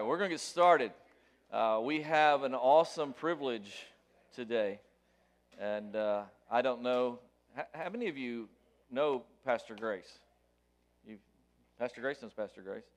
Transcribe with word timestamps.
right, 0.00 0.08
we're 0.08 0.16
going 0.16 0.30
to 0.30 0.34
get 0.34 0.40
started. 0.40 0.92
Uh, 1.52 1.78
we 1.82 2.00
have 2.00 2.42
an 2.42 2.54
awesome 2.54 3.12
privilege 3.12 3.70
today. 4.34 4.80
And 5.60 5.94
uh, 5.94 6.22
I 6.50 6.62
don't 6.62 6.80
know, 6.80 7.18
how, 7.54 7.64
how, 7.72 7.90
many 7.90 8.08
of 8.08 8.16
you 8.16 8.48
know 8.90 9.24
Pastor 9.44 9.74
Grace? 9.78 10.10
you 11.06 11.18
Pastor 11.78 12.00
Grace 12.00 12.22
knows 12.22 12.32
Pastor 12.32 12.62
Grace. 12.62 12.84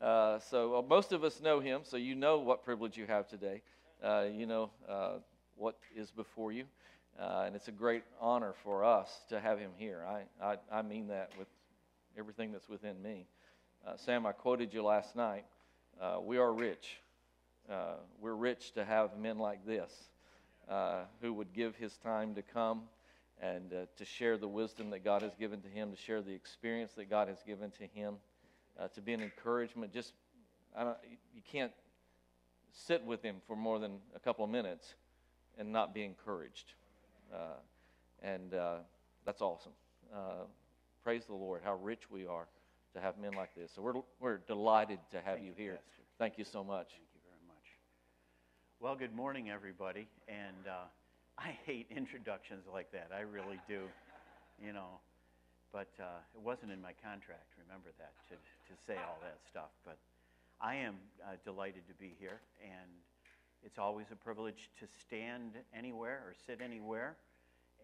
Uh, 0.00 0.38
so 0.38 0.70
well, 0.70 0.82
most 0.82 1.12
of 1.12 1.22
us 1.22 1.42
know 1.42 1.60
him, 1.60 1.82
so 1.84 1.98
you 1.98 2.14
know 2.14 2.38
what 2.38 2.64
privilege 2.64 2.96
you 2.96 3.04
have 3.04 3.28
today. 3.28 3.60
Uh, 4.02 4.24
you 4.32 4.46
know 4.46 4.70
uh, 4.88 5.16
what 5.56 5.76
is 5.94 6.10
before 6.10 6.50
you. 6.50 6.64
Uh, 7.20 7.44
and 7.46 7.54
it's 7.54 7.68
a 7.68 7.72
great 7.72 8.02
honor 8.18 8.54
for 8.64 8.82
us 8.82 9.10
to 9.28 9.38
have 9.38 9.58
him 9.58 9.72
here. 9.76 10.02
I, 10.08 10.22
I, 10.42 10.56
I 10.72 10.80
mean 10.80 11.08
that 11.08 11.30
with 11.38 11.48
everything 12.18 12.52
that's 12.52 12.70
within 12.70 13.02
me. 13.02 13.26
Sam, 13.96 14.24
I 14.24 14.32
quoted 14.32 14.72
you 14.72 14.82
last 14.82 15.14
night. 15.14 15.44
We 16.22 16.38
are 16.38 16.52
rich. 16.52 16.98
we're 18.20 18.34
rich 18.34 18.72
to 18.72 18.84
have 18.84 19.18
men 19.18 19.38
like 19.38 19.64
this 19.66 19.92
uh, 20.68 21.02
who 21.20 21.32
would 21.32 21.52
give 21.52 21.76
his 21.76 21.96
time 21.98 22.34
to 22.34 22.42
come 22.42 22.82
and 23.40 23.72
uh, 23.72 23.76
to 23.96 24.04
share 24.04 24.36
the 24.36 24.48
wisdom 24.48 24.90
that 24.90 25.04
God 25.04 25.22
has 25.22 25.34
given 25.34 25.60
to 25.60 25.68
him, 25.68 25.90
to 25.90 25.96
share 25.96 26.22
the 26.22 26.32
experience 26.32 26.92
that 26.94 27.10
God 27.10 27.28
has 27.28 27.42
given 27.46 27.70
to 27.72 27.86
him, 27.86 28.14
uh, 28.80 28.88
to 28.88 29.00
be 29.00 29.12
an 29.12 29.20
encouragement. 29.20 29.92
Just, 29.92 30.12
you 31.34 31.42
can't 31.50 31.72
sit 32.72 33.04
with 33.04 33.22
him 33.22 33.36
for 33.46 33.56
more 33.56 33.78
than 33.78 33.98
a 34.14 34.18
couple 34.18 34.44
of 34.44 34.50
minutes 34.50 34.94
and 35.58 35.70
not 35.70 35.94
be 35.94 36.04
encouraged. 36.04 36.72
Uh, 37.32 37.58
and 38.22 38.54
uh, 38.54 38.76
that's 39.24 39.42
awesome. 39.42 39.72
Uh, 40.14 40.44
praise 41.02 41.24
the 41.26 41.34
Lord, 41.34 41.60
how 41.64 41.74
rich 41.76 42.10
we 42.10 42.26
are 42.26 42.46
to 42.96 43.02
have 43.02 43.18
men 43.18 43.32
like 43.36 43.54
this. 43.54 43.70
So 43.76 43.82
we're, 43.82 44.00
we're 44.20 44.38
delighted 44.38 44.98
to 45.12 45.18
have 45.18 45.36
Thank 45.36 45.46
you 45.46 45.52
here. 45.54 45.74
Pastor. 45.74 46.02
Thank 46.18 46.38
you 46.38 46.44
so 46.44 46.64
much. 46.64 46.96
Thank 46.96 47.12
you 47.12 47.20
very 47.28 47.44
much. 47.46 47.66
Well, 48.80 48.96
good 48.96 49.14
morning, 49.14 49.50
everybody. 49.50 50.08
And 50.28 50.64
uh, 50.66 50.88
I 51.38 51.56
hate 51.66 51.86
introductions 51.94 52.64
like 52.72 52.90
that. 52.92 53.10
I 53.14 53.20
really 53.20 53.60
do, 53.68 53.82
you 54.64 54.72
know. 54.72 54.98
But 55.72 55.92
uh, 56.00 56.24
it 56.34 56.40
wasn't 56.40 56.72
in 56.72 56.80
my 56.80 56.92
contract, 57.04 57.52
remember 57.68 57.90
that, 57.98 58.12
to, 58.30 58.34
to 58.34 58.80
say 58.86 58.96
all 58.96 59.18
that 59.20 59.36
stuff. 59.46 59.68
But 59.84 59.98
I 60.58 60.76
am 60.76 60.94
uh, 61.22 61.36
delighted 61.44 61.86
to 61.88 61.94
be 62.00 62.14
here. 62.18 62.40
And 62.62 62.90
it's 63.62 63.78
always 63.78 64.06
a 64.10 64.16
privilege 64.16 64.70
to 64.80 64.86
stand 65.00 65.52
anywhere 65.76 66.22
or 66.24 66.32
sit 66.46 66.62
anywhere 66.64 67.16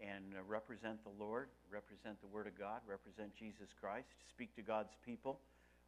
and 0.01 0.35
uh, 0.35 0.43
represent 0.47 1.03
the 1.05 1.13
Lord, 1.19 1.49
represent 1.71 2.21
the 2.21 2.29
Word 2.29 2.47
of 2.47 2.59
God, 2.59 2.81
represent 2.87 3.35
Jesus 3.35 3.69
Christ, 3.81 4.09
speak 4.31 4.55
to 4.57 4.63
God's 4.63 4.95
people, 5.05 5.41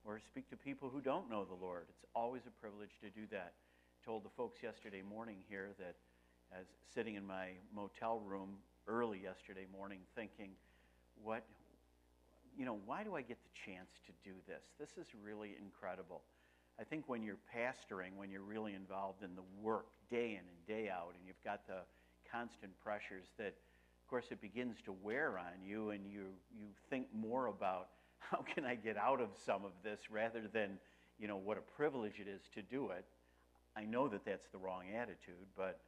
or 0.04 0.20
speak 0.20 0.50
to 0.50 0.56
people 0.56 0.90
who 0.92 1.00
don't 1.00 1.30
know 1.30 1.44
the 1.44 1.56
Lord. 1.56 1.86
It's 1.88 2.04
always 2.14 2.42
a 2.46 2.54
privilege 2.60 2.92
to 3.00 3.08
do 3.08 3.26
that 3.30 3.54
I 3.56 4.04
told 4.04 4.24
the 4.24 4.34
folks 4.36 4.62
yesterday 4.62 5.00
morning 5.00 5.38
here 5.48 5.70
that 5.78 5.96
as 6.52 6.66
sitting 6.94 7.14
in 7.14 7.26
my 7.26 7.48
motel 7.74 8.20
room 8.20 8.56
early 8.86 9.18
yesterday 9.22 9.66
morning 9.72 10.00
thinking, 10.14 10.50
what, 11.22 11.42
you 12.56 12.66
know, 12.66 12.78
why 12.84 13.02
do 13.02 13.14
I 13.14 13.22
get 13.22 13.38
the 13.42 13.72
chance 13.72 13.88
to 14.06 14.12
do 14.28 14.36
this? 14.46 14.62
This 14.78 14.90
is 15.00 15.10
really 15.24 15.56
incredible. 15.58 16.22
I 16.78 16.84
think 16.84 17.04
when 17.08 17.22
you're 17.22 17.40
pastoring, 17.54 18.16
when 18.16 18.30
you're 18.30 18.42
really 18.42 18.74
involved 18.74 19.22
in 19.22 19.34
the 19.34 19.46
work 19.62 19.86
day 20.10 20.32
in 20.32 20.44
and 20.44 20.66
day 20.66 20.90
out, 20.90 21.14
and 21.16 21.22
you've 21.26 21.42
got 21.44 21.66
the 21.66 21.80
constant 22.30 22.72
pressures 22.82 23.26
that, 23.38 23.54
of 24.04 24.10
course, 24.10 24.26
it 24.30 24.42
begins 24.42 24.76
to 24.84 24.92
wear 24.92 25.38
on 25.38 25.64
you, 25.64 25.88
and 25.88 26.04
you, 26.04 26.36
you 26.52 26.66
think 26.90 27.06
more 27.14 27.46
about 27.46 27.88
how 28.18 28.44
can 28.54 28.66
I 28.66 28.74
get 28.74 28.98
out 28.98 29.18
of 29.18 29.30
some 29.46 29.64
of 29.64 29.72
this 29.82 29.98
rather 30.10 30.42
than, 30.52 30.76
you 31.18 31.26
know, 31.26 31.38
what 31.38 31.56
a 31.56 31.62
privilege 31.62 32.20
it 32.20 32.28
is 32.28 32.42
to 32.54 32.60
do 32.60 32.90
it. 32.90 33.06
I 33.74 33.84
know 33.84 34.06
that 34.08 34.26
that's 34.26 34.46
the 34.52 34.58
wrong 34.58 34.84
attitude, 34.94 35.48
but 35.56 35.80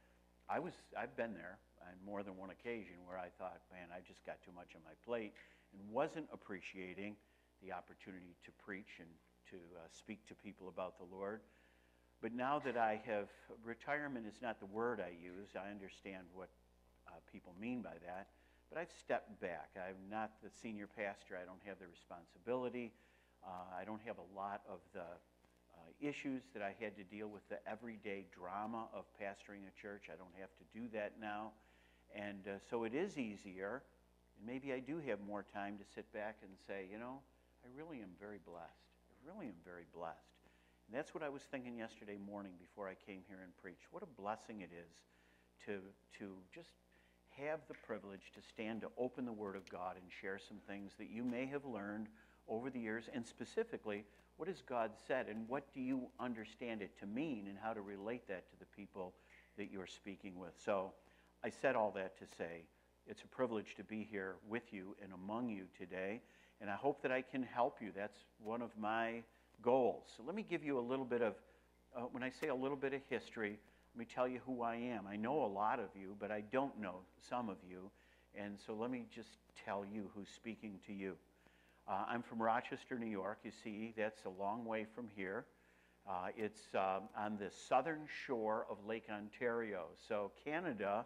I 0.49 0.57
was, 0.57 0.73
I've 0.97 1.15
been 1.15 1.35
there 1.35 1.59
on 1.81 1.93
more 2.03 2.23
than 2.23 2.35
one 2.37 2.49
occasion 2.49 2.95
where 3.05 3.19
I 3.19 3.29
thought, 3.37 3.61
man, 3.71 3.87
I 3.93 4.01
just 4.01 4.25
got 4.25 4.41
too 4.43 4.51
much 4.55 4.73
on 4.73 4.81
my 4.83 4.97
plate 5.05 5.33
and 5.71 5.81
wasn't 5.93 6.25
appreciating 6.33 7.15
the 7.61 7.71
opportunity 7.71 8.33
to 8.45 8.51
preach 8.65 8.97
and 8.97 9.09
to 9.51 9.57
uh, 9.77 9.85
speak 9.93 10.25
to 10.27 10.33
people 10.33 10.69
about 10.69 10.97
the 10.97 11.05
Lord. 11.15 11.41
But 12.19 12.33
now 12.33 12.57
that 12.65 12.77
I 12.77 12.99
have, 13.05 13.29
retirement 13.63 14.25
is 14.25 14.41
not 14.41 14.59
the 14.59 14.65
word 14.65 14.99
I 14.99 15.13
use. 15.21 15.53
I 15.53 15.69
understand 15.69 16.25
what 16.33 16.49
uh, 17.07 17.19
people 17.31 17.53
mean 17.59 17.81
by 17.81 17.95
that. 18.05 18.27
But 18.69 18.79
I've 18.79 18.91
stepped 18.91 19.39
back. 19.39 19.71
I'm 19.75 20.09
not 20.11 20.31
the 20.43 20.49
senior 20.49 20.87
pastor. 20.87 21.39
I 21.41 21.45
don't 21.45 21.61
have 21.65 21.79
the 21.79 21.87
responsibility. 21.87 22.91
Uh, 23.45 23.79
I 23.79 23.85
don't 23.85 24.01
have 24.05 24.17
a 24.17 24.37
lot 24.37 24.61
of 24.67 24.79
the 24.93 25.07
issues 25.99 26.43
that 26.53 26.61
I 26.61 26.75
had 26.79 26.95
to 26.97 27.03
deal 27.03 27.27
with 27.27 27.47
the 27.49 27.57
everyday 27.67 28.25
drama 28.31 28.87
of 28.93 29.05
pastoring 29.19 29.65
a 29.65 29.73
church. 29.81 30.09
I 30.11 30.15
don't 30.15 30.33
have 30.39 30.49
to 30.57 30.65
do 30.73 30.87
that 30.93 31.13
now. 31.19 31.51
And 32.15 32.47
uh, 32.47 32.59
so 32.69 32.83
it 32.83 32.93
is 32.93 33.17
easier. 33.17 33.83
And 34.37 34.45
maybe 34.45 34.73
I 34.73 34.79
do 34.79 35.01
have 35.07 35.19
more 35.25 35.45
time 35.53 35.77
to 35.77 35.83
sit 35.95 36.11
back 36.13 36.37
and 36.41 36.51
say, 36.67 36.85
you 36.91 36.99
know, 36.99 37.19
I 37.65 37.67
really 37.75 37.97
am 38.01 38.13
very 38.19 38.39
blessed. 38.45 38.93
I 39.09 39.15
really 39.25 39.47
am 39.47 39.59
very 39.65 39.85
blessed. 39.93 40.37
And 40.87 40.97
that's 40.97 41.13
what 41.13 41.23
I 41.23 41.29
was 41.29 41.41
thinking 41.41 41.77
yesterday 41.77 42.17
morning 42.17 42.53
before 42.59 42.87
I 42.87 42.93
came 42.93 43.21
here 43.27 43.39
and 43.43 43.51
preached. 43.57 43.87
What 43.91 44.03
a 44.03 44.21
blessing 44.21 44.61
it 44.61 44.71
is 44.71 44.93
to, 45.65 45.81
to 46.19 46.31
just 46.53 46.71
have 47.45 47.59
the 47.67 47.75
privilege 47.85 48.31
to 48.35 48.41
stand 48.41 48.81
to 48.81 48.87
open 48.97 49.25
the 49.25 49.31
Word 49.31 49.55
of 49.55 49.69
God 49.69 49.95
and 49.95 50.05
share 50.21 50.39
some 50.39 50.57
things 50.67 50.93
that 50.97 51.09
you 51.09 51.23
may 51.23 51.45
have 51.45 51.65
learned 51.65 52.07
over 52.47 52.69
the 52.69 52.79
years, 52.79 53.09
and 53.13 53.25
specifically 53.25 54.05
what 54.37 54.47
has 54.47 54.61
God 54.61 54.91
said 55.07 55.27
and 55.27 55.47
what 55.49 55.73
do 55.73 55.81
you 55.81 56.07
understand 56.19 56.81
it 56.81 56.97
to 56.99 57.05
mean 57.05 57.47
and 57.47 57.57
how 57.61 57.73
to 57.73 57.81
relate 57.81 58.27
that 58.27 58.49
to 58.51 58.59
the 58.59 58.65
people 58.65 59.13
that 59.57 59.71
you're 59.71 59.87
speaking 59.87 60.39
with. 60.39 60.53
So 60.63 60.93
I 61.43 61.49
said 61.49 61.75
all 61.75 61.91
that 61.91 62.17
to 62.19 62.25
say 62.37 62.63
it's 63.07 63.23
a 63.23 63.27
privilege 63.27 63.75
to 63.75 63.83
be 63.83 64.07
here 64.09 64.35
with 64.47 64.71
you 64.71 64.95
and 65.03 65.11
among 65.13 65.49
you 65.49 65.65
today, 65.77 66.21
and 66.61 66.69
I 66.69 66.75
hope 66.75 67.01
that 67.01 67.11
I 67.11 67.21
can 67.21 67.43
help 67.43 67.77
you. 67.81 67.91
That's 67.95 68.17
one 68.43 68.61
of 68.61 68.71
my 68.79 69.23
goals. 69.61 70.05
So 70.15 70.23
let 70.25 70.35
me 70.35 70.45
give 70.47 70.63
you 70.63 70.79
a 70.79 70.81
little 70.81 71.05
bit 71.05 71.21
of, 71.21 71.33
uh, 71.95 72.01
when 72.11 72.23
I 72.23 72.29
say 72.29 72.47
a 72.47 72.55
little 72.55 72.77
bit 72.77 72.93
of 72.93 73.01
history, 73.09 73.59
let 73.97 74.07
me 74.07 74.13
tell 74.13 74.27
you 74.27 74.39
who 74.45 74.61
I 74.61 74.75
am. 74.75 75.07
I 75.07 75.15
know 75.15 75.43
a 75.43 75.47
lot 75.47 75.79
of 75.79 75.87
you, 75.99 76.15
but 76.19 76.29
I 76.29 76.41
don't 76.51 76.79
know 76.79 76.97
some 77.27 77.49
of 77.49 77.57
you. 77.67 77.89
And 78.35 78.55
so 78.63 78.75
let 78.75 78.91
me 78.91 79.07
just 79.09 79.39
tell 79.65 79.83
you 79.91 80.11
who's 80.13 80.27
speaking 80.29 80.79
to 80.85 80.93
you. 80.93 81.15
Uh, 81.87 82.05
I'm 82.07 82.21
from 82.21 82.39
Rochester, 82.39 82.99
New 82.99 83.09
York. 83.09 83.39
You 83.43 83.49
see, 83.63 83.95
that's 83.97 84.23
a 84.25 84.29
long 84.29 84.65
way 84.65 84.85
from 84.93 85.07
here. 85.15 85.45
Uh, 86.07 86.27
it's 86.37 86.61
um, 86.75 87.09
on 87.17 87.39
the 87.39 87.49
southern 87.49 88.01
shore 88.27 88.67
of 88.69 88.77
Lake 88.85 89.05
Ontario. 89.11 89.85
So, 90.07 90.31
Canada, 90.45 91.03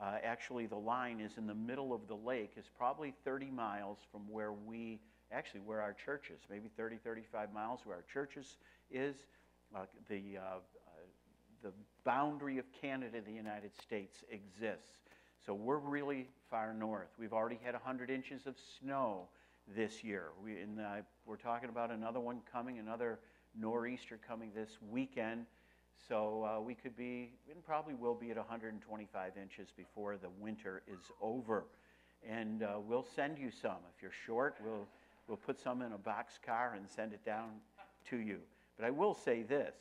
uh, 0.00 0.18
actually, 0.22 0.66
the 0.66 0.76
line 0.76 1.18
is 1.18 1.38
in 1.38 1.46
the 1.48 1.56
middle 1.56 1.92
of 1.92 2.06
the 2.06 2.14
lake, 2.14 2.52
is 2.56 2.70
probably 2.78 3.14
30 3.24 3.50
miles 3.50 3.98
from 4.12 4.30
where 4.30 4.52
we, 4.52 5.00
actually, 5.32 5.62
where 5.62 5.80
our 5.80 5.92
church 5.92 6.30
is, 6.32 6.42
maybe 6.48 6.70
30, 6.76 6.98
35 7.02 7.52
miles 7.52 7.80
where 7.82 7.96
our 7.96 8.04
church 8.12 8.36
is. 8.36 8.58
is. 8.92 9.16
Uh, 9.74 9.80
the, 10.08 10.38
uh, 10.38 10.40
uh, 10.40 10.60
the 11.62 11.72
boundary 12.08 12.56
of 12.56 12.64
Canada, 12.72 13.18
the 13.20 13.32
United 13.32 13.70
States, 13.82 14.24
exists. 14.30 14.96
So, 15.44 15.52
we're 15.52 15.76
really 15.76 16.26
far 16.50 16.72
north. 16.72 17.08
We've 17.18 17.34
already 17.34 17.58
had 17.62 17.74
100 17.74 18.08
inches 18.08 18.46
of 18.46 18.54
snow 18.80 19.28
this 19.76 20.02
year. 20.02 20.28
We, 20.42 20.52
uh, 20.52 21.02
we're 21.26 21.36
talking 21.36 21.68
about 21.68 21.90
another 21.90 22.18
one 22.18 22.40
coming, 22.50 22.78
another 22.78 23.18
nor'easter 23.54 24.18
coming 24.26 24.52
this 24.54 24.78
weekend. 24.90 25.44
So 26.08 26.44
uh, 26.44 26.60
we 26.62 26.74
could 26.74 26.96
be, 26.96 27.32
and 27.52 27.62
probably 27.62 27.92
will 27.92 28.14
be 28.14 28.30
at 28.30 28.38
125 28.38 29.32
inches 29.36 29.68
before 29.76 30.16
the 30.16 30.30
winter 30.40 30.82
is 30.86 31.10
over. 31.20 31.64
And 32.26 32.62
uh, 32.62 32.76
we'll 32.86 33.06
send 33.14 33.36
you 33.36 33.50
some. 33.50 33.76
If 33.94 34.00
you're 34.00 34.10
short, 34.26 34.56
we'll, 34.64 34.86
we'll 35.26 35.36
put 35.36 35.60
some 35.60 35.82
in 35.82 35.92
a 35.92 35.98
box 35.98 36.38
car 36.44 36.74
and 36.74 36.88
send 36.88 37.12
it 37.12 37.22
down 37.26 37.50
to 38.08 38.16
you. 38.16 38.38
But 38.78 38.86
I 38.86 38.90
will 38.90 39.12
say 39.12 39.42
this 39.42 39.74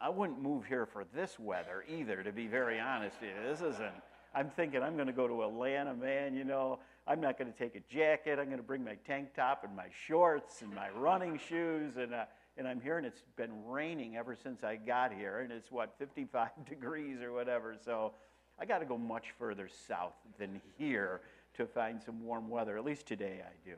I 0.00 0.08
wouldn't 0.08 0.42
move 0.42 0.64
here 0.66 0.86
for 0.86 1.04
this 1.14 1.38
weather 1.38 1.84
either, 1.88 2.22
to 2.22 2.32
be 2.32 2.46
very 2.46 2.80
honest. 2.80 3.16
This 3.20 3.60
isn't, 3.60 3.94
I'm 4.34 4.50
thinking 4.50 4.82
I'm 4.82 4.94
going 4.94 5.06
to 5.06 5.12
go 5.12 5.28
to 5.28 5.44
Atlanta, 5.44 5.94
man, 5.94 6.34
you 6.34 6.44
know. 6.44 6.78
I'm 7.06 7.20
not 7.20 7.38
going 7.38 7.52
to 7.52 7.58
take 7.58 7.76
a 7.76 7.80
jacket. 7.92 8.38
I'm 8.38 8.46
going 8.46 8.58
to 8.58 8.62
bring 8.62 8.82
my 8.82 8.96
tank 9.06 9.34
top 9.36 9.62
and 9.64 9.76
my 9.76 9.86
shorts 10.06 10.62
and 10.62 10.74
my 10.74 10.88
running 10.90 11.38
shoes. 11.38 11.96
And, 11.96 12.14
uh, 12.14 12.24
and 12.56 12.66
I'm 12.66 12.80
here, 12.80 12.96
and 12.96 13.06
it's 13.06 13.22
been 13.36 13.64
raining 13.66 14.16
ever 14.16 14.34
since 14.34 14.64
I 14.64 14.76
got 14.76 15.12
here. 15.12 15.40
And 15.40 15.52
it's, 15.52 15.70
what, 15.70 15.94
55 15.98 16.48
degrees 16.68 17.20
or 17.20 17.32
whatever. 17.32 17.76
So 17.84 18.12
I 18.58 18.64
got 18.64 18.78
to 18.78 18.86
go 18.86 18.96
much 18.96 19.34
further 19.38 19.68
south 19.86 20.14
than 20.38 20.60
here 20.78 21.20
to 21.54 21.66
find 21.66 22.02
some 22.02 22.24
warm 22.24 22.48
weather. 22.48 22.76
At 22.78 22.84
least 22.84 23.06
today 23.06 23.42
I 23.44 23.68
do. 23.68 23.76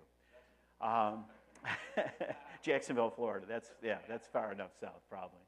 Um, 0.87 1.25
Jacksonville, 2.63 3.11
Florida. 3.11 3.47
That's, 3.49 3.71
yeah, 3.83 3.99
that's 4.09 4.27
far 4.29 4.53
enough 4.53 4.71
south, 4.81 5.03
probably. 5.11 5.46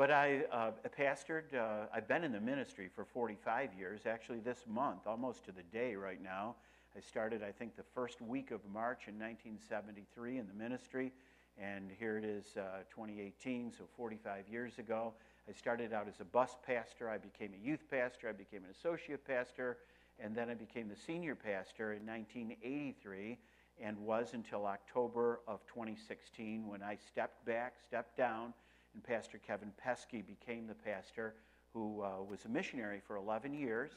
But 0.00 0.10
I 0.10 0.44
uh, 0.50 0.70
pastored, 0.98 1.54
uh, 1.54 1.84
I've 1.94 2.08
been 2.08 2.24
in 2.24 2.32
the 2.32 2.40
ministry 2.40 2.88
for 2.88 3.04
45 3.04 3.74
years, 3.78 4.06
actually, 4.06 4.38
this 4.38 4.64
month, 4.66 5.06
almost 5.06 5.44
to 5.44 5.52
the 5.52 5.62
day 5.64 5.94
right 5.94 6.22
now. 6.22 6.54
I 6.96 7.00
started, 7.00 7.42
I 7.42 7.52
think, 7.52 7.76
the 7.76 7.82
first 7.94 8.22
week 8.22 8.50
of 8.50 8.60
March 8.72 9.08
in 9.08 9.18
1973 9.18 10.38
in 10.38 10.46
the 10.46 10.54
ministry, 10.54 11.12
And 11.60 11.90
here 11.98 12.16
it 12.16 12.24
is, 12.24 12.56
uh, 12.56 12.84
2018, 12.88 13.72
so 13.76 13.84
45 13.94 14.48
years 14.48 14.78
ago. 14.78 15.12
I 15.46 15.52
started 15.52 15.92
out 15.92 16.08
as 16.08 16.18
a 16.20 16.24
bus 16.24 16.56
pastor. 16.66 17.10
I 17.10 17.18
became 17.18 17.52
a 17.52 17.62
youth 17.62 17.84
pastor. 17.90 18.30
I 18.30 18.32
became 18.32 18.64
an 18.64 18.70
associate 18.70 19.26
pastor. 19.26 19.76
And 20.18 20.34
then 20.34 20.48
I 20.48 20.54
became 20.54 20.88
the 20.88 20.96
senior 20.96 21.34
pastor 21.34 21.92
in 21.92 22.06
1983 22.06 23.36
and 23.78 23.98
was 23.98 24.32
until 24.32 24.64
October 24.64 25.40
of 25.46 25.60
2016 25.66 26.66
when 26.66 26.82
I 26.82 26.96
stepped 26.96 27.44
back, 27.44 27.74
stepped 27.86 28.16
down, 28.16 28.54
and 28.94 29.02
Pastor 29.02 29.38
Kevin 29.38 29.72
Pesky 29.76 30.22
became 30.22 30.66
the 30.66 30.74
pastor 30.74 31.34
who 31.72 32.02
uh, 32.02 32.22
was 32.28 32.44
a 32.44 32.48
missionary 32.48 33.00
for 33.06 33.16
11 33.16 33.54
years. 33.54 33.92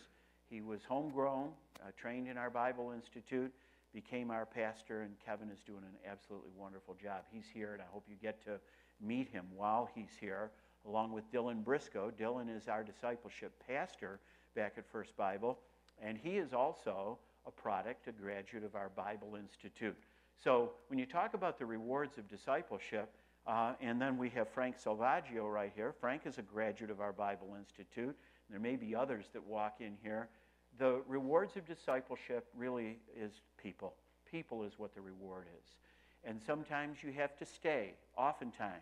He 0.50 0.62
was 0.62 0.82
homegrown, 0.84 1.50
uh, 1.82 1.90
trained 1.98 2.28
in 2.28 2.38
our 2.38 2.50
Bible 2.50 2.92
Institute, 2.92 3.52
became 3.94 4.32
our 4.32 4.46
pastor, 4.46 5.02
and 5.02 5.14
Kevin 5.24 5.50
is 5.50 5.60
doing 5.66 5.84
an 5.84 6.10
absolutely 6.10 6.52
wonderful 6.58 6.96
job. 6.96 7.24
He's 7.32 7.46
here, 7.52 7.74
and 7.74 7.82
I 7.82 7.86
hope 7.92 8.06
you 8.08 8.16
get 8.22 8.44
to 8.46 8.60
meet 9.02 9.30
him 9.30 9.46
while 9.56 9.90
he's 9.94 10.16
here, 10.20 10.52
along 10.88 11.12
with 11.12 11.32
Dylan 11.32 11.64
Briscoe. 11.64 12.12
Dylan 12.12 12.56
is 12.56 12.68
our 12.68 12.84
discipleship 12.84 13.54
pastor 13.68 14.20
back 14.56 14.74
at 14.78 14.86
First 14.92 15.16
Bible, 15.18 15.60
and 16.02 16.18
he 16.18 16.38
is 16.38 16.54
also 16.54 17.18
a 17.46 17.52
product, 17.52 18.08
a 18.08 18.12
graduate 18.12 18.64
of 18.64 18.76
our 18.76 18.90
Bible 18.90 19.36
Institute. 19.36 19.98
So 20.44 20.72
when 20.88 21.00
you 21.00 21.06
talk 21.06 21.34
about 21.34 21.58
the 21.58 21.66
rewards 21.66 22.18
of 22.18 22.28
discipleship, 22.28 23.16
uh, 23.46 23.74
and 23.82 24.02
then 24.02 24.18
we 24.18 24.30
have 24.30 24.50
Frank 24.50 24.78
Salvaggio 24.78 25.52
right 25.52 25.72
here. 25.76 25.94
Frank 26.00 26.22
is 26.26 26.38
a 26.38 26.42
graduate 26.42 26.90
of 26.90 27.02
our 27.02 27.12
Bible 27.12 27.56
Institute. 27.58 28.16
There 28.50 28.60
may 28.60 28.76
be 28.76 28.96
others 28.96 29.26
that 29.34 29.44
walk 29.46 29.76
in 29.80 29.98
here. 30.02 30.30
The 30.78 31.02
rewards 31.08 31.56
of 31.58 31.66
discipleship 31.66 32.48
really 32.56 33.00
is 33.16 33.42
people. 33.62 33.94
People 34.30 34.64
is 34.64 34.74
what 34.78 34.96
the 34.96 35.02
reward 35.02 35.46
is. 35.60 35.76
And 36.24 36.42
sometimes 36.42 37.04
you 37.04 37.12
have 37.12 37.36
to 37.38 37.46
stay, 37.46 37.96
oftentimes, 38.18 38.82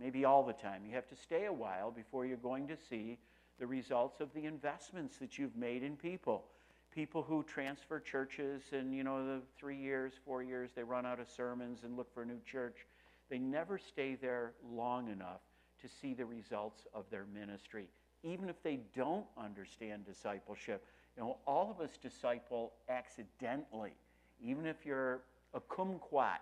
maybe 0.00 0.24
all 0.24 0.42
the 0.42 0.54
time. 0.54 0.84
You 0.86 0.94
have 0.94 1.08
to 1.08 1.16
stay 1.16 1.44
a 1.44 1.52
while 1.52 1.90
before 1.90 2.24
you're 2.24 2.38
going 2.38 2.66
to 2.68 2.76
see 2.88 3.18
the 3.58 3.66
results 3.66 4.20
of 4.20 4.32
the 4.34 4.46
investments 4.46 5.18
that 5.18 5.38
you've 5.38 5.56
made 5.56 5.82
in 5.82 5.96
people. 5.96 6.44
People 6.94 7.22
who 7.22 7.42
transfer 7.42 8.00
churches 8.00 8.62
and, 8.72 8.94
you 8.94 9.04
know, 9.04 9.24
the 9.26 9.42
three 9.58 9.76
years, 9.76 10.14
four 10.24 10.42
years, 10.42 10.70
they 10.74 10.82
run 10.82 11.04
out 11.04 11.20
of 11.20 11.28
sermons 11.28 11.80
and 11.84 11.96
look 11.96 12.12
for 12.14 12.22
a 12.22 12.26
new 12.26 12.40
church. 12.50 12.86
They 13.28 13.38
never 13.38 13.78
stay 13.78 14.14
there 14.14 14.52
long 14.72 15.08
enough 15.08 15.40
to 15.82 15.88
see 15.88 16.14
the 16.14 16.24
results 16.24 16.86
of 16.94 17.04
their 17.10 17.26
ministry, 17.32 17.88
even 18.22 18.48
if 18.48 18.62
they 18.62 18.80
don't 18.94 19.26
understand 19.36 20.06
discipleship. 20.06 20.84
You 21.16 21.24
know, 21.24 21.36
all 21.46 21.70
of 21.70 21.80
us 21.80 21.96
disciple 21.96 22.72
accidentally. 22.88 23.92
Even 24.42 24.66
if 24.66 24.84
you're 24.84 25.20
a 25.54 25.60
kumquat, 25.60 26.38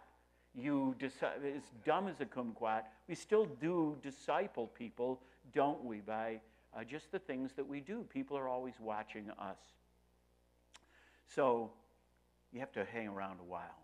you 0.55 0.95
deci- 0.99 1.57
as 1.57 1.63
dumb 1.85 2.09
as 2.09 2.21
a 2.21 2.25
kumquat, 2.25 2.83
we 3.09 3.15
still 3.15 3.47
do 3.61 3.97
disciple 4.03 4.69
people, 4.69 5.21
don't 5.53 5.85
we? 5.85 6.01
By 6.01 6.41
uh, 6.77 6.85
just 6.85 7.11
the 7.13 7.19
things 7.19 7.53
that 7.57 7.67
we 7.67 7.81
do. 7.81 8.05
People 8.13 8.37
are 8.37 8.49
always 8.49 8.75
watching 8.81 9.31
us. 9.39 9.59
So 11.35 11.71
you 12.53 12.61
have 12.61 12.73
to 12.73 12.85
hang 12.85 13.09
around 13.09 13.41
a 13.41 13.45
while 13.45 13.84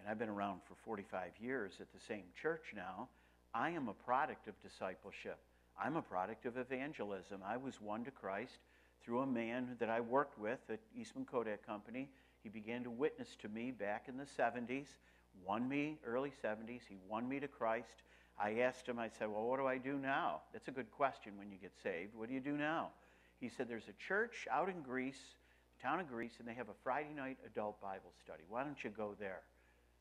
and 0.00 0.10
I've 0.10 0.18
been 0.18 0.28
around 0.28 0.60
for 0.66 0.74
45 0.84 1.32
years 1.40 1.74
at 1.80 1.92
the 1.92 2.00
same 2.00 2.24
church 2.40 2.72
now, 2.74 3.08
I 3.54 3.70
am 3.70 3.88
a 3.88 3.94
product 3.94 4.48
of 4.48 4.54
discipleship. 4.62 5.38
I'm 5.82 5.96
a 5.96 6.02
product 6.02 6.46
of 6.46 6.56
evangelism. 6.56 7.40
I 7.46 7.56
was 7.56 7.80
won 7.80 8.04
to 8.04 8.10
Christ 8.10 8.58
through 9.04 9.20
a 9.20 9.26
man 9.26 9.76
that 9.78 9.90
I 9.90 10.00
worked 10.00 10.38
with 10.38 10.58
at 10.68 10.80
Eastman 10.98 11.24
Kodak 11.24 11.66
Company. 11.66 12.08
He 12.42 12.48
began 12.48 12.82
to 12.84 12.90
witness 12.90 13.36
to 13.42 13.48
me 13.48 13.70
back 13.70 14.06
in 14.08 14.16
the 14.16 14.24
70s, 14.24 14.88
won 15.44 15.68
me 15.68 15.98
early 16.06 16.32
70s. 16.42 16.82
He 16.88 16.96
won 17.08 17.28
me 17.28 17.40
to 17.40 17.48
Christ. 17.48 18.02
I 18.38 18.60
asked 18.60 18.86
him, 18.86 18.98
I 18.98 19.08
said, 19.08 19.28
Well, 19.28 19.44
what 19.44 19.58
do 19.58 19.66
I 19.66 19.78
do 19.78 19.98
now? 19.98 20.42
That's 20.52 20.68
a 20.68 20.72
good 20.72 20.90
question 20.90 21.32
when 21.36 21.50
you 21.50 21.58
get 21.60 21.72
saved. 21.82 22.14
What 22.14 22.28
do 22.28 22.34
you 22.34 22.40
do 22.40 22.56
now? 22.56 22.88
He 23.38 23.48
said, 23.48 23.68
There's 23.68 23.88
a 23.88 24.08
church 24.08 24.46
out 24.50 24.68
in 24.68 24.80
Greece, 24.82 25.20
town 25.82 26.00
of 26.00 26.08
Greece, 26.08 26.32
and 26.38 26.48
they 26.48 26.54
have 26.54 26.68
a 26.68 26.74
Friday 26.82 27.12
night 27.14 27.38
adult 27.46 27.80
Bible 27.82 28.12
study. 28.22 28.44
Why 28.48 28.64
don't 28.64 28.82
you 28.82 28.90
go 28.90 29.14
there? 29.18 29.40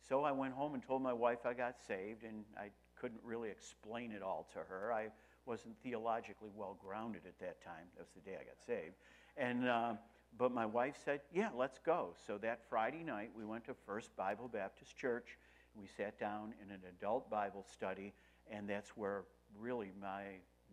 So 0.07 0.23
I 0.23 0.31
went 0.31 0.53
home 0.53 0.73
and 0.73 0.83
told 0.83 1.01
my 1.01 1.13
wife 1.13 1.45
I 1.45 1.53
got 1.53 1.75
saved, 1.87 2.23
and 2.23 2.43
I 2.57 2.69
couldn't 2.99 3.21
really 3.23 3.49
explain 3.49 4.11
it 4.11 4.21
all 4.21 4.47
to 4.53 4.59
her. 4.59 4.91
I 4.93 5.09
wasn't 5.45 5.75
theologically 5.83 6.49
well 6.55 6.77
grounded 6.79 7.21
at 7.25 7.39
that 7.39 7.63
time. 7.63 7.85
That 7.95 8.03
was 8.03 8.11
the 8.15 8.21
day 8.21 8.37
I 8.39 8.43
got 8.43 8.61
saved. 8.65 8.95
And, 9.37 9.67
uh, 9.67 9.93
but 10.37 10.51
my 10.51 10.65
wife 10.65 10.95
said, 11.03 11.21
Yeah, 11.33 11.49
let's 11.55 11.79
go. 11.79 12.13
So 12.27 12.37
that 12.39 12.61
Friday 12.69 13.03
night, 13.03 13.31
we 13.35 13.45
went 13.45 13.65
to 13.65 13.73
First 13.85 14.15
Bible 14.15 14.47
Baptist 14.47 14.95
Church. 14.97 15.37
We 15.75 15.87
sat 15.97 16.19
down 16.19 16.53
in 16.63 16.71
an 16.71 16.81
adult 16.89 17.29
Bible 17.29 17.65
study, 17.71 18.13
and 18.51 18.69
that's 18.69 18.89
where 18.97 19.23
really 19.57 19.91
my, 19.99 20.23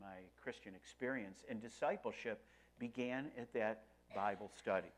my 0.01 0.17
Christian 0.43 0.75
experience 0.75 1.45
and 1.49 1.61
discipleship 1.61 2.43
began 2.79 3.31
at 3.39 3.53
that 3.55 3.85
Bible 4.15 4.51
study. 4.59 4.93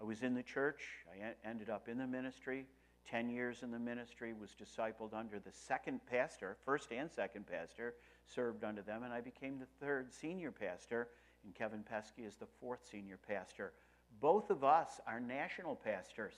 I 0.00 0.04
was 0.04 0.22
in 0.22 0.34
the 0.34 0.42
church, 0.42 0.80
I 1.12 1.48
ended 1.48 1.68
up 1.68 1.88
in 1.88 1.98
the 1.98 2.06
ministry, 2.06 2.66
10 3.08 3.30
years 3.30 3.62
in 3.62 3.70
the 3.70 3.78
ministry, 3.78 4.32
was 4.32 4.50
discipled 4.50 5.14
under 5.14 5.38
the 5.38 5.52
second 5.52 6.00
pastor, 6.06 6.56
first 6.64 6.92
and 6.92 7.10
second 7.10 7.46
pastor, 7.46 7.94
served 8.26 8.64
under 8.64 8.82
them, 8.82 9.02
and 9.02 9.12
I 9.12 9.20
became 9.20 9.58
the 9.58 9.66
third 9.84 10.12
senior 10.12 10.52
pastor, 10.52 11.08
and 11.44 11.54
Kevin 11.54 11.82
Pesky 11.82 12.22
is 12.22 12.36
the 12.36 12.46
fourth 12.60 12.80
senior 12.90 13.18
pastor. 13.28 13.72
Both 14.20 14.50
of 14.50 14.64
us 14.64 15.00
are 15.06 15.20
national 15.20 15.76
pastors. 15.76 16.34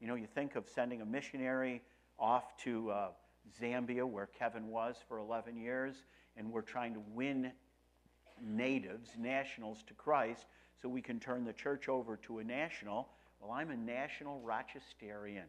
You 0.00 0.06
know, 0.06 0.14
you 0.14 0.26
think 0.26 0.56
of 0.56 0.68
sending 0.68 1.00
a 1.00 1.06
missionary 1.06 1.82
off 2.18 2.56
to 2.64 2.90
uh, 2.90 3.08
Zambia, 3.60 4.04
where 4.04 4.26
Kevin 4.26 4.68
was 4.68 4.96
for 5.08 5.18
11 5.18 5.56
years, 5.56 6.02
and 6.36 6.52
we're 6.52 6.62
trying 6.62 6.94
to 6.94 7.02
win 7.14 7.52
natives, 8.42 9.10
nationals, 9.18 9.82
to 9.88 9.94
Christ 9.94 10.46
so 10.80 10.88
we 10.88 11.02
can 11.02 11.18
turn 11.18 11.44
the 11.44 11.52
church 11.52 11.88
over 11.88 12.16
to 12.18 12.38
a 12.38 12.44
national. 12.44 13.08
Well, 13.40 13.52
I'm 13.52 13.70
a 13.70 13.76
national 13.76 14.40
Rochesterian. 14.46 15.46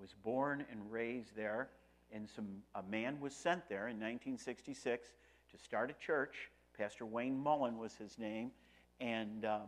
Was 0.00 0.14
born 0.24 0.64
and 0.70 0.90
raised 0.90 1.36
there, 1.36 1.68
and 2.10 2.26
some, 2.26 2.46
a 2.74 2.82
man 2.82 3.20
was 3.20 3.34
sent 3.34 3.68
there 3.68 3.88
in 3.88 3.96
1966 3.96 5.08
to 5.50 5.58
start 5.58 5.90
a 5.90 6.04
church. 6.04 6.50
Pastor 6.78 7.04
Wayne 7.04 7.38
Mullen 7.38 7.76
was 7.76 7.96
his 7.96 8.18
name, 8.18 8.50
and 8.98 9.44
uh, 9.44 9.58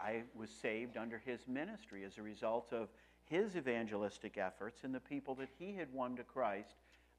I 0.00 0.22
was 0.34 0.48
saved 0.48 0.96
under 0.96 1.18
his 1.18 1.46
ministry 1.46 2.04
as 2.04 2.16
a 2.16 2.22
result 2.22 2.72
of 2.72 2.88
his 3.26 3.54
evangelistic 3.54 4.38
efforts 4.38 4.84
and 4.84 4.94
the 4.94 5.00
people 5.00 5.34
that 5.34 5.50
he 5.58 5.74
had 5.74 5.92
won 5.92 6.16
to 6.16 6.22
Christ. 6.22 6.76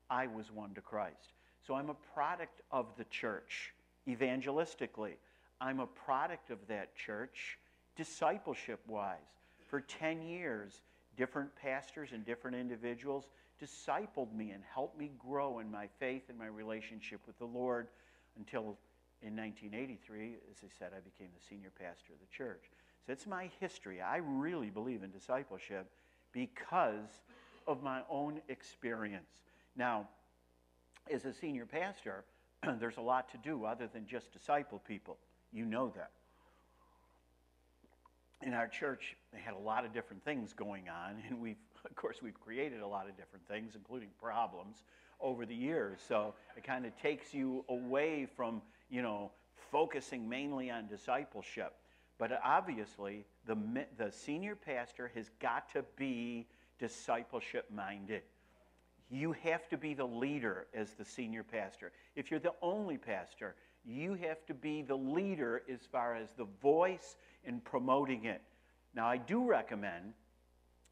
I 0.10 0.26
was 0.26 0.52
won 0.52 0.74
to 0.74 0.82
Christ. 0.82 1.34
So 1.66 1.76
I'm 1.76 1.92
a 1.92 1.98
product 2.16 2.62
of 2.72 2.88
the 2.98 3.06
church 3.06 3.74
evangelistically. 4.08 5.14
I'm 5.62 5.80
a 5.80 5.88
product 5.88 6.50
of 6.50 6.58
that 6.68 6.96
church 6.96 7.60
discipleship 7.96 8.80
wise. 8.88 9.20
For 9.68 9.82
10 9.82 10.24
years, 10.24 10.82
different 11.18 11.56
pastors 11.56 12.10
and 12.14 12.26
different 12.26 12.58
individuals 12.58 13.26
discipled 13.62 14.34
me 14.34 14.52
and 14.52 14.64
helped 14.74 14.98
me 14.98 15.12
grow 15.18 15.60
in 15.60 15.70
my 15.70 15.88
faith 16.00 16.24
and 16.30 16.38
my 16.38 16.48
relationship 16.48 17.22
with 17.28 17.38
the 17.40 17.46
Lord 17.46 17.88
until 18.38 18.78
in 19.22 19.36
1983, 19.38 20.36
as 20.52 20.58
I 20.64 20.68
said, 20.78 20.92
I 20.96 21.00
became 21.00 21.30
the 21.34 21.46
senior 21.48 21.72
pastor 21.80 22.14
of 22.14 22.20
the 22.20 22.36
church. 22.36 22.64
So 23.06 23.14
it's 23.14 23.26
my 23.26 23.50
history. 23.60 24.02
I 24.02 24.18
really 24.18 24.70
believe 24.70 25.04
in 25.04 25.12
discipleship 25.12 25.90
because 26.34 27.22
of 27.68 27.82
my 27.84 28.02
own 28.10 28.42
experience. 28.50 29.30
Now, 29.78 30.10
as 31.12 31.24
a 31.26 31.34
senior 31.34 31.66
pastor, 31.66 32.26
there's 32.80 32.98
a 32.98 33.02
lot 33.02 33.32
to 33.32 33.38
do 33.38 33.66
other 33.66 33.88
than 33.88 34.06
just 34.06 34.32
disciple 34.34 34.82
people. 34.86 35.18
You 35.54 35.66
know 35.66 35.94
that 35.96 36.12
in 38.46 38.54
our 38.54 38.68
church, 38.68 39.16
they 39.34 39.40
had 39.40 39.54
a 39.54 39.60
lot 39.60 39.86
of 39.86 39.94
different 39.94 40.24
things 40.24 40.54
going 40.54 40.90
on, 40.90 41.16
and 41.30 41.42
we've, 41.42 41.58
of 41.86 41.96
course, 41.96 42.22
we've 42.22 42.40
created 42.40 42.82
a 42.82 42.88
lot 42.88 43.10
of 43.10 43.18
different 43.18 43.48
things, 43.48 43.74
including 43.76 44.10
problems, 44.22 44.84
over 45.20 45.46
the 45.46 45.56
years. 45.56 46.00
So 46.08 46.34
it 46.58 46.64
kind 46.64 46.86
of 46.86 46.96
takes 47.02 47.34
you 47.34 47.64
away 47.70 48.28
from, 48.36 48.62
you 48.90 49.02
know, 49.02 49.32
focusing 49.72 50.28
mainly 50.28 50.70
on 50.70 50.88
discipleship. 50.88 51.74
But 52.20 52.40
obviously, 52.44 53.26
the, 53.48 53.58
the 53.98 54.12
senior 54.12 54.56
pastor 54.56 55.12
has 55.16 55.32
got 55.40 55.72
to 55.74 55.84
be 55.96 56.48
discipleship 56.78 57.66
minded. 57.74 58.22
You 59.10 59.32
have 59.44 59.68
to 59.70 59.78
be 59.78 59.94
the 59.94 60.06
leader 60.06 60.68
as 60.74 60.94
the 60.94 61.06
senior 61.06 61.44
pastor. 61.44 61.92
If 62.16 62.30
you're 62.30 62.40
the 62.40 62.54
only 62.62 62.98
pastor, 62.98 63.56
you 63.86 64.14
have 64.16 64.46
to 64.48 64.54
be 64.54 64.82
the 64.82 64.96
leader 64.96 65.64
as 65.72 65.82
far 65.92 66.16
as 66.16 66.32
the 66.34 66.48
voice 66.62 67.16
in 67.46 67.60
promoting 67.60 68.26
it. 68.26 68.42
Now, 68.96 69.08
I 69.08 69.18
do 69.18 69.46
recommend 69.46 70.14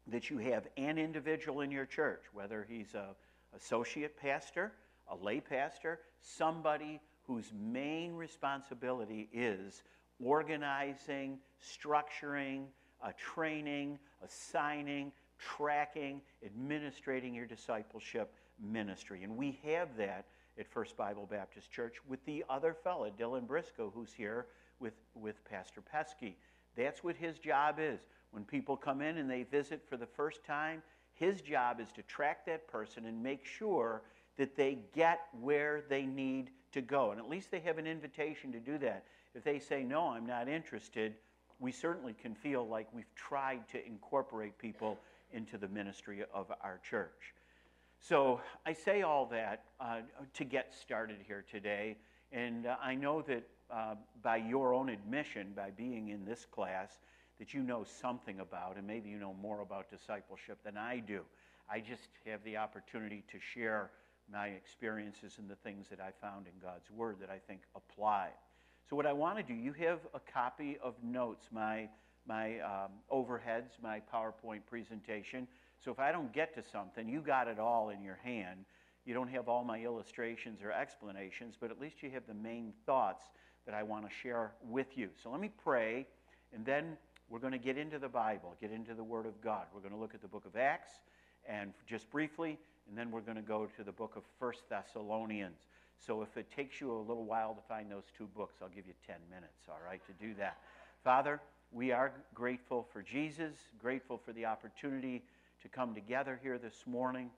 that 0.08 0.30
you 0.30 0.38
have 0.38 0.66
an 0.76 0.98
individual 0.98 1.60
in 1.60 1.70
your 1.70 1.86
church, 1.86 2.22
whether 2.32 2.66
he's 2.68 2.94
a 2.94 3.14
associate 3.54 4.16
pastor, 4.16 4.72
a 5.08 5.16
lay 5.16 5.40
pastor, 5.40 6.00
somebody 6.20 7.00
whose 7.26 7.52
main 7.54 8.14
responsibility 8.14 9.28
is 9.32 9.82
organizing, 10.22 11.38
structuring, 11.62 12.64
uh, 13.02 13.10
training, 13.16 13.98
assigning, 14.24 15.12
tracking, 15.38 16.20
administrating 16.44 17.34
your 17.34 17.46
discipleship 17.46 18.34
ministry. 18.60 19.22
And 19.22 19.36
we 19.36 19.60
have 19.64 19.96
that 19.96 20.26
at 20.58 20.68
First 20.68 20.96
Bible 20.96 21.26
Baptist 21.30 21.70
Church 21.70 21.96
with 22.06 22.24
the 22.26 22.44
other 22.48 22.74
fellow, 22.74 23.10
Dylan 23.10 23.46
Briscoe, 23.46 23.92
who's 23.94 24.12
here 24.12 24.46
with, 24.78 24.94
with 25.14 25.44
Pastor 25.44 25.80
Pesky. 25.80 26.36
That's 26.76 27.04
what 27.04 27.16
his 27.16 27.38
job 27.38 27.76
is. 27.78 28.00
When 28.30 28.44
people 28.44 28.76
come 28.76 29.02
in 29.02 29.18
and 29.18 29.30
they 29.30 29.42
visit 29.42 29.82
for 29.88 29.96
the 29.96 30.06
first 30.06 30.44
time, 30.44 30.82
his 31.14 31.40
job 31.40 31.80
is 31.80 31.92
to 31.92 32.02
track 32.02 32.46
that 32.46 32.66
person 32.68 33.06
and 33.06 33.22
make 33.22 33.44
sure 33.44 34.02
that 34.38 34.56
they 34.56 34.78
get 34.94 35.20
where 35.40 35.82
they 35.88 36.06
need 36.06 36.50
to 36.72 36.80
go. 36.80 37.10
And 37.10 37.20
at 37.20 37.28
least 37.28 37.50
they 37.50 37.60
have 37.60 37.78
an 37.78 37.86
invitation 37.86 38.50
to 38.52 38.58
do 38.58 38.78
that. 38.78 39.04
If 39.34 39.44
they 39.44 39.58
say, 39.58 39.82
No, 39.82 40.08
I'm 40.08 40.26
not 40.26 40.48
interested, 40.48 41.14
we 41.60 41.70
certainly 41.70 42.14
can 42.14 42.34
feel 42.34 42.66
like 42.66 42.88
we've 42.92 43.14
tried 43.14 43.68
to 43.68 43.86
incorporate 43.86 44.58
people 44.58 44.98
into 45.32 45.58
the 45.58 45.68
ministry 45.68 46.24
of 46.34 46.50
our 46.62 46.80
church. 46.82 47.34
So 48.00 48.40
I 48.66 48.72
say 48.72 49.02
all 49.02 49.26
that 49.26 49.64
uh, 49.80 50.00
to 50.34 50.44
get 50.44 50.74
started 50.74 51.18
here 51.26 51.44
today. 51.48 51.96
And 52.32 52.66
uh, 52.66 52.76
I 52.82 52.94
know 52.94 53.22
that 53.22 53.44
uh, 53.72 53.94
by 54.22 54.36
your 54.36 54.74
own 54.74 54.88
admission, 54.88 55.52
by 55.56 55.70
being 55.70 56.08
in 56.08 56.24
this 56.24 56.46
class, 56.50 57.00
that 57.38 57.54
you 57.54 57.62
know 57.62 57.84
something 57.84 58.40
about, 58.40 58.76
and 58.76 58.86
maybe 58.86 59.08
you 59.08 59.18
know 59.18 59.34
more 59.40 59.60
about 59.60 59.90
discipleship 59.90 60.58
than 60.64 60.76
I 60.76 60.98
do. 60.98 61.22
I 61.68 61.80
just 61.80 62.08
have 62.26 62.44
the 62.44 62.56
opportunity 62.56 63.24
to 63.32 63.38
share 63.40 63.90
my 64.30 64.48
experiences 64.48 65.36
and 65.38 65.48
the 65.48 65.56
things 65.56 65.86
that 65.88 66.00
I 66.00 66.10
found 66.20 66.46
in 66.46 66.52
God's 66.60 66.90
Word 66.90 67.16
that 67.20 67.30
I 67.30 67.38
think 67.38 67.62
apply. 67.74 68.28
So, 68.88 68.96
what 68.96 69.06
I 69.06 69.12
want 69.12 69.38
to 69.38 69.42
do, 69.42 69.54
you 69.54 69.72
have 69.74 70.00
a 70.14 70.20
copy 70.20 70.76
of 70.82 70.94
notes, 71.02 71.48
my, 71.50 71.88
my 72.26 72.60
um, 72.60 72.90
overheads, 73.10 73.80
my 73.82 74.02
PowerPoint 74.12 74.60
presentation. 74.68 75.48
So, 75.82 75.90
if 75.90 75.98
I 75.98 76.12
don't 76.12 76.32
get 76.32 76.54
to 76.54 76.62
something, 76.62 77.08
you 77.08 77.20
got 77.20 77.48
it 77.48 77.58
all 77.58 77.90
in 77.90 78.02
your 78.02 78.18
hand. 78.22 78.64
You 79.04 79.14
don't 79.14 79.28
have 79.28 79.48
all 79.48 79.64
my 79.64 79.80
illustrations 79.80 80.62
or 80.62 80.70
explanations, 80.70 81.56
but 81.60 81.70
at 81.70 81.80
least 81.80 82.02
you 82.02 82.10
have 82.10 82.26
the 82.28 82.34
main 82.34 82.72
thoughts 82.86 83.24
that 83.66 83.74
I 83.74 83.82
want 83.82 84.08
to 84.08 84.14
share 84.22 84.52
with 84.68 84.96
you. 84.96 85.08
So, 85.22 85.30
let 85.30 85.40
me 85.40 85.50
pray, 85.62 86.06
and 86.54 86.64
then 86.64 86.96
we're 87.28 87.38
going 87.38 87.52
to 87.52 87.58
get 87.58 87.78
into 87.78 87.98
the 87.98 88.08
Bible, 88.08 88.54
get 88.60 88.70
into 88.70 88.94
the 88.94 89.04
Word 89.04 89.26
of 89.26 89.40
God. 89.40 89.66
We're 89.74 89.80
going 89.80 89.94
to 89.94 90.00
look 90.00 90.14
at 90.14 90.22
the 90.22 90.28
book 90.28 90.44
of 90.44 90.56
Acts, 90.56 90.90
and 91.48 91.72
just 91.86 92.10
briefly, 92.10 92.58
and 92.88 92.96
then 92.96 93.10
we're 93.10 93.20
going 93.20 93.36
to 93.36 93.42
go 93.42 93.68
to 93.76 93.84
the 93.84 93.92
book 93.92 94.16
of 94.16 94.22
First 94.38 94.68
Thessalonians. 94.68 95.58
So 95.98 96.22
if 96.22 96.36
it 96.36 96.50
takes 96.54 96.80
you 96.80 96.92
a 96.92 96.98
little 97.00 97.24
while 97.24 97.54
to 97.54 97.62
find 97.68 97.90
those 97.90 98.04
two 98.18 98.26
books, 98.36 98.56
I'll 98.60 98.68
give 98.68 98.86
you 98.86 98.94
10 99.06 99.16
minutes, 99.30 99.68
all 99.68 99.78
right, 99.84 100.00
to 100.06 100.12
do 100.24 100.34
that. 100.34 100.58
Father, 101.04 101.40
we 101.70 101.92
are 101.92 102.12
grateful 102.34 102.86
for 102.92 103.02
Jesus, 103.02 103.54
grateful 103.80 104.18
for 104.18 104.32
the 104.32 104.44
opportunity 104.44 105.22
to 105.62 105.68
come 105.68 105.94
together 105.94 106.38
here 106.42 106.58
this 106.58 106.84
morning. 106.86 107.30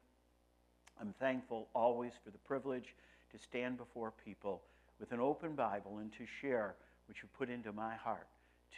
I'm 1.00 1.14
thankful 1.20 1.68
always 1.74 2.12
for 2.24 2.30
the 2.30 2.38
privilege 2.38 2.94
to 3.32 3.38
stand 3.38 3.76
before 3.76 4.12
people 4.24 4.62
with 5.00 5.12
an 5.12 5.20
open 5.20 5.54
Bible 5.54 5.98
and 5.98 6.12
to 6.12 6.24
share 6.40 6.74
what 7.06 7.18
you 7.22 7.28
put 7.36 7.50
into 7.50 7.72
my 7.72 7.94
heart, 7.94 8.28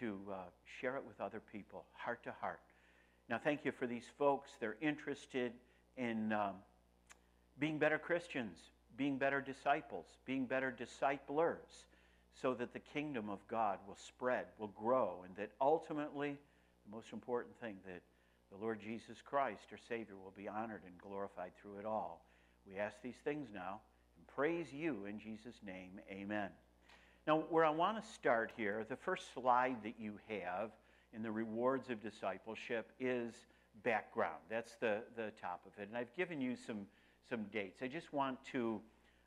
to 0.00 0.18
uh, 0.32 0.36
share 0.80 0.96
it 0.96 1.04
with 1.06 1.20
other 1.20 1.40
people, 1.52 1.84
heart 1.92 2.22
to 2.24 2.32
heart. 2.40 2.60
Now, 3.28 3.38
thank 3.42 3.64
you 3.64 3.72
for 3.72 3.86
these 3.86 4.06
folks. 4.18 4.50
They're 4.60 4.76
interested 4.80 5.52
in 5.96 6.32
um, 6.32 6.54
being 7.58 7.78
better 7.78 7.98
Christians, 7.98 8.58
being 8.96 9.18
better 9.18 9.40
disciples, 9.40 10.06
being 10.24 10.46
better 10.46 10.70
disciplers, 10.70 11.86
so 12.40 12.54
that 12.54 12.72
the 12.72 12.78
kingdom 12.78 13.30
of 13.30 13.38
God 13.48 13.78
will 13.86 13.96
spread, 13.96 14.46
will 14.58 14.68
grow, 14.68 15.24
and 15.24 15.34
that 15.36 15.50
ultimately, 15.60 16.36
the 16.84 16.96
most 16.96 17.12
important 17.12 17.58
thing, 17.60 17.76
that 17.86 18.02
the 18.52 18.62
Lord 18.62 18.80
Jesus 18.80 19.18
Christ, 19.24 19.62
our 19.72 19.78
Savior, 19.88 20.14
will 20.16 20.34
be 20.36 20.48
honored 20.48 20.82
and 20.86 20.96
glorified 20.98 21.52
through 21.60 21.78
it 21.78 21.86
all. 21.86 22.24
We 22.66 22.78
ask 22.78 22.96
these 23.02 23.16
things 23.24 23.48
now 23.52 23.80
praise 24.36 24.66
you 24.70 25.06
in 25.08 25.18
Jesus' 25.18 25.54
name. 25.66 25.92
Amen. 26.10 26.50
Now, 27.26 27.44
where 27.48 27.64
I 27.64 27.70
want 27.70 28.02
to 28.02 28.06
start 28.12 28.52
here, 28.54 28.84
the 28.86 28.96
first 28.96 29.32
slide 29.32 29.76
that 29.82 29.94
you 29.98 30.12
have 30.28 30.72
in 31.14 31.22
the 31.22 31.30
rewards 31.30 31.88
of 31.88 32.02
discipleship 32.02 32.92
is 33.00 33.32
background. 33.82 34.36
That's 34.50 34.76
the, 34.78 34.98
the 35.16 35.32
top 35.40 35.62
of 35.66 35.72
it. 35.82 35.88
And 35.88 35.96
I've 35.96 36.14
given 36.18 36.38
you 36.38 36.54
some, 36.54 36.80
some 37.30 37.44
dates. 37.44 37.80
I 37.80 37.86
just 37.88 38.12
want 38.12 38.38
to 38.52 38.78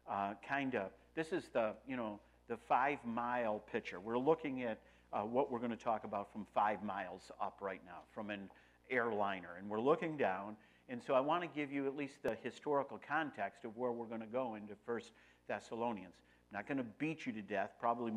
uh, 0.07 0.33
kind 0.47 0.75
of, 0.75 0.91
this 1.15 1.33
is 1.33 1.49
the, 1.53 1.73
you 1.87 1.97
know, 1.97 2.19
the 2.47 2.57
five 2.67 2.99
mile 3.03 3.63
picture. 3.71 3.99
We're 3.99 4.19
looking 4.19 4.61
at 4.61 4.77
uh, 5.11 5.21
what 5.21 5.51
we're 5.51 5.57
going 5.57 5.71
to 5.71 5.83
talk 5.83 6.03
about 6.03 6.31
from 6.31 6.45
five 6.53 6.83
miles 6.83 7.31
up 7.41 7.57
right 7.61 7.81
now, 7.83 8.01
from 8.13 8.29
an 8.29 8.47
airliner. 8.91 9.55
And 9.57 9.67
we're 9.69 9.81
looking 9.81 10.17
down. 10.17 10.55
And 10.89 11.01
so 11.03 11.13
I 11.13 11.19
want 11.19 11.43
to 11.43 11.47
give 11.47 11.71
you 11.71 11.85
at 11.85 11.95
least 11.95 12.23
the 12.23 12.35
historical 12.41 12.99
context 13.07 13.63
of 13.63 13.77
where 13.77 13.91
we're 13.91 14.07
going 14.07 14.21
to 14.21 14.27
go 14.27 14.55
into 14.55 14.73
First 14.85 15.11
Thessalonians. 15.47 16.15
I'm 16.51 16.57
not 16.57 16.67
going 16.67 16.79
to 16.79 16.85
beat 16.97 17.27
you 17.27 17.33
to 17.33 17.43
death. 17.43 17.73
Probably 17.79 18.11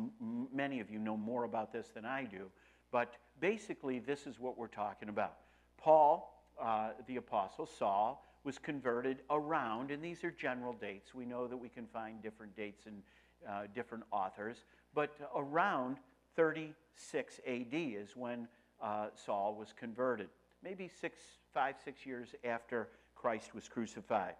many 0.51 0.79
of 0.79 0.89
you 0.89 0.97
know 0.97 1.15
more 1.15 1.43
about 1.43 1.71
this 1.71 1.89
than 1.93 2.03
I 2.03 2.23
do. 2.23 2.49
But 2.91 3.13
basically, 3.39 3.99
this 3.99 4.25
is 4.25 4.39
what 4.39 4.57
we're 4.57 4.67
talking 4.67 5.09
about. 5.09 5.35
Paul, 5.77 6.43
uh, 6.59 6.89
the 7.07 7.17
apostle, 7.17 7.67
Saul, 7.67 8.25
was 8.43 8.57
converted 8.57 9.19
around, 9.29 9.91
and 9.91 10.03
these 10.03 10.23
are 10.23 10.31
general 10.31 10.73
dates. 10.73 11.13
We 11.13 11.25
know 11.25 11.47
that 11.47 11.57
we 11.57 11.69
can 11.69 11.85
find 11.85 12.21
different 12.23 12.55
dates 12.55 12.87
in 12.87 13.03
uh, 13.47 13.63
different 13.73 14.03
authors, 14.11 14.65
but 14.93 15.11
around 15.35 15.97
36 16.35 17.39
AD 17.47 17.67
is 17.71 18.15
when 18.15 18.47
uh, 18.81 19.07
Saul 19.15 19.55
was 19.55 19.73
converted, 19.77 20.29
maybe 20.63 20.87
six, 20.87 21.19
five, 21.53 21.75
six 21.83 22.05
years 22.05 22.29
after 22.43 22.89
Christ 23.15 23.53
was 23.53 23.67
crucified. 23.67 24.35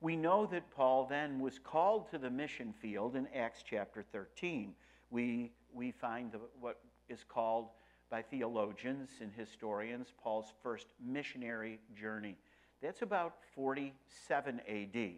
We 0.00 0.16
know 0.16 0.46
that 0.46 0.70
Paul 0.70 1.06
then 1.06 1.40
was 1.40 1.58
called 1.58 2.10
to 2.10 2.18
the 2.18 2.30
mission 2.30 2.72
field 2.72 3.16
in 3.16 3.26
Acts 3.34 3.64
chapter 3.68 4.02
13. 4.12 4.74
We, 5.10 5.52
we 5.72 5.90
find 5.90 6.30
the, 6.30 6.38
what 6.60 6.78
is 7.08 7.24
called 7.28 7.68
by 8.10 8.22
theologians 8.22 9.10
and 9.20 9.32
historians, 9.36 10.12
Paul's 10.22 10.52
first 10.62 10.86
missionary 11.04 11.80
journey. 11.98 12.36
That's 12.80 13.02
about 13.02 13.34
47 13.54 14.60
AD. 14.68 15.10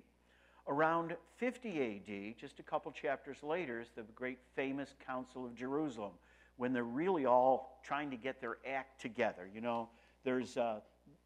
Around 0.67 1.17
50 1.37 1.81
AD, 1.81 2.39
just 2.39 2.59
a 2.59 2.63
couple 2.63 2.91
chapters 2.93 3.43
later, 3.43 3.81
is 3.81 3.89
the 3.95 4.03
great 4.15 4.39
famous 4.55 4.95
Council 5.07 5.45
of 5.45 5.55
Jerusalem, 5.55 6.13
when 6.57 6.73
they're 6.73 6.85
really 6.85 7.27
all 7.27 7.81
trying 7.85 8.11
to 8.11 8.17
get 8.17 8.41
their 8.41 8.59
act 8.67 9.01
together. 9.01 9.49
You 9.53 9.61
know, 9.61 9.89
there's, 10.25 10.57
uh, 10.57 10.81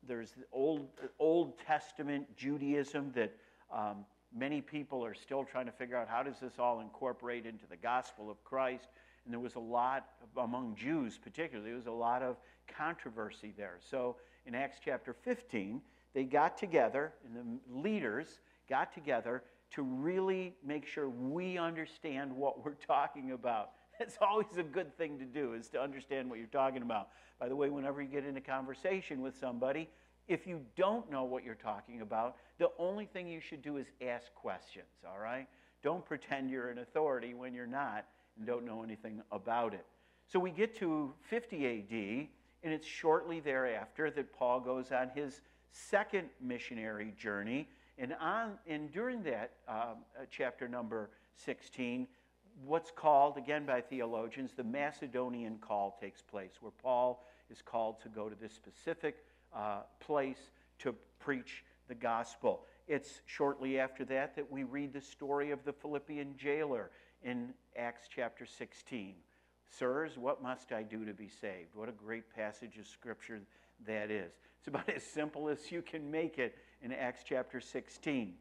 there's 0.06 0.34
Old, 0.52 0.88
Old 1.18 1.58
Testament 1.58 2.26
Judaism 2.36 3.12
that 3.14 3.34
um, 3.72 4.04
many 4.34 4.60
people 4.60 5.04
are 5.04 5.14
still 5.14 5.44
trying 5.44 5.66
to 5.66 5.72
figure 5.72 5.96
out 5.96 6.08
how 6.08 6.22
does 6.22 6.40
this 6.40 6.54
all 6.58 6.80
incorporate 6.80 7.46
into 7.46 7.66
the 7.68 7.76
gospel 7.76 8.30
of 8.30 8.42
Christ 8.44 8.88
and 9.24 9.32
there 9.32 9.40
was 9.40 9.54
a 9.54 9.60
lot 9.60 10.06
among 10.36 10.76
Jews, 10.76 11.18
particularly, 11.22 11.70
there 11.70 11.76
was 11.76 11.86
a 11.86 11.90
lot 11.90 12.22
of 12.22 12.36
controversy 12.68 13.54
there. 13.56 13.78
So 13.80 14.16
in 14.46 14.54
Acts 14.54 14.78
chapter 14.84 15.14
15, 15.14 15.80
they 16.12 16.24
got 16.24 16.58
together, 16.58 17.12
and 17.24 17.34
the 17.34 17.80
leaders 17.80 18.40
got 18.68 18.92
together 18.92 19.42
to 19.72 19.82
really 19.82 20.54
make 20.64 20.86
sure 20.86 21.08
we 21.08 21.58
understand 21.58 22.32
what 22.32 22.64
we're 22.64 22.74
talking 22.74 23.32
about. 23.32 23.70
That's 23.98 24.18
always 24.20 24.56
a 24.56 24.62
good 24.62 24.96
thing 24.96 25.18
to 25.18 25.24
do, 25.24 25.54
is 25.54 25.68
to 25.68 25.80
understand 25.80 26.28
what 26.28 26.38
you're 26.38 26.48
talking 26.48 26.82
about. 26.82 27.08
By 27.38 27.48
the 27.48 27.56
way, 27.56 27.70
whenever 27.70 28.02
you 28.02 28.08
get 28.08 28.24
in 28.24 28.36
a 28.36 28.40
conversation 28.40 29.20
with 29.20 29.38
somebody, 29.38 29.88
if 30.26 30.46
you 30.46 30.60
don't 30.76 31.10
know 31.10 31.24
what 31.24 31.44
you're 31.44 31.54
talking 31.54 32.00
about, 32.00 32.36
the 32.58 32.70
only 32.78 33.06
thing 33.06 33.28
you 33.28 33.40
should 33.40 33.62
do 33.62 33.76
is 33.76 33.86
ask 34.06 34.34
questions, 34.34 34.86
all 35.06 35.18
right? 35.18 35.46
Don't 35.82 36.04
pretend 36.04 36.50
you're 36.50 36.70
an 36.70 36.78
authority 36.78 37.34
when 37.34 37.52
you're 37.52 37.66
not 37.66 38.06
and 38.36 38.46
don't 38.46 38.64
know 38.64 38.82
anything 38.82 39.22
about 39.30 39.74
it. 39.74 39.84
So 40.26 40.38
we 40.38 40.50
get 40.50 40.74
to 40.78 41.12
50 41.28 41.66
AD, 41.66 42.28
and 42.62 42.72
it's 42.72 42.86
shortly 42.86 43.40
thereafter 43.40 44.10
that 44.10 44.32
Paul 44.32 44.60
goes 44.60 44.90
on 44.90 45.10
his 45.14 45.42
second 45.70 46.28
missionary 46.40 47.12
journey. 47.18 47.68
And, 47.98 48.14
on, 48.18 48.52
and 48.66 48.90
during 48.90 49.22
that 49.24 49.52
um, 49.68 49.76
uh, 50.18 50.24
chapter 50.30 50.66
number 50.66 51.10
16, 51.36 52.08
what's 52.64 52.90
called, 52.90 53.37
again 53.37 53.66
by 53.66 53.80
theologians, 53.80 54.52
the 54.56 54.64
Macedonian 54.64 55.58
call 55.58 55.96
takes 56.00 56.23
place, 56.23 56.52
where 56.61 56.73
Paul 56.82 57.25
is 57.50 57.62
called 57.62 58.00
to 58.02 58.08
go 58.08 58.28
to 58.28 58.37
this 58.40 58.52
specific 58.52 59.16
uh, 59.54 59.80
place 60.00 60.50
to 60.80 60.94
preach 61.18 61.64
the 61.88 61.94
gospel. 61.94 62.64
It's 62.87 63.20
shortly 63.26 63.78
after 63.78 64.04
that 64.06 64.37
that 64.37 64.50
we 64.50 64.62
read 64.62 64.92
the 64.92 65.00
story 65.00 65.50
of 65.50 65.64
the 65.64 65.73
Philippian 65.73 66.34
jailer 66.37 66.90
in 67.23 67.54
Acts 67.76 68.08
chapter 68.14 68.46
16. 68.46 69.14
Sirs, 69.70 70.16
what 70.16 70.42
must 70.42 70.73
I 70.73 70.82
do 70.82 71.04
to 71.04 71.12
be 71.12 71.28
saved? 71.28 71.75
What 71.75 71.88
a 71.88 71.92
great 71.92 72.32
passage 72.34 72.78
of 72.78 72.87
scripture 72.87 73.40
that 73.87 74.11
is. 74.11 74.32
It's 74.58 74.68
about 74.68 74.88
as 74.94 75.02
simple 75.02 75.49
as 75.49 75.73
you 75.73 75.82
can 75.82 76.11
make 76.11 76.38
it 76.38 76.56
in 76.82 76.92
Acts 76.92 77.23
chapter 77.26 77.61
16. 77.61 78.34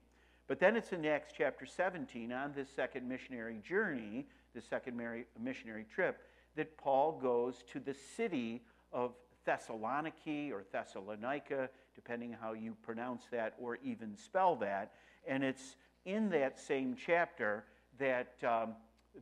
But 0.53 0.59
then 0.59 0.75
it's 0.75 0.91
in 0.93 1.03
Acts 1.03 1.33
chapter 1.35 1.65
17 1.65 2.31
on 2.31 2.53
this 2.55 2.69
second 2.69 3.09
missionary 3.09 3.59
journey, 3.67 4.27
the 4.53 4.61
second 4.61 5.01
missionary 5.41 5.87
trip, 5.91 6.21
that 6.55 6.77
Paul 6.77 7.19
goes 7.19 7.63
to 7.73 7.79
the 7.79 7.95
city 8.15 8.61
of 8.91 9.13
Thessaloniki 9.47 10.51
or 10.51 10.63
Thessalonica, 10.71 11.71
depending 11.95 12.35
how 12.39 12.53
you 12.53 12.77
pronounce 12.83 13.23
that 13.31 13.55
or 13.59 13.79
even 13.83 14.15
spell 14.15 14.55
that. 14.57 14.91
And 15.27 15.43
it's 15.43 15.75
in 16.05 16.29
that 16.29 16.59
same 16.59 16.95
chapter 17.03 17.63
that 17.97 18.35
um, 18.47 18.75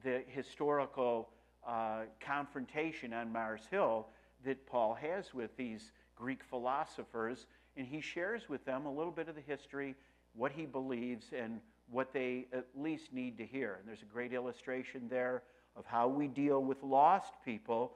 the 0.04 0.24
historical 0.28 1.30
uh, 1.66 2.02
confrontation 2.20 3.14
on 3.14 3.32
Mars 3.32 3.62
Hill 3.72 4.08
that 4.44 4.68
Paul 4.68 4.96
has 4.96 5.34
with 5.34 5.56
these 5.56 5.94
Greek 6.14 6.44
philosophers, 6.44 7.48
and 7.78 7.88
he 7.88 8.02
shares 8.02 8.50
with 8.50 8.66
them 8.66 8.86
a 8.86 8.92
little 8.92 9.14
bit 9.14 9.30
of 9.30 9.36
the 9.36 9.42
history, 9.42 9.96
what 10.36 10.52
he 10.52 10.66
believes, 10.66 11.28
and 11.38 11.60
what 11.90 12.14
they 12.14 12.48
at 12.54 12.66
least 12.76 13.14
need 13.14 13.38
to 13.38 13.46
hear. 13.46 13.78
And 13.80 13.88
there's 13.88 14.02
a 14.02 14.14
great 14.14 14.34
illustration 14.34 15.08
there 15.10 15.44
of 15.76 15.86
how 15.86 16.08
we 16.08 16.28
deal 16.28 16.64
with 16.64 16.82
lost 16.84 17.34
people 17.44 17.94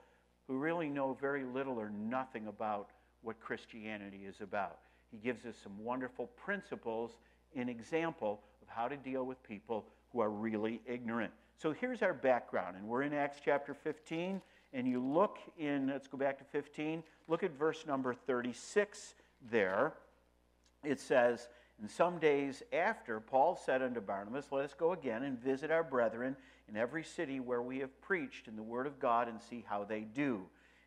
who 0.48 0.58
really 0.58 0.90
know 0.90 1.18
very 1.20 1.44
little 1.44 1.80
or 1.80 1.90
nothing 1.90 2.48
about 2.48 2.90
what 3.22 3.40
Christianity 3.40 4.22
is 4.28 4.42
about. 4.42 4.80
He 5.12 5.18
gives 5.18 5.46
us 5.46 5.56
some 5.62 5.78
wonderful 5.84 6.28
principles 6.36 7.18
in 7.54 7.70
example 7.70 8.42
of 8.62 8.68
how 8.68 8.88
to 8.88 8.98
deal 8.98 9.26
with 9.26 9.42
people 9.44 9.86
who 10.12 10.20
are 10.20 10.30
really 10.30 10.82
ignorant. 10.86 11.32
So 11.58 11.72
here's 11.72 12.02
our 12.02 12.14
background, 12.14 12.76
and 12.76 12.86
we're 12.86 13.04
in 13.04 13.14
Acts 13.14 13.40
chapter 13.44 13.74
15, 13.74 14.42
and 14.74 14.88
you 14.88 15.02
look 15.02 15.38
in, 15.58 15.88
let's 15.88 16.08
go 16.08 16.18
back 16.18 16.38
to 16.40 16.44
15, 16.44 17.02
look 17.28 17.44
at 17.44 17.52
verse 17.58 17.86
number 17.88 18.14
36 18.14 19.16
there. 19.50 19.94
It 20.84 21.00
says, 21.00 21.48
And 21.80 21.92
some 21.92 22.20
days 22.20 22.64
after, 22.72 23.20
Paul 23.20 23.56
said 23.56 23.82
unto 23.82 24.00
Barnabas, 24.00 24.52
Let 24.52 24.66
us 24.66 24.74
go 24.74 24.94
again 24.94 25.24
and 25.24 25.38
visit 25.38 25.72
our 25.72 25.84
brethren 25.84 26.36
in 26.70 26.78
every 26.78 27.04
city 27.04 27.40
where 27.40 27.62
we 27.62 27.80
have 27.80 28.02
preached 28.02 28.48
in 28.48 28.56
the 28.56 28.64
word 28.64 28.88
of 28.88 29.00
God 29.00 29.28
and 29.28 29.42
see 29.42 29.64
how 29.68 29.84
they 29.84 30.02
do. 30.02 30.42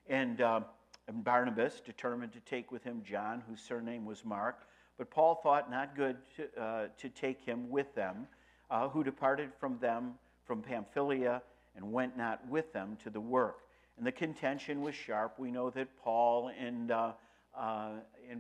And, 0.09 0.41
uh, 0.41 0.61
and 1.07 1.23
Barnabas 1.23 1.81
determined 1.81 2.33
to 2.33 2.41
take 2.41 2.73
with 2.73 2.83
him 2.85 3.03
John, 3.05 3.43
whose 3.49 3.61
surname 3.61 4.07
was 4.07 4.25
Mark. 4.25 4.67
But 4.97 5.11
Paul 5.11 5.37
thought 5.37 5.71
not 5.71 5.95
good 5.95 6.17
to, 6.37 6.61
uh, 6.61 6.89
to 6.97 7.09
take 7.09 7.41
him 7.43 7.71
with 7.71 7.95
them, 7.95 8.27
uh, 8.71 8.89
who 8.89 9.05
departed 9.05 9.53
from 9.61 9.79
them 9.79 10.15
from 10.45 10.63
Pamphylia 10.63 11.43
and 11.77 11.93
went 11.93 12.17
not 12.17 12.47
with 12.49 12.73
them 12.73 12.97
to 13.05 13.11
the 13.11 13.21
work. 13.21 13.61
And 13.99 14.07
the 14.07 14.13
contention 14.13 14.81
was 14.81 14.95
sharp. 14.95 15.39
We 15.39 15.51
know 15.51 15.71
that 15.71 15.89
Paul 16.03 16.51
and, 16.59 16.91
uh, 16.91 17.13
uh, 17.57 17.91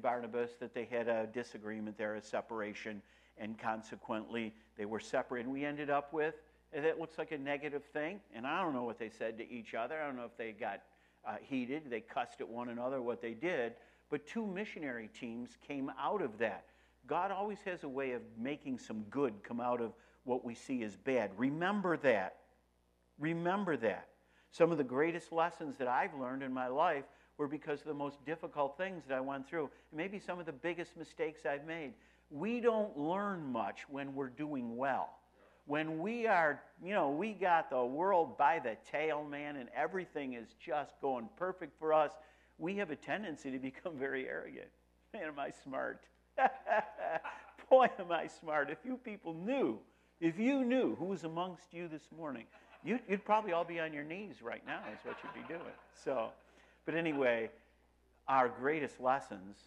Barnabas, 0.00 0.52
that 0.60 0.74
they 0.74 0.84
had 0.84 1.08
a 1.08 1.26
disagreement 1.26 1.98
there, 1.98 2.14
a 2.14 2.22
separation, 2.22 3.02
and 3.36 3.58
consequently 3.58 4.54
they 4.76 4.84
were 4.84 5.00
separated. 5.00 5.46
And 5.46 5.52
we 5.52 5.64
ended 5.64 5.90
up 5.90 6.12
with 6.12 6.34
that 6.72 6.98
looks 6.98 7.18
like 7.18 7.32
a 7.32 7.38
negative 7.38 7.84
thing. 7.92 8.20
And 8.34 8.46
I 8.46 8.62
don't 8.62 8.74
know 8.74 8.84
what 8.84 8.98
they 8.98 9.08
said 9.08 9.38
to 9.38 9.50
each 9.50 9.74
other. 9.74 10.00
I 10.00 10.06
don't 10.06 10.16
know 10.16 10.24
if 10.24 10.36
they 10.36 10.52
got 10.52 10.82
uh, 11.26 11.36
heated, 11.40 11.82
they 11.88 12.00
cussed 12.00 12.40
at 12.40 12.48
one 12.48 12.68
another, 12.68 13.02
what 13.02 13.20
they 13.20 13.32
did. 13.32 13.74
But 14.10 14.26
two 14.26 14.46
missionary 14.46 15.08
teams 15.18 15.56
came 15.66 15.90
out 16.00 16.22
of 16.22 16.38
that. 16.38 16.64
God 17.06 17.30
always 17.30 17.58
has 17.64 17.84
a 17.84 17.88
way 17.88 18.12
of 18.12 18.22
making 18.38 18.78
some 18.78 19.02
good 19.10 19.34
come 19.42 19.60
out 19.60 19.80
of 19.80 19.92
what 20.24 20.44
we 20.44 20.54
see 20.54 20.82
as 20.82 20.96
bad. 20.96 21.30
Remember 21.36 21.96
that. 21.98 22.36
Remember 23.18 23.76
that. 23.78 24.08
Some 24.50 24.70
of 24.70 24.78
the 24.78 24.84
greatest 24.84 25.32
lessons 25.32 25.76
that 25.76 25.88
I've 25.88 26.14
learned 26.14 26.42
in 26.42 26.52
my 26.52 26.68
life 26.68 27.04
were 27.38 27.48
because 27.48 27.80
of 27.80 27.86
the 27.86 27.94
most 27.94 28.24
difficult 28.26 28.76
things 28.76 29.04
that 29.08 29.16
I 29.16 29.20
went 29.20 29.48
through. 29.48 29.70
Maybe 29.92 30.18
some 30.18 30.38
of 30.38 30.46
the 30.46 30.52
biggest 30.52 30.96
mistakes 30.96 31.46
I've 31.46 31.66
made. 31.66 31.94
We 32.30 32.60
don't 32.60 32.96
learn 32.98 33.50
much 33.50 33.88
when 33.88 34.14
we're 34.14 34.28
doing 34.28 34.76
well 34.76 35.18
when 35.68 35.98
we 35.98 36.26
are, 36.26 36.62
you 36.82 36.94
know, 36.94 37.10
we 37.10 37.34
got 37.34 37.68
the 37.68 37.84
world 37.84 38.38
by 38.38 38.58
the 38.58 38.76
tail, 38.90 39.22
man, 39.22 39.56
and 39.56 39.68
everything 39.76 40.32
is 40.32 40.48
just 40.58 40.94
going 41.02 41.28
perfect 41.36 41.78
for 41.78 41.92
us, 41.92 42.10
we 42.56 42.76
have 42.76 42.90
a 42.90 42.96
tendency 42.96 43.50
to 43.50 43.58
become 43.58 43.92
very 43.98 44.26
arrogant. 44.26 44.68
Man, 45.12 45.24
am 45.24 45.38
I 45.38 45.50
smart? 45.50 46.04
Boy, 47.70 47.88
am 47.98 48.10
I 48.10 48.26
smart. 48.26 48.70
If 48.70 48.78
you 48.82 48.96
people 48.96 49.34
knew, 49.34 49.78
if 50.20 50.38
you 50.38 50.64
knew 50.64 50.96
who 50.96 51.04
was 51.04 51.24
amongst 51.24 51.74
you 51.74 51.86
this 51.86 52.08
morning, 52.16 52.44
you'd, 52.82 53.00
you'd 53.06 53.24
probably 53.26 53.52
all 53.52 53.64
be 53.64 53.78
on 53.78 53.92
your 53.92 54.04
knees 54.04 54.36
right 54.42 54.62
now, 54.66 54.80
is 54.90 55.04
what 55.04 55.16
you'd 55.22 55.46
be 55.46 55.46
doing. 55.46 55.74
So, 56.02 56.30
but 56.88 56.96
anyway, 56.96 57.50
our 58.28 58.48
greatest 58.48 58.98
lessons 58.98 59.58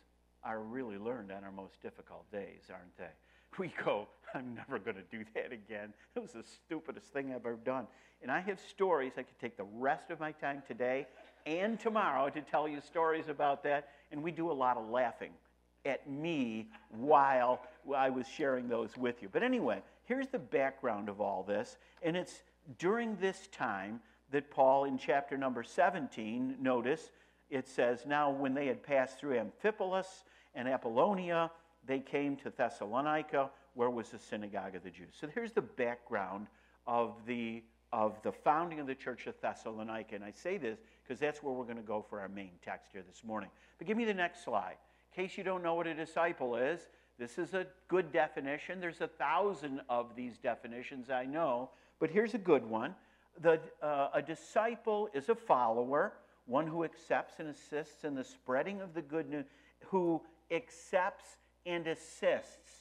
are 0.43 0.59
really 0.59 0.97
learned 0.97 1.31
on 1.31 1.43
our 1.43 1.51
most 1.51 1.79
difficult 1.79 2.25
days, 2.31 2.63
aren't 2.71 2.97
they? 2.97 3.11
we 3.59 3.71
go, 3.85 4.07
I'm 4.33 4.55
never 4.55 4.79
going 4.79 4.95
to 4.95 5.03
do 5.15 5.23
that 5.35 5.51
again. 5.51 5.93
It 6.15 6.19
was 6.19 6.31
the 6.31 6.43
stupidest 6.65 7.13
thing 7.13 7.27
I've 7.29 7.45
ever 7.45 7.59
done. 7.63 7.85
And 8.23 8.31
I 8.31 8.39
have 8.39 8.59
stories. 8.59 9.11
I 9.17 9.21
could 9.21 9.37
take 9.39 9.55
the 9.55 9.67
rest 9.77 10.09
of 10.09 10.19
my 10.19 10.31
time 10.31 10.63
today 10.67 11.05
and 11.45 11.79
tomorrow 11.79 12.31
to 12.31 12.41
tell 12.41 12.67
you 12.67 12.81
stories 12.81 13.27
about 13.27 13.61
that. 13.65 13.89
And 14.11 14.23
we 14.23 14.31
do 14.31 14.49
a 14.49 14.53
lot 14.53 14.77
of 14.77 14.89
laughing 14.89 15.29
at 15.85 16.09
me 16.09 16.69
while 16.89 17.61
I 17.95 18.09
was 18.09 18.27
sharing 18.27 18.67
those 18.67 18.97
with 18.97 19.21
you. 19.21 19.29
But 19.31 19.43
anyway, 19.43 19.83
here's 20.05 20.29
the 20.29 20.39
background 20.39 21.07
of 21.07 21.21
all 21.21 21.43
this. 21.43 21.77
And 22.01 22.17
it's 22.17 22.41
during 22.79 23.15
this 23.17 23.47
time 23.51 23.99
that 24.31 24.49
Paul, 24.49 24.85
in 24.85 24.97
chapter 24.97 25.37
number 25.37 25.63
17, 25.63 26.57
notice 26.59 27.11
it 27.49 27.67
says, 27.67 28.05
Now 28.05 28.31
when 28.31 28.53
they 28.53 28.67
had 28.67 28.81
passed 28.81 29.19
through 29.19 29.37
Amphipolis 29.37 30.23
and 30.55 30.67
Apollonia, 30.67 31.51
they 31.85 31.99
came 31.99 32.35
to 32.37 32.49
Thessalonica, 32.49 33.49
where 33.73 33.89
was 33.89 34.09
the 34.09 34.19
synagogue 34.19 34.75
of 34.75 34.83
the 34.83 34.89
Jews. 34.89 35.13
So 35.19 35.27
here's 35.27 35.51
the 35.51 35.61
background 35.61 36.47
of 36.87 37.15
the, 37.25 37.63
of 37.91 38.21
the 38.23 38.31
founding 38.31 38.79
of 38.79 38.87
the 38.87 38.95
church 38.95 39.27
of 39.27 39.35
Thessalonica. 39.41 40.15
And 40.15 40.23
I 40.23 40.31
say 40.31 40.57
this 40.57 40.79
because 41.03 41.19
that's 41.19 41.43
where 41.43 41.53
we're 41.53 41.65
going 41.65 41.77
to 41.77 41.83
go 41.83 42.05
for 42.09 42.19
our 42.19 42.29
main 42.29 42.51
text 42.63 42.91
here 42.91 43.03
this 43.07 43.23
morning. 43.23 43.49
But 43.77 43.87
give 43.87 43.97
me 43.97 44.05
the 44.05 44.13
next 44.13 44.43
slide. 44.43 44.77
In 45.15 45.23
case 45.23 45.37
you 45.37 45.43
don't 45.43 45.63
know 45.63 45.75
what 45.75 45.87
a 45.87 45.93
disciple 45.93 46.55
is, 46.55 46.87
this 47.19 47.37
is 47.37 47.53
a 47.53 47.67
good 47.87 48.11
definition. 48.11 48.79
There's 48.79 49.01
a 49.01 49.07
thousand 49.07 49.81
of 49.89 50.15
these 50.15 50.37
definitions, 50.37 51.09
I 51.09 51.25
know, 51.25 51.69
but 51.99 52.09
here's 52.09 52.33
a 52.33 52.39
good 52.39 52.65
one. 52.65 52.95
The, 53.39 53.59
uh, 53.81 54.09
a 54.13 54.21
disciple 54.21 55.09
is 55.13 55.29
a 55.29 55.35
follower, 55.35 56.13
one 56.45 56.67
who 56.67 56.83
accepts 56.83 57.39
and 57.39 57.49
assists 57.49 58.03
in 58.03 58.15
the 58.15 58.23
spreading 58.23 58.81
of 58.81 58.93
the 58.93 59.01
good 59.01 59.29
news, 59.29 59.45
who 59.85 60.21
accepts 60.51 61.37
and 61.65 61.87
assists. 61.87 62.71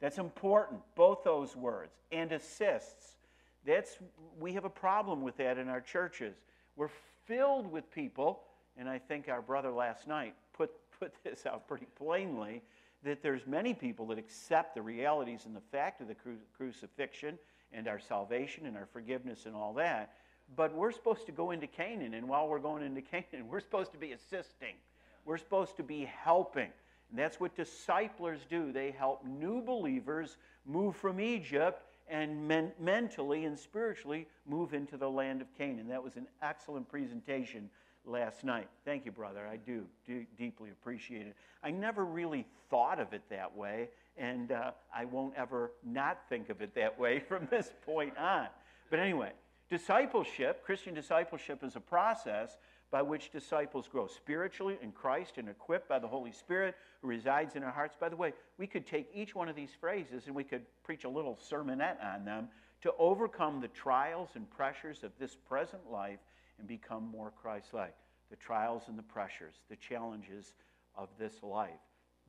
That's 0.00 0.18
important, 0.18 0.80
both 0.94 1.24
those 1.24 1.56
words, 1.56 1.92
and 2.12 2.32
assists. 2.32 3.16
That's, 3.64 3.96
we 4.38 4.52
have 4.52 4.64
a 4.64 4.70
problem 4.70 5.22
with 5.22 5.36
that 5.38 5.58
in 5.58 5.68
our 5.68 5.80
churches. 5.80 6.36
We're 6.76 6.90
filled 7.26 7.70
with 7.70 7.90
people, 7.90 8.42
and 8.76 8.88
I 8.88 8.98
think 8.98 9.28
our 9.28 9.42
brother 9.42 9.70
last 9.70 10.06
night 10.06 10.34
put, 10.52 10.70
put 10.98 11.14
this 11.24 11.46
out 11.46 11.66
pretty 11.66 11.86
plainly, 11.96 12.62
that 13.02 13.22
there's 13.22 13.46
many 13.46 13.72
people 13.72 14.06
that 14.06 14.18
accept 14.18 14.74
the 14.74 14.82
realities 14.82 15.46
and 15.46 15.54
the 15.54 15.60
fact 15.60 16.00
of 16.00 16.08
the 16.08 16.14
cru- 16.14 16.38
crucifixion 16.56 17.38
and 17.72 17.88
our 17.88 17.98
salvation 17.98 18.66
and 18.66 18.76
our 18.76 18.86
forgiveness 18.86 19.46
and 19.46 19.54
all 19.54 19.72
that. 19.74 20.12
But 20.54 20.74
we're 20.74 20.92
supposed 20.92 21.26
to 21.26 21.32
go 21.32 21.50
into 21.50 21.66
Canaan, 21.66 22.14
and 22.14 22.28
while 22.28 22.48
we're 22.48 22.58
going 22.58 22.84
into 22.84 23.00
Canaan, 23.32 23.48
we're 23.48 23.60
supposed 23.60 23.92
to 23.92 23.98
be 23.98 24.12
assisting. 24.12 24.74
We're 25.24 25.38
supposed 25.38 25.76
to 25.76 25.82
be 25.82 26.04
helping. 26.04 26.70
And 27.10 27.18
that's 27.18 27.40
what 27.40 27.56
disciplers 27.56 28.40
do. 28.48 28.72
They 28.72 28.90
help 28.90 29.24
new 29.24 29.60
believers 29.60 30.38
move 30.64 30.96
from 30.96 31.20
Egypt 31.20 31.82
and 32.08 32.46
men- 32.46 32.72
mentally 32.78 33.44
and 33.44 33.58
spiritually 33.58 34.26
move 34.46 34.74
into 34.74 34.96
the 34.96 35.10
land 35.10 35.40
of 35.40 35.52
Canaan. 35.56 35.88
That 35.88 36.02
was 36.02 36.16
an 36.16 36.26
excellent 36.42 36.88
presentation 36.88 37.68
last 38.04 38.44
night. 38.44 38.68
Thank 38.84 39.04
you, 39.04 39.12
brother. 39.12 39.46
I 39.46 39.56
do, 39.56 39.84
do 40.06 40.24
deeply 40.38 40.70
appreciate 40.70 41.26
it. 41.26 41.36
I 41.62 41.70
never 41.70 42.04
really 42.04 42.46
thought 42.70 43.00
of 43.00 43.12
it 43.12 43.22
that 43.30 43.56
way, 43.56 43.88
and 44.16 44.52
uh, 44.52 44.72
I 44.94 45.04
won't 45.04 45.34
ever 45.36 45.72
not 45.84 46.18
think 46.28 46.48
of 46.48 46.62
it 46.62 46.74
that 46.74 46.98
way 46.98 47.20
from 47.28 47.48
this 47.50 47.70
point 47.84 48.16
on. 48.16 48.48
But 48.90 48.98
anyway, 49.00 49.32
discipleship, 49.70 50.64
Christian 50.64 50.94
discipleship, 50.94 51.62
is 51.62 51.76
a 51.76 51.80
process 51.80 52.56
by 52.90 53.02
which 53.02 53.32
disciples 53.32 53.88
grow 53.88 54.06
spiritually 54.06 54.78
in 54.80 54.92
Christ 54.92 55.38
and 55.38 55.48
equipped 55.48 55.88
by 55.88 55.98
the 55.98 56.06
Holy 56.06 56.32
Spirit 56.32 56.76
who 57.02 57.08
resides 57.08 57.56
in 57.56 57.62
our 57.62 57.72
hearts. 57.72 57.96
By 57.98 58.08
the 58.08 58.16
way, 58.16 58.32
we 58.58 58.66
could 58.66 58.86
take 58.86 59.10
each 59.12 59.34
one 59.34 59.48
of 59.48 59.56
these 59.56 59.72
phrases 59.80 60.26
and 60.26 60.34
we 60.34 60.44
could 60.44 60.62
preach 60.84 61.04
a 61.04 61.08
little 61.08 61.38
sermonette 61.50 62.02
on 62.02 62.24
them 62.24 62.48
to 62.82 62.92
overcome 62.98 63.60
the 63.60 63.68
trials 63.68 64.30
and 64.34 64.48
pressures 64.48 65.02
of 65.02 65.10
this 65.18 65.34
present 65.34 65.82
life 65.90 66.20
and 66.58 66.68
become 66.68 67.08
more 67.10 67.32
Christ 67.42 67.74
like. 67.74 67.94
The 68.30 68.36
trials 68.36 68.84
and 68.88 68.98
the 68.98 69.02
pressures, 69.02 69.54
the 69.68 69.76
challenges 69.76 70.52
of 70.96 71.08
this 71.18 71.42
life, 71.42 71.70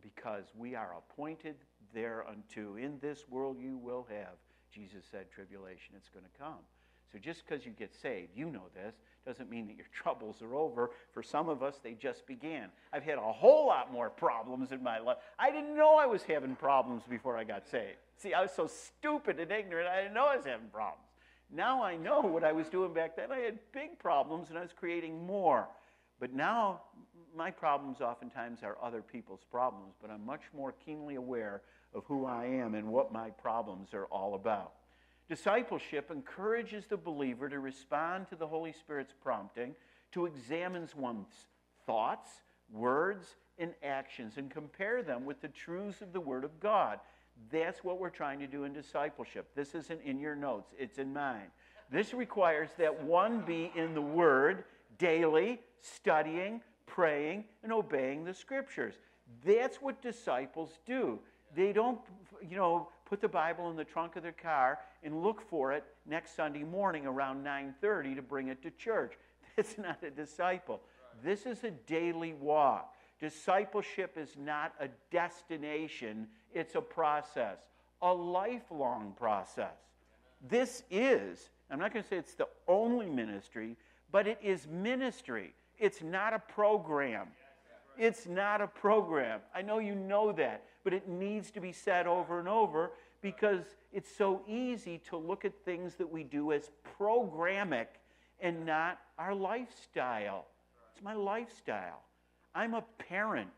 because 0.01 0.45
we 0.55 0.75
are 0.75 0.95
appointed 0.97 1.55
thereunto. 1.93 2.75
In 2.75 2.97
this 3.01 3.25
world 3.29 3.57
you 3.59 3.77
will 3.77 4.07
have, 4.09 4.35
Jesus 4.73 5.05
said, 5.09 5.31
tribulation. 5.31 5.95
It's 5.95 6.09
going 6.09 6.25
to 6.25 6.39
come. 6.39 6.59
So 7.11 7.17
just 7.17 7.43
because 7.45 7.65
you 7.65 7.71
get 7.71 7.93
saved, 7.95 8.31
you 8.35 8.49
know 8.49 8.65
this, 8.73 8.95
doesn't 9.25 9.49
mean 9.49 9.67
that 9.67 9.77
your 9.77 9.87
troubles 9.93 10.41
are 10.41 10.55
over. 10.55 10.91
For 11.13 11.23
some 11.23 11.49
of 11.49 11.63
us, 11.63 11.75
they 11.83 11.93
just 11.93 12.25
began. 12.27 12.69
I've 12.91 13.03
had 13.03 13.17
a 13.17 13.31
whole 13.31 13.67
lot 13.67 13.91
more 13.91 14.09
problems 14.09 14.71
in 14.71 14.83
my 14.83 14.99
life. 14.99 15.17
I 15.39 15.51
didn't 15.51 15.75
know 15.75 15.95
I 15.97 16.05
was 16.05 16.23
having 16.23 16.55
problems 16.55 17.03
before 17.09 17.37
I 17.37 17.43
got 17.43 17.67
saved. 17.67 17.97
See, 18.17 18.33
I 18.33 18.41
was 18.41 18.51
so 18.51 18.67
stupid 18.67 19.39
and 19.39 19.51
ignorant, 19.51 19.87
I 19.87 20.01
didn't 20.01 20.13
know 20.13 20.25
I 20.25 20.37
was 20.37 20.45
having 20.45 20.67
problems. 20.67 21.03
Now 21.49 21.81
I 21.81 21.95
know 21.95 22.21
what 22.21 22.43
I 22.43 22.51
was 22.51 22.67
doing 22.67 22.93
back 22.93 23.15
then. 23.15 23.31
I 23.31 23.39
had 23.39 23.59
big 23.71 23.99
problems 23.99 24.49
and 24.49 24.57
I 24.57 24.61
was 24.61 24.73
creating 24.77 25.25
more. 25.25 25.67
But 26.19 26.33
now, 26.33 26.81
my 27.35 27.51
problems 27.51 28.01
oftentimes 28.01 28.63
are 28.63 28.77
other 28.81 29.01
people's 29.01 29.45
problems, 29.49 29.93
but 30.01 30.09
I'm 30.09 30.25
much 30.25 30.41
more 30.55 30.73
keenly 30.83 31.15
aware 31.15 31.61
of 31.93 32.05
who 32.05 32.25
I 32.25 32.45
am 32.45 32.75
and 32.75 32.87
what 32.87 33.11
my 33.11 33.29
problems 33.29 33.93
are 33.93 34.05
all 34.05 34.35
about. 34.35 34.73
Discipleship 35.27 36.09
encourages 36.09 36.85
the 36.85 36.97
believer 36.97 37.49
to 37.49 37.59
respond 37.59 38.27
to 38.29 38.35
the 38.35 38.47
Holy 38.47 38.71
Spirit's 38.71 39.13
prompting, 39.21 39.75
to 40.13 40.25
examine 40.25 40.87
one's 40.95 41.47
thoughts, 41.85 42.29
words, 42.71 43.35
and 43.59 43.73
actions 43.83 44.37
and 44.37 44.51
compare 44.51 45.01
them 45.01 45.25
with 45.25 45.41
the 45.41 45.47
truths 45.47 46.01
of 46.01 46.13
the 46.13 46.19
Word 46.19 46.43
of 46.43 46.59
God. 46.59 46.99
That's 47.51 47.83
what 47.83 47.99
we're 47.99 48.09
trying 48.09 48.39
to 48.39 48.47
do 48.47 48.63
in 48.63 48.73
discipleship. 48.73 49.49
This 49.55 49.75
isn't 49.75 50.01
in 50.03 50.19
your 50.19 50.35
notes, 50.35 50.73
it's 50.77 50.97
in 50.97 51.13
mine. 51.13 51.51
This 51.89 52.13
requires 52.13 52.69
that 52.77 53.03
one 53.03 53.41
be 53.41 53.71
in 53.75 53.93
the 53.93 54.01
Word 54.01 54.65
daily, 54.97 55.61
studying, 55.81 56.61
praying, 56.85 57.45
and 57.63 57.71
obeying 57.71 58.23
the 58.23 58.33
Scriptures. 58.33 58.95
That's 59.45 59.81
what 59.81 60.01
disciples 60.01 60.79
do. 60.85 61.19
They 61.57 61.73
don't, 61.73 61.99
you 62.47 62.55
know, 62.55 62.89
put 63.05 63.19
the 63.19 63.27
Bible 63.27 63.71
in 63.71 63.75
the 63.75 63.83
trunk 63.83 64.15
of 64.15 64.21
their 64.21 64.31
car 64.31 64.77
and 65.03 65.23
look 65.23 65.41
for 65.41 65.73
it 65.73 65.83
next 66.05 66.35
Sunday 66.35 66.63
morning 66.63 67.07
around 67.07 67.43
9:30 67.43 68.15
to 68.15 68.21
bring 68.21 68.49
it 68.49 68.61
to 68.61 68.69
church. 68.69 69.13
That's 69.55 69.75
not 69.75 70.03
a 70.03 70.11
disciple. 70.11 70.81
This 71.23 71.47
is 71.47 71.63
a 71.63 71.71
daily 71.71 72.33
walk. 72.33 72.93
Discipleship 73.19 74.19
is 74.19 74.37
not 74.37 74.75
a 74.79 74.87
destination, 75.09 76.27
it's 76.53 76.75
a 76.75 76.81
process, 76.81 77.57
a 78.03 78.13
lifelong 78.13 79.15
process. 79.17 79.77
This 80.47 80.83
is, 80.91 81.49
I'm 81.71 81.79
not 81.79 81.91
going 81.91 82.03
to 82.03 82.07
say 82.07 82.17
it's 82.17 82.35
the 82.35 82.49
only 82.67 83.09
ministry, 83.09 83.75
but 84.11 84.27
it 84.27 84.37
is 84.43 84.67
ministry. 84.67 85.55
It's 85.79 86.03
not 86.03 86.35
a 86.35 86.39
program. 86.39 87.29
It's 87.97 88.27
not 88.27 88.61
a 88.61 88.67
program. 88.67 89.41
I 89.53 89.61
know 89.61 89.79
you 89.79 89.95
know 89.95 90.31
that, 90.33 90.63
but 90.83 90.93
it 90.93 91.07
needs 91.07 91.51
to 91.51 91.61
be 91.61 91.71
said 91.71 92.07
over 92.07 92.39
and 92.39 92.47
over 92.47 92.91
because 93.21 93.63
it's 93.91 94.15
so 94.15 94.41
easy 94.47 94.99
to 95.09 95.17
look 95.17 95.45
at 95.45 95.53
things 95.65 95.95
that 95.95 96.11
we 96.11 96.23
do 96.23 96.51
as 96.51 96.69
programmatic 96.99 97.87
and 98.39 98.65
not 98.65 98.99
our 99.17 99.33
lifestyle. 99.33 100.45
It's 100.93 101.03
my 101.03 101.13
lifestyle. 101.13 102.01
I'm 102.53 102.73
a 102.73 102.83
parent. 103.09 103.49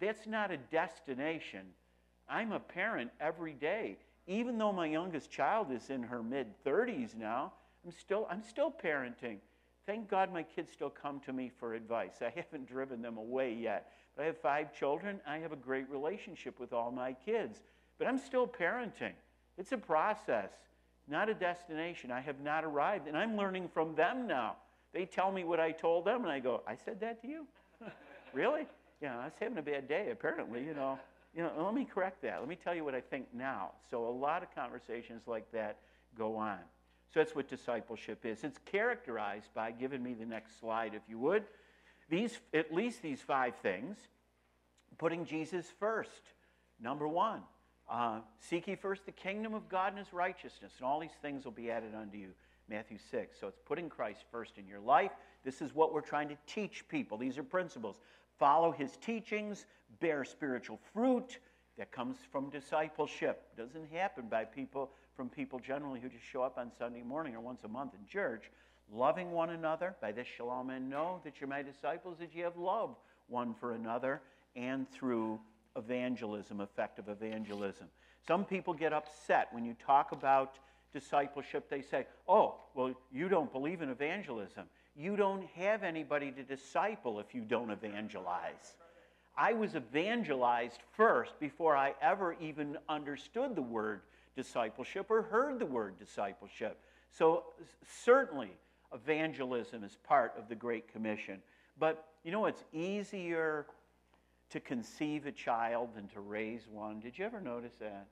That's 0.00 0.26
not 0.26 0.50
a 0.50 0.56
destination. 0.56 1.62
I'm 2.28 2.52
a 2.52 2.60
parent 2.60 3.10
every 3.20 3.54
day. 3.54 3.96
Even 4.26 4.58
though 4.58 4.72
my 4.72 4.86
youngest 4.86 5.30
child 5.30 5.72
is 5.72 5.90
in 5.90 6.02
her 6.02 6.22
mid 6.22 6.46
30s 6.64 7.16
now, 7.16 7.52
I'm 7.84 7.92
still, 7.92 8.26
I'm 8.30 8.42
still 8.42 8.70
parenting. 8.70 9.38
Thank 9.86 10.08
God 10.08 10.32
my 10.32 10.42
kids 10.42 10.70
still 10.72 10.90
come 10.90 11.20
to 11.20 11.32
me 11.32 11.50
for 11.58 11.74
advice. 11.74 12.16
I 12.20 12.32
haven't 12.34 12.66
driven 12.66 13.02
them 13.02 13.16
away 13.16 13.54
yet. 13.54 13.92
But 14.16 14.22
I 14.22 14.26
have 14.26 14.38
five 14.38 14.74
children. 14.74 15.20
I 15.26 15.38
have 15.38 15.52
a 15.52 15.56
great 15.56 15.88
relationship 15.88 16.60
with 16.60 16.72
all 16.72 16.90
my 16.90 17.12
kids. 17.12 17.62
But 17.98 18.06
I'm 18.06 18.18
still 18.18 18.46
parenting. 18.46 19.12
It's 19.58 19.72
a 19.72 19.78
process, 19.78 20.52
not 21.08 21.28
a 21.28 21.34
destination. 21.34 22.10
I 22.10 22.20
have 22.20 22.40
not 22.40 22.64
arrived. 22.64 23.08
And 23.08 23.16
I'm 23.16 23.36
learning 23.36 23.68
from 23.72 23.94
them 23.94 24.26
now. 24.26 24.56
They 24.92 25.04
tell 25.04 25.30
me 25.30 25.44
what 25.44 25.60
I 25.60 25.70
told 25.70 26.04
them, 26.04 26.22
and 26.22 26.32
I 26.32 26.40
go, 26.40 26.62
I 26.66 26.76
said 26.76 27.00
that 27.00 27.22
to 27.22 27.28
you? 27.28 27.46
really? 28.32 28.66
Yeah, 29.00 29.18
I 29.18 29.24
was 29.24 29.34
having 29.40 29.58
a 29.58 29.62
bad 29.62 29.88
day, 29.88 30.08
apparently, 30.10 30.64
you 30.64 30.74
know. 30.74 30.98
You 31.34 31.44
know, 31.44 31.52
let 31.64 31.74
me 31.74 31.84
correct 31.84 32.22
that. 32.22 32.40
Let 32.40 32.48
me 32.48 32.56
tell 32.56 32.74
you 32.74 32.84
what 32.84 32.94
I 32.94 33.00
think 33.00 33.26
now. 33.32 33.70
So 33.88 34.08
a 34.08 34.10
lot 34.10 34.42
of 34.42 34.52
conversations 34.52 35.22
like 35.28 35.50
that 35.52 35.78
go 36.18 36.36
on. 36.36 36.58
So 37.12 37.20
that's 37.20 37.34
what 37.34 37.48
discipleship 37.48 38.24
is. 38.24 38.44
It's 38.44 38.58
characterized 38.66 39.48
by, 39.54 39.72
giving 39.72 40.02
me 40.02 40.14
the 40.14 40.26
next 40.26 40.60
slide 40.60 40.94
if 40.94 41.02
you 41.08 41.18
would, 41.18 41.44
these, 42.08 42.38
at 42.54 42.72
least 42.72 43.02
these 43.02 43.20
five 43.20 43.54
things. 43.62 43.98
Putting 44.98 45.24
Jesus 45.24 45.66
first, 45.78 46.22
number 46.80 47.08
one. 47.08 47.42
Uh, 47.88 48.20
seek 48.38 48.68
ye 48.68 48.76
first 48.76 49.06
the 49.06 49.12
kingdom 49.12 49.54
of 49.54 49.68
God 49.68 49.88
and 49.88 49.98
his 49.98 50.12
righteousness, 50.12 50.72
and 50.78 50.86
all 50.86 51.00
these 51.00 51.10
things 51.22 51.44
will 51.44 51.52
be 51.52 51.70
added 51.70 51.94
unto 51.94 52.16
you. 52.16 52.28
Matthew 52.68 52.98
6. 53.10 53.36
So 53.38 53.48
it's 53.48 53.58
putting 53.66 53.88
Christ 53.88 54.24
first 54.30 54.56
in 54.56 54.66
your 54.66 54.78
life. 54.78 55.10
This 55.44 55.60
is 55.60 55.74
what 55.74 55.92
we're 55.92 56.00
trying 56.00 56.28
to 56.28 56.36
teach 56.46 56.86
people. 56.88 57.18
These 57.18 57.36
are 57.36 57.42
principles. 57.42 57.96
Follow 58.38 58.70
his 58.70 58.96
teachings, 58.98 59.66
bear 59.98 60.24
spiritual 60.24 60.78
fruit. 60.92 61.40
That 61.78 61.90
comes 61.90 62.16
from 62.30 62.50
discipleship. 62.50 63.42
Doesn't 63.56 63.90
happen 63.90 64.26
by 64.28 64.44
people 64.44 64.90
from 65.16 65.28
people 65.28 65.58
generally 65.58 66.00
who 66.00 66.08
just 66.08 66.24
show 66.24 66.42
up 66.42 66.58
on 66.58 66.70
Sunday 66.78 67.02
morning 67.02 67.34
or 67.34 67.40
once 67.40 67.64
a 67.64 67.68
month 67.68 67.92
in 67.94 68.06
church. 68.06 68.50
Loving 68.92 69.30
one 69.30 69.50
another. 69.50 69.94
By 70.00 70.12
this 70.12 70.26
shall 70.26 70.48
all 70.48 70.64
men 70.64 70.88
know 70.88 71.20
that 71.24 71.40
you're 71.40 71.48
my 71.48 71.62
disciples, 71.62 72.18
that 72.18 72.34
you 72.34 72.44
have 72.44 72.56
love 72.56 72.96
one 73.28 73.54
for 73.54 73.72
another, 73.72 74.20
and 74.56 74.90
through 74.90 75.38
evangelism, 75.76 76.60
effective 76.60 77.08
evangelism. 77.08 77.86
Some 78.26 78.44
people 78.44 78.74
get 78.74 78.92
upset 78.92 79.48
when 79.52 79.64
you 79.64 79.76
talk 79.84 80.12
about 80.12 80.56
discipleship. 80.92 81.70
They 81.70 81.82
say, 81.82 82.06
oh, 82.28 82.56
well, 82.74 82.92
you 83.12 83.28
don't 83.28 83.52
believe 83.52 83.82
in 83.82 83.90
evangelism. 83.90 84.64
You 84.96 85.16
don't 85.16 85.46
have 85.54 85.82
anybody 85.84 86.32
to 86.32 86.42
disciple 86.42 87.20
if 87.20 87.34
you 87.34 87.42
don't 87.42 87.70
evangelize. 87.70 88.74
I 89.36 89.52
was 89.52 89.76
evangelized 89.76 90.80
first 90.96 91.38
before 91.38 91.76
I 91.76 91.94
ever 92.02 92.36
even 92.40 92.76
understood 92.88 93.54
the 93.54 93.62
word 93.62 94.02
discipleship 94.42 95.06
or 95.10 95.22
heard 95.22 95.58
the 95.58 95.66
word 95.66 95.98
discipleship. 95.98 96.78
So, 97.10 97.44
certainly, 98.04 98.50
evangelism 98.94 99.84
is 99.84 99.96
part 100.04 100.32
of 100.38 100.48
the 100.48 100.54
Great 100.54 100.90
Commission. 100.92 101.40
But 101.78 102.06
you 102.24 102.32
know, 102.32 102.46
it's 102.46 102.64
easier 102.72 103.66
to 104.50 104.60
conceive 104.60 105.26
a 105.26 105.32
child 105.32 105.90
than 105.94 106.08
to 106.08 106.20
raise 106.20 106.66
one. 106.70 107.00
Did 107.00 107.18
you 107.18 107.24
ever 107.24 107.40
notice 107.40 107.74
that? 107.80 108.06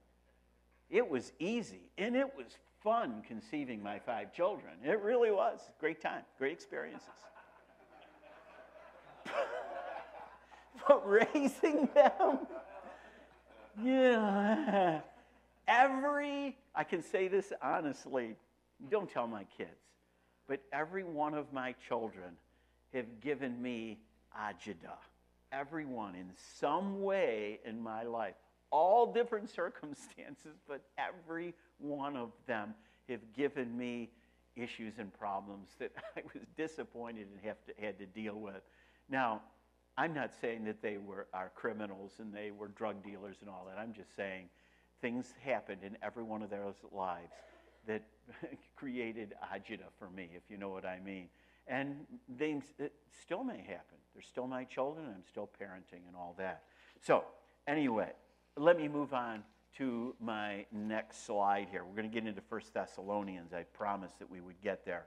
It 0.89 1.07
was 1.07 1.31
easy 1.39 1.91
and 1.97 2.15
it 2.15 2.35
was 2.35 2.57
fun 2.83 3.23
conceiving 3.27 3.83
my 3.83 3.99
five 3.99 4.33
children. 4.33 4.73
It 4.83 5.01
really 5.01 5.31
was. 5.31 5.59
Great 5.79 6.01
time, 6.01 6.23
great 6.37 6.53
experiences. 6.53 7.07
but 10.87 11.07
raising 11.07 11.89
them, 11.93 12.39
yeah. 13.83 15.01
Every, 15.69 16.57
I 16.75 16.83
can 16.83 17.01
say 17.01 17.27
this 17.27 17.53
honestly, 17.61 18.35
don't 18.89 19.09
tell 19.09 19.27
my 19.27 19.45
kids, 19.57 19.69
but 20.47 20.61
every 20.73 21.03
one 21.03 21.33
of 21.33 21.53
my 21.53 21.75
children 21.87 22.31
have 22.93 23.21
given 23.21 23.61
me 23.61 23.99
agita 24.37 24.97
everyone 25.51 26.15
in 26.15 26.29
some 26.59 27.01
way 27.01 27.59
in 27.65 27.81
my 27.81 28.03
life, 28.03 28.35
all 28.71 29.11
different 29.11 29.49
circumstances, 29.55 30.57
but 30.67 30.81
every 30.97 31.53
one 31.79 32.15
of 32.15 32.31
them 32.47 32.73
have 33.07 33.21
given 33.35 33.75
me 33.77 34.09
issues 34.55 34.93
and 34.99 35.13
problems 35.17 35.69
that 35.79 35.91
I 36.17 36.21
was 36.33 36.43
disappointed 36.57 37.27
and 37.31 37.39
have 37.43 37.57
to, 37.65 37.73
had 37.83 37.97
to 37.99 38.05
deal 38.05 38.35
with. 38.35 38.61
Now, 39.09 39.41
I'm 39.97 40.13
not 40.13 40.31
saying 40.39 40.63
that 40.65 40.81
they 40.81 40.97
were 40.97 41.27
are 41.33 41.51
criminals 41.55 42.13
and 42.19 42.33
they 42.33 42.51
were 42.51 42.69
drug 42.69 43.03
dealers 43.03 43.37
and 43.41 43.49
all 43.49 43.67
that. 43.69 43.79
I'm 43.79 43.93
just 43.93 44.15
saying 44.15 44.45
things 45.01 45.33
happened 45.43 45.83
in 45.83 45.97
every 46.01 46.23
one 46.23 46.41
of 46.41 46.49
their 46.49 46.65
lives 46.91 47.31
that 47.87 48.03
created 48.75 49.33
agita 49.53 49.89
for 49.97 50.09
me, 50.09 50.29
if 50.35 50.43
you 50.49 50.57
know 50.57 50.69
what 50.69 50.85
I 50.85 50.99
mean. 50.99 51.27
And 51.67 52.05
they 52.27 52.59
still 53.21 53.43
may 53.43 53.59
happen. 53.59 53.97
They're 54.13 54.23
still 54.23 54.47
my 54.47 54.63
children, 54.63 55.05
I'm 55.07 55.23
still 55.29 55.49
parenting 55.61 56.07
and 56.07 56.15
all 56.15 56.35
that. 56.37 56.63
So, 57.01 57.23
anyway, 57.67 58.11
let 58.57 58.77
me 58.77 58.87
move 58.87 59.13
on 59.13 59.43
to 59.77 60.15
my 60.19 60.65
next 60.71 61.25
slide 61.25 61.67
here. 61.71 61.83
We're 61.85 61.95
going 61.95 62.09
to 62.09 62.13
get 62.13 62.27
into 62.27 62.41
1 62.49 62.61
Thessalonians. 62.73 63.53
I 63.53 63.63
promised 63.63 64.19
that 64.19 64.29
we 64.29 64.41
would 64.41 64.59
get 64.61 64.83
there. 64.83 65.05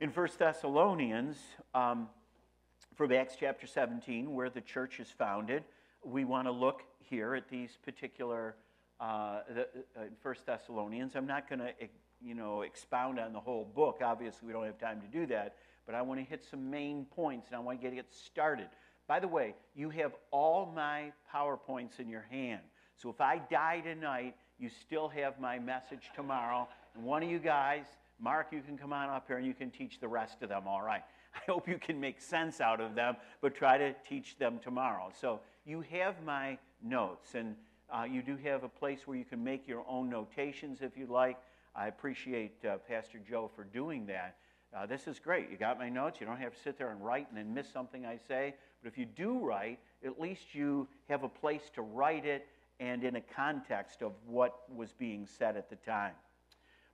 In 0.00 0.10
1 0.10 0.28
Thessalonians, 0.38 1.36
um, 1.74 2.08
from 2.94 3.12
Acts 3.12 3.36
chapter 3.38 3.66
17, 3.66 4.32
where 4.32 4.50
the 4.50 4.60
church 4.60 5.00
is 5.00 5.08
founded, 5.08 5.64
we 6.04 6.24
want 6.24 6.46
to 6.46 6.52
look 6.52 6.82
here 6.98 7.34
at 7.34 7.48
these 7.48 7.78
particular 7.82 8.56
uh, 9.00 9.40
the, 9.54 9.62
uh, 9.96 10.04
1 10.22 10.34
Thessalonians. 10.46 11.16
I'm 11.16 11.26
not 11.26 11.48
going 11.48 11.60
to 11.60 11.72
you 12.20 12.34
know, 12.34 12.62
expound 12.62 13.20
on 13.20 13.32
the 13.32 13.40
whole 13.40 13.64
book. 13.64 14.00
Obviously, 14.04 14.46
we 14.46 14.52
don't 14.52 14.64
have 14.64 14.78
time 14.78 15.00
to 15.00 15.06
do 15.06 15.26
that 15.26 15.56
but 15.88 15.94
I 15.94 16.02
want 16.02 16.20
to 16.20 16.24
hit 16.24 16.44
some 16.44 16.70
main 16.70 17.06
points 17.06 17.46
and 17.46 17.56
I 17.56 17.60
want 17.60 17.80
to 17.80 17.82
get 17.90 17.96
it 17.96 18.12
started. 18.12 18.68
By 19.06 19.20
the 19.20 19.26
way, 19.26 19.54
you 19.74 19.88
have 19.88 20.12
all 20.30 20.70
my 20.76 21.12
PowerPoints 21.34 21.98
in 21.98 22.10
your 22.10 22.26
hand. 22.30 22.60
So 22.94 23.08
if 23.08 23.22
I 23.22 23.40
die 23.50 23.80
tonight, 23.80 24.36
you 24.58 24.68
still 24.68 25.08
have 25.08 25.40
my 25.40 25.58
message 25.58 26.10
tomorrow. 26.14 26.68
And 26.94 27.04
one 27.04 27.22
of 27.22 27.30
you 27.30 27.38
guys, 27.38 27.86
Mark, 28.20 28.48
you 28.52 28.60
can 28.60 28.76
come 28.76 28.92
on 28.92 29.08
up 29.08 29.28
here 29.28 29.38
and 29.38 29.46
you 29.46 29.54
can 29.54 29.70
teach 29.70 29.98
the 29.98 30.08
rest 30.08 30.42
of 30.42 30.50
them, 30.50 30.64
all 30.68 30.82
right? 30.82 31.04
I 31.34 31.50
hope 31.50 31.66
you 31.66 31.78
can 31.78 31.98
make 31.98 32.20
sense 32.20 32.60
out 32.60 32.82
of 32.82 32.94
them, 32.94 33.16
but 33.40 33.54
try 33.54 33.78
to 33.78 33.94
teach 34.06 34.36
them 34.36 34.60
tomorrow. 34.62 35.10
So 35.18 35.40
you 35.64 35.80
have 35.90 36.22
my 36.22 36.58
notes, 36.82 37.34
and 37.34 37.56
uh, 37.90 38.04
you 38.04 38.22
do 38.22 38.36
have 38.36 38.64
a 38.64 38.68
place 38.68 39.06
where 39.06 39.16
you 39.16 39.24
can 39.24 39.42
make 39.42 39.66
your 39.66 39.84
own 39.88 40.10
notations 40.10 40.78
if 40.82 40.96
you'd 40.96 41.10
like. 41.10 41.36
I 41.74 41.88
appreciate 41.88 42.64
uh, 42.64 42.76
Pastor 42.88 43.20
Joe 43.28 43.50
for 43.54 43.64
doing 43.64 44.06
that. 44.06 44.36
Uh, 44.76 44.84
this 44.84 45.06
is 45.06 45.18
great. 45.18 45.50
You 45.50 45.56
got 45.56 45.78
my 45.78 45.88
notes. 45.88 46.20
You 46.20 46.26
don't 46.26 46.38
have 46.38 46.54
to 46.54 46.60
sit 46.60 46.76
there 46.76 46.90
and 46.90 47.02
write 47.02 47.28
and 47.28 47.38
then 47.38 47.54
miss 47.54 47.70
something 47.72 48.04
I 48.04 48.18
say. 48.28 48.54
But 48.82 48.92
if 48.92 48.98
you 48.98 49.06
do 49.06 49.38
write, 49.38 49.78
at 50.04 50.20
least 50.20 50.54
you 50.54 50.86
have 51.08 51.22
a 51.22 51.28
place 51.28 51.70
to 51.74 51.82
write 51.82 52.26
it 52.26 52.46
and 52.80 53.02
in 53.02 53.16
a 53.16 53.20
context 53.20 54.02
of 54.02 54.12
what 54.26 54.70
was 54.74 54.92
being 54.92 55.26
said 55.26 55.56
at 55.56 55.70
the 55.70 55.76
time. 55.76 56.12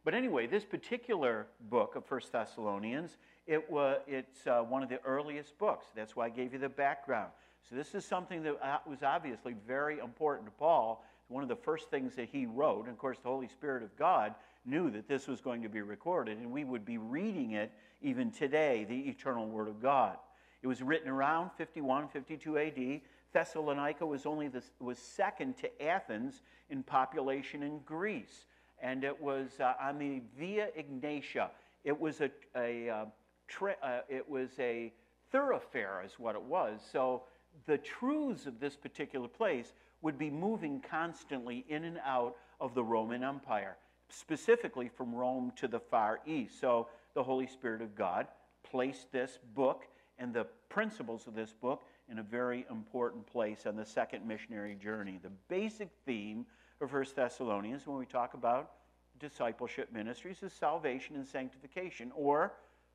But 0.05 0.15
anyway, 0.15 0.47
this 0.47 0.65
particular 0.65 1.47
book 1.69 1.97
of 1.97 2.05
First 2.05 2.33
Thessalonians, 2.33 3.17
it 3.47 3.71
was, 3.71 4.01
it's 4.07 4.47
uh, 4.47 4.61
one 4.61 4.83
of 4.83 4.89
the 4.89 5.01
earliest 5.05 5.59
books. 5.59 5.87
That's 5.97 6.15
why 6.15 6.27
I 6.27 6.31
gave 6.31 6.53
you 6.53 6.59
the 6.59 6.69
background. 6.69 7.31
So 7.69 7.77
this 7.77 7.95
is 7.95 8.05
something 8.05 8.43
that 8.43 8.57
uh, 8.63 8.79
was 8.87 9.03
obviously 9.03 9.55
very 9.67 9.99
important 9.99 10.47
to 10.47 10.53
Paul. 10.53 11.03
One 11.29 11.43
of 11.43 11.49
the 11.49 11.57
first 11.57 11.91
things 11.91 12.15
that 12.17 12.29
he 12.29 12.45
wrote, 12.45 12.85
and 12.85 12.91
of 12.91 12.99
course 12.99 13.19
the 13.23 13.29
Holy 13.29 13.49
Spirit 13.49 13.83
of 13.83 13.97
God 13.97 14.35
knew 14.67 14.91
that 14.91 15.09
this 15.09 15.27
was 15.27 15.41
going 15.41 15.63
to 15.63 15.69
be 15.69 15.81
recorded, 15.81 16.39
and 16.39 16.51
we 16.51 16.65
would 16.65 16.85
be 16.85 16.99
reading 16.99 17.53
it 17.53 17.73
even 18.03 18.31
today, 18.31 18.85
the 18.89 19.09
eternal 19.09 19.47
Word 19.47 19.69
of 19.69 19.81
God. 19.81 20.17
It 20.63 20.67
was 20.67 20.83
written 20.83 21.09
around 21.09 21.51
51, 21.57 22.09
52 22.09 22.59
AD. 22.59 23.01
Thessalonica 23.33 24.07
was 24.07 24.27
only 24.27 24.49
the, 24.49 24.63
was 24.79 24.99
second 24.99 25.57
to 25.59 25.83
Athens 25.83 26.43
in 26.69 26.83
population 26.83 27.63
in 27.63 27.81
Greece, 27.81 28.47
and 28.81 29.05
it 29.05 29.21
was 29.21 29.61
uh, 29.61 29.73
on 29.81 29.99
the 29.99 30.21
Via 30.39 30.69
Egnatia. 30.79 31.49
It 31.83 31.99
was 31.99 32.21
a, 32.21 32.31
a 32.57 32.91
uh, 32.91 33.05
tra- 33.49 33.77
uh, 33.83 34.01
it 34.09 34.29
was 34.29 34.51
a 34.59 34.93
thoroughfare, 35.31 36.03
is 36.05 36.13
what 36.19 36.35
it 36.35 36.43
was. 36.43 36.81
So 36.93 37.25
the 37.67 37.79
truths 37.79 38.47
of 38.47 38.61
this 38.61 38.77
particular 38.77 39.29
place 39.29 39.73
would 40.03 40.19
be 40.19 40.31
moving 40.31 40.81
constantly 40.81 41.65
in 41.69 41.85
and 41.85 41.99
out 42.05 42.37
of 42.61 42.75
the 42.75 42.85
Roman 42.85 43.25
Empire, 43.25 43.77
specifically 44.09 44.89
from 44.89 45.15
Rome 45.15 45.53
to 45.57 45.69
the 45.69 45.81
Far 45.81 46.21
East. 46.27 46.61
So 46.61 46.89
the 47.15 47.23
Holy 47.23 47.47
Spirit 47.47 47.81
of 47.81 47.95
God 47.95 48.27
placed 48.63 49.11
this 49.13 49.39
book 49.55 49.87
and 50.19 50.33
the 50.33 50.47
principles 50.69 51.27
of 51.27 51.35
this 51.35 51.53
book 51.53 51.83
in 52.11 52.19
a 52.19 52.23
very 52.23 52.67
important 52.71 53.27
place 53.27 53.67
on 53.67 53.77
the 53.77 53.85
second 53.85 54.27
missionary 54.27 54.75
journey. 54.75 55.19
The 55.23 55.31
basic 55.49 55.89
theme 56.05 56.45
of 56.81 56.93
1 56.93 57.05
Thessalonians, 57.17 57.87
when 57.87 57.97
we 57.97 58.07
talk 58.07 58.35
about 58.35 58.73
discipleship 59.19 59.93
ministries, 59.93 60.43
is 60.43 60.53
salvation 60.53 61.17
and 61.17 61.27
sanctification, 61.27 62.13
or 62.15 62.53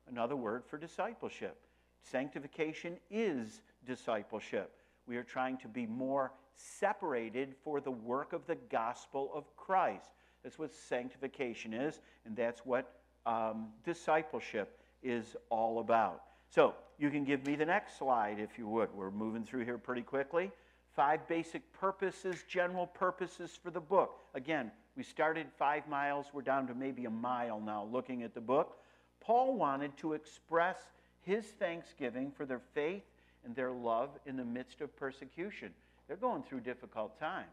another 0.08 0.36
word 0.36 0.64
for 0.64 0.78
discipleship. 0.78 1.58
Sanctification 2.02 2.96
is 3.10 3.62
discipleship. 3.86 4.72
We 5.06 5.16
are 5.16 5.22
trying 5.22 5.56
to 5.58 5.68
be 5.68 5.86
more 5.86 6.32
separated 6.54 7.54
for 7.64 7.80
the 7.80 7.90
work 7.90 8.32
of 8.32 8.46
the 8.46 8.56
gospel 8.70 9.30
of 9.34 9.44
Christ. 9.56 10.10
That's 10.42 10.58
what 10.58 10.72
sanctification 10.72 11.74
is, 11.74 12.00
and 12.24 12.36
that's 12.36 12.64
what 12.64 12.92
um, 13.26 13.68
discipleship 13.84 14.78
is 15.02 15.36
all 15.50 15.80
about. 15.80 16.22
So, 16.48 16.74
you 16.98 17.10
can 17.10 17.24
give 17.24 17.46
me 17.46 17.56
the 17.56 17.64
next 17.64 17.96
slide 17.96 18.38
if 18.38 18.58
you 18.58 18.68
would. 18.68 18.92
We're 18.94 19.10
moving 19.10 19.42
through 19.42 19.64
here 19.64 19.78
pretty 19.78 20.02
quickly. 20.02 20.50
Five 20.94 21.26
basic 21.28 21.62
purposes, 21.72 22.44
general 22.46 22.86
purposes 22.86 23.58
for 23.62 23.70
the 23.70 23.80
book. 23.80 24.16
Again, 24.34 24.70
we 24.96 25.02
started 25.02 25.46
five 25.58 25.88
miles, 25.88 26.26
we're 26.32 26.42
down 26.42 26.66
to 26.66 26.74
maybe 26.74 27.06
a 27.06 27.10
mile 27.10 27.60
now 27.60 27.88
looking 27.90 28.22
at 28.22 28.34
the 28.34 28.40
book. 28.40 28.76
Paul 29.20 29.56
wanted 29.56 29.96
to 29.98 30.12
express 30.12 30.78
his 31.22 31.44
thanksgiving 31.46 32.32
for 32.32 32.44
their 32.44 32.60
faith 32.74 33.02
and 33.44 33.54
their 33.54 33.70
love 33.70 34.10
in 34.26 34.36
the 34.36 34.44
midst 34.44 34.80
of 34.80 34.94
persecution. 34.96 35.70
They're 36.08 36.16
going 36.16 36.42
through 36.42 36.60
difficult 36.60 37.18
times. 37.18 37.46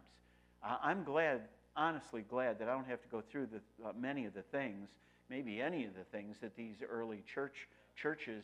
I'm 0.64 1.04
glad, 1.04 1.42
honestly 1.76 2.24
glad, 2.28 2.60
that 2.60 2.68
I 2.68 2.74
don't 2.74 2.88
have 2.88 3.02
to 3.02 3.08
go 3.08 3.22
through 3.22 3.48
the, 3.48 3.88
uh, 3.88 3.92
many 4.00 4.26
of 4.26 4.34
the 4.34 4.42
things, 4.42 4.90
maybe 5.30 5.62
any 5.62 5.86
of 5.86 5.92
the 5.96 6.04
things 6.06 6.38
that 6.42 6.56
these 6.56 6.78
early 6.90 7.24
church 7.32 7.68
churches 7.96 8.44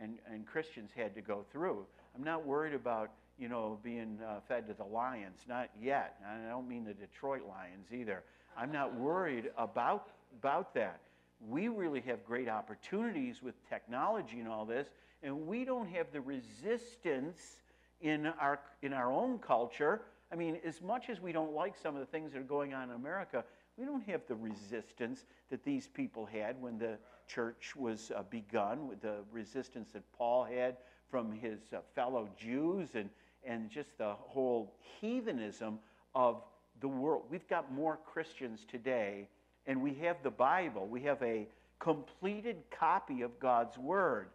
and, 0.00 0.18
and 0.30 0.46
Christians 0.46 0.90
had 0.94 1.14
to 1.14 1.20
go 1.20 1.44
through. 1.52 1.86
I'm 2.14 2.24
not 2.24 2.46
worried 2.46 2.74
about 2.74 3.10
you 3.38 3.48
know 3.48 3.78
being 3.82 4.18
uh, 4.26 4.40
fed 4.46 4.66
to 4.68 4.74
the 4.74 4.84
lions, 4.84 5.40
not 5.48 5.70
yet. 5.80 6.16
I 6.26 6.48
don't 6.48 6.68
mean 6.68 6.84
the 6.84 6.94
Detroit 6.94 7.42
Lions 7.48 7.86
either. 7.92 8.22
I'm 8.56 8.72
not 8.72 8.94
worried 8.94 9.50
about 9.56 10.08
about 10.38 10.74
that. 10.74 11.00
We 11.48 11.68
really 11.68 12.00
have 12.02 12.24
great 12.24 12.48
opportunities 12.48 13.42
with 13.42 13.54
technology 13.68 14.40
and 14.40 14.48
all 14.48 14.64
this, 14.64 14.88
and 15.24 15.46
we 15.46 15.64
don't 15.64 15.88
have 15.88 16.06
the 16.12 16.20
resistance 16.20 17.56
in 18.00 18.26
our 18.38 18.60
in 18.82 18.92
our 18.92 19.10
own 19.10 19.38
culture. 19.38 20.02
I 20.30 20.36
mean, 20.36 20.58
as 20.64 20.80
much 20.82 21.10
as 21.10 21.20
we 21.20 21.32
don't 21.32 21.52
like 21.52 21.74
some 21.76 21.94
of 21.94 22.00
the 22.00 22.06
things 22.06 22.32
that 22.32 22.38
are 22.38 22.42
going 22.42 22.74
on 22.74 22.90
in 22.90 22.94
America, 22.94 23.44
we 23.76 23.84
don't 23.84 24.04
have 24.04 24.20
the 24.28 24.34
resistance 24.34 25.24
that 25.50 25.64
these 25.64 25.88
people 25.88 26.26
had 26.26 26.60
when 26.60 26.78
the 26.78 26.98
church 27.26 27.74
was 27.76 28.12
uh, 28.14 28.22
begun, 28.30 28.88
with 28.88 29.00
the 29.00 29.16
resistance 29.32 29.90
that 29.92 30.02
Paul 30.12 30.44
had 30.44 30.76
from 31.10 31.32
his 31.32 31.60
uh, 31.72 31.78
fellow 31.94 32.28
Jews 32.36 32.90
and, 32.94 33.08
and 33.44 33.70
just 33.70 33.96
the 33.98 34.14
whole 34.14 34.74
heathenism 35.00 35.78
of 36.14 36.42
the 36.80 36.88
world. 36.88 37.22
We've 37.30 37.48
got 37.48 37.72
more 37.72 37.98
Christians 38.04 38.66
today, 38.68 39.28
and 39.66 39.80
we 39.80 39.94
have 39.94 40.16
the 40.22 40.30
Bible. 40.30 40.86
We 40.86 41.02
have 41.02 41.22
a 41.22 41.46
completed 41.78 42.56
copy 42.76 43.22
of 43.22 43.38
God's 43.38 43.78
Word. 43.78 44.28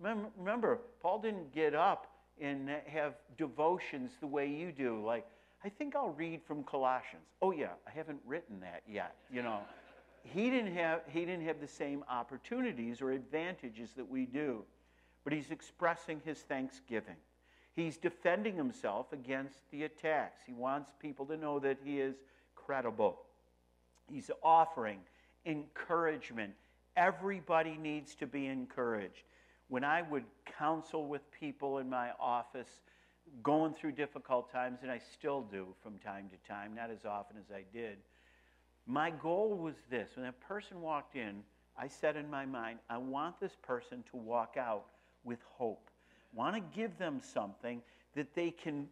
Remember, 0.00 0.78
Paul 1.02 1.20
didn't 1.20 1.52
get 1.54 1.74
up 1.74 2.06
and 2.40 2.70
have 2.86 3.14
devotions 3.36 4.12
the 4.20 4.26
way 4.26 4.48
you 4.48 4.72
do, 4.72 5.04
like, 5.04 5.26
I 5.62 5.68
think 5.68 5.94
I'll 5.94 6.10
read 6.10 6.40
from 6.46 6.64
Colossians. 6.64 7.26
Oh, 7.42 7.50
yeah, 7.50 7.72
I 7.86 7.90
haven't 7.90 8.20
written 8.24 8.60
that 8.60 8.82
yet, 8.88 9.14
you 9.30 9.42
know. 9.42 9.60
he, 10.22 10.48
didn't 10.48 10.74
have, 10.74 11.02
he 11.06 11.20
didn't 11.20 11.44
have 11.44 11.60
the 11.60 11.68
same 11.68 12.02
opportunities 12.08 13.02
or 13.02 13.10
advantages 13.12 13.90
that 13.96 14.08
we 14.08 14.24
do, 14.24 14.64
but 15.22 15.34
he's 15.34 15.50
expressing 15.50 16.20
his 16.24 16.38
thanksgiving. 16.38 17.16
He's 17.76 17.98
defending 17.98 18.56
himself 18.56 19.12
against 19.12 19.70
the 19.70 19.84
attacks. 19.84 20.40
He 20.46 20.52
wants 20.52 20.92
people 20.98 21.26
to 21.26 21.36
know 21.36 21.58
that 21.58 21.78
he 21.84 22.00
is 22.00 22.16
credible. 22.56 23.20
He's 24.10 24.30
offering 24.42 25.00
encouragement. 25.46 26.54
Everybody 26.96 27.76
needs 27.80 28.14
to 28.16 28.26
be 28.26 28.46
encouraged. 28.46 29.22
When 29.70 29.84
I 29.84 30.02
would 30.02 30.24
counsel 30.58 31.06
with 31.06 31.22
people 31.30 31.78
in 31.78 31.88
my 31.88 32.10
office, 32.18 32.68
going 33.44 33.72
through 33.72 33.92
difficult 33.92 34.50
times, 34.50 34.80
and 34.82 34.90
I 34.90 34.98
still 34.98 35.42
do 35.42 35.68
from 35.80 35.96
time 35.98 36.28
to 36.28 36.48
time, 36.48 36.74
not 36.74 36.90
as 36.90 37.04
often 37.04 37.36
as 37.38 37.54
I 37.54 37.62
did. 37.72 37.96
My 38.86 39.10
goal 39.10 39.56
was 39.56 39.76
this 39.88 40.10
when 40.16 40.26
a 40.26 40.32
person 40.32 40.80
walked 40.80 41.14
in, 41.14 41.44
I 41.78 41.86
said 41.86 42.16
in 42.16 42.28
my 42.28 42.44
mind, 42.44 42.80
I 42.90 42.98
want 42.98 43.38
this 43.38 43.56
person 43.62 44.02
to 44.10 44.16
walk 44.16 44.56
out 44.58 44.86
with 45.22 45.38
hope. 45.56 45.88
I 46.34 46.36
want 46.36 46.56
to 46.56 46.76
give 46.76 46.98
them 46.98 47.20
something 47.22 47.80
that 48.16 48.34
they 48.34 48.50
can 48.50 48.88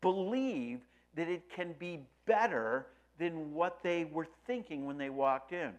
believe 0.00 0.78
that 1.16 1.28
it 1.28 1.42
can 1.54 1.74
be 1.76 2.06
better 2.24 2.86
than 3.18 3.52
what 3.52 3.82
they 3.82 4.04
were 4.04 4.28
thinking 4.46 4.86
when 4.86 4.96
they 4.96 5.10
walked 5.10 5.52
in. 5.52 5.72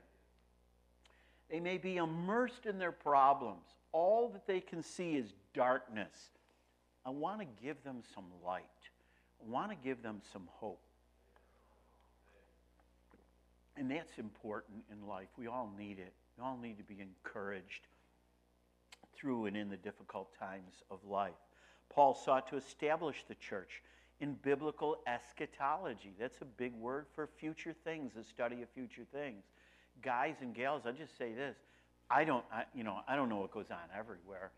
They 1.50 1.62
may 1.62 1.78
be 1.78 1.96
immersed 1.96 2.66
in 2.66 2.78
their 2.78 2.92
problems. 2.92 3.66
All 3.92 4.30
that 4.30 4.48
they 4.48 4.62
can 4.62 4.84
see 4.84 5.16
is 5.16 5.34
darkness. 5.54 6.30
I 7.06 7.10
want 7.10 7.40
to 7.40 7.48
give 7.62 7.84
them 7.84 8.04
some 8.14 8.26
light. 8.46 8.64
I 9.42 9.50
want 9.50 9.72
to 9.72 9.78
give 9.84 10.04
them 10.04 10.22
some 10.32 10.48
hope. 10.52 10.82
And 13.78 13.90
that's 13.90 14.18
important 14.18 14.84
in 14.92 15.08
life. 15.08 15.30
We 15.38 15.48
all 15.48 15.72
need 15.78 15.98
it. 16.00 16.14
We 16.38 16.44
all 16.44 16.58
need 16.62 16.78
to 16.78 16.84
be 16.84 17.00
encouraged 17.00 17.88
through 19.16 19.46
and 19.46 19.58
in 19.58 19.70
the 19.70 19.78
difficult 19.78 20.30
times 20.38 20.84
of 20.90 21.00
life. 21.08 21.34
Paul 21.90 22.14
sought 22.14 22.48
to 22.50 22.58
establish 22.58 23.24
the 23.28 23.36
church 23.36 23.82
in 24.20 24.36
biblical 24.44 24.98
eschatology. 25.08 26.14
That's 26.20 26.42
a 26.42 26.46
big 26.46 26.74
word 26.76 27.08
for 27.16 27.28
future 27.28 27.74
things, 27.84 28.14
the 28.16 28.24
study 28.24 28.62
of 28.62 28.70
future 28.70 29.06
things. 29.12 29.44
Guys 30.02 30.36
and 30.42 30.54
gals, 30.54 30.84
I'll 30.86 30.94
just 30.94 31.18
say 31.18 31.34
this. 31.34 31.58
I 32.12 32.26
don't, 32.26 32.44
I, 32.52 32.64
you 32.76 32.84
know, 32.84 33.00
I 33.08 33.16
don't 33.16 33.30
know 33.30 33.38
what 33.38 33.52
goes 33.52 33.72
on 33.72 33.78
everywhere, 33.98 34.52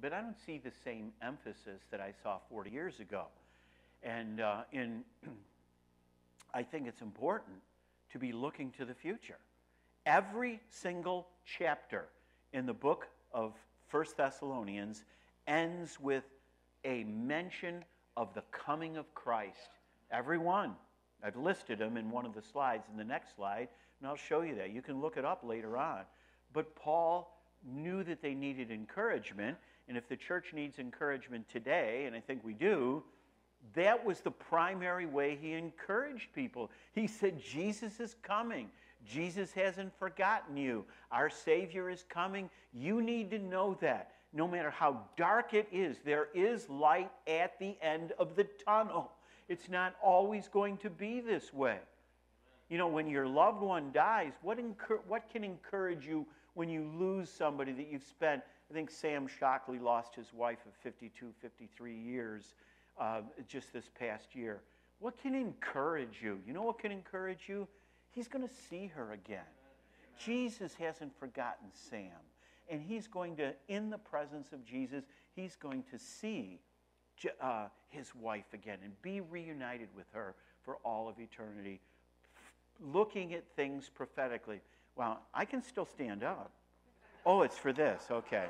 but 0.00 0.12
I 0.12 0.20
don't 0.20 0.36
see 0.44 0.58
the 0.58 0.72
same 0.84 1.12
emphasis 1.22 1.82
that 1.90 2.00
I 2.00 2.12
saw 2.22 2.38
40 2.50 2.70
years 2.70 2.98
ago. 2.98 3.26
And 4.02 4.40
uh, 4.40 4.62
in, 4.72 5.04
I 6.54 6.64
think 6.64 6.88
it's 6.88 7.02
important 7.02 7.58
to 8.12 8.18
be 8.18 8.32
looking 8.32 8.72
to 8.72 8.84
the 8.84 8.94
future. 8.94 9.38
Every 10.04 10.60
single 10.68 11.28
chapter 11.44 12.06
in 12.52 12.66
the 12.66 12.74
book 12.74 13.08
of 13.32 13.52
First 13.88 14.16
Thessalonians 14.16 15.04
ends 15.46 16.00
with 16.00 16.24
a 16.84 17.04
mention 17.04 17.84
of 18.16 18.34
the 18.34 18.42
coming 18.50 18.96
of 18.96 19.12
Christ. 19.14 19.70
Every 20.10 20.38
one. 20.38 20.74
I've 21.22 21.36
listed 21.36 21.78
them 21.78 21.96
in 21.96 22.10
one 22.10 22.26
of 22.26 22.34
the 22.34 22.42
slides 22.42 22.84
in 22.90 22.98
the 22.98 23.04
next 23.04 23.36
slide, 23.36 23.68
and 24.00 24.08
I'll 24.08 24.16
show 24.16 24.42
you 24.42 24.54
that. 24.56 24.70
You 24.70 24.82
can 24.82 25.00
look 25.00 25.16
it 25.16 25.24
up 25.24 25.42
later 25.44 25.76
on. 25.76 26.00
But 26.52 26.74
Paul 26.74 27.32
knew 27.64 28.02
that 28.04 28.22
they 28.22 28.34
needed 28.34 28.70
encouragement, 28.70 29.56
and 29.88 29.96
if 29.96 30.08
the 30.08 30.16
church 30.16 30.52
needs 30.54 30.78
encouragement 30.78 31.48
today, 31.48 32.04
and 32.06 32.16
I 32.16 32.20
think 32.20 32.44
we 32.44 32.54
do, 32.54 33.02
that 33.74 34.04
was 34.04 34.20
the 34.20 34.30
primary 34.30 35.06
way 35.06 35.38
he 35.40 35.52
encouraged 35.52 36.32
people. 36.34 36.70
He 36.92 37.06
said, 37.06 37.40
Jesus 37.40 38.00
is 38.00 38.14
coming. 38.22 38.70
Jesus 39.04 39.52
hasn't 39.52 39.96
forgotten 39.98 40.56
you. 40.56 40.84
Our 41.10 41.30
Savior 41.30 41.90
is 41.90 42.04
coming. 42.08 42.50
You 42.72 43.02
need 43.02 43.30
to 43.30 43.38
know 43.38 43.76
that. 43.80 44.12
No 44.32 44.46
matter 44.46 44.70
how 44.70 45.00
dark 45.16 45.54
it 45.54 45.68
is, 45.72 45.96
there 46.04 46.28
is 46.34 46.68
light 46.68 47.10
at 47.26 47.58
the 47.58 47.76
end 47.80 48.12
of 48.18 48.36
the 48.36 48.44
tunnel. 48.64 49.12
It's 49.48 49.68
not 49.68 49.94
always 50.02 50.48
going 50.48 50.76
to 50.78 50.90
be 50.90 51.20
this 51.20 51.54
way. 51.54 51.78
You 52.68 52.78
know, 52.78 52.88
when 52.88 53.06
your 53.06 53.26
loved 53.26 53.60
one 53.60 53.92
dies, 53.92 54.32
what, 54.42 54.58
what 55.06 55.30
can 55.32 55.44
encourage 55.44 56.06
you 56.06 56.26
when 56.54 56.68
you 56.68 56.90
lose 56.98 57.30
somebody 57.30 57.72
that 57.72 57.88
you've 57.90 58.02
spent? 58.02 58.42
I 58.70 58.74
think 58.74 58.90
Sam 58.90 59.28
Shockley 59.28 59.78
lost 59.78 60.14
his 60.14 60.32
wife 60.32 60.58
of 60.66 60.72
52, 60.82 61.32
53 61.40 61.94
years 61.94 62.54
uh, 62.98 63.20
just 63.46 63.72
this 63.72 63.90
past 63.98 64.34
year. 64.34 64.60
What 64.98 65.20
can 65.20 65.34
encourage 65.34 66.20
you? 66.22 66.40
You 66.46 66.52
know 66.52 66.62
what 66.62 66.78
can 66.78 66.90
encourage 66.90 67.48
you? 67.48 67.68
He's 68.10 68.28
going 68.28 68.46
to 68.46 68.54
see 68.68 68.90
her 68.94 69.12
again. 69.12 69.44
Jesus 70.18 70.74
hasn't 70.74 71.16
forgotten 71.18 71.68
Sam. 71.72 72.10
And 72.68 72.82
he's 72.82 73.06
going 73.06 73.36
to, 73.36 73.52
in 73.68 73.90
the 73.90 73.98
presence 73.98 74.52
of 74.52 74.64
Jesus, 74.64 75.04
he's 75.34 75.54
going 75.54 75.84
to 75.90 75.98
see 75.98 76.58
uh, 77.40 77.66
his 77.90 78.14
wife 78.14 78.52
again 78.52 78.78
and 78.82 79.00
be 79.02 79.20
reunited 79.20 79.88
with 79.94 80.06
her 80.12 80.34
for 80.62 80.76
all 80.84 81.08
of 81.08 81.20
eternity, 81.20 81.80
looking 82.80 83.34
at 83.34 83.44
things 83.56 83.90
prophetically. 83.92 84.60
Well, 84.96 85.20
I 85.34 85.44
can 85.44 85.62
still 85.62 85.86
stand 85.86 86.22
up. 86.22 86.50
Oh, 87.24 87.42
it's 87.42 87.58
for 87.58 87.72
this. 87.72 88.04
Okay. 88.10 88.46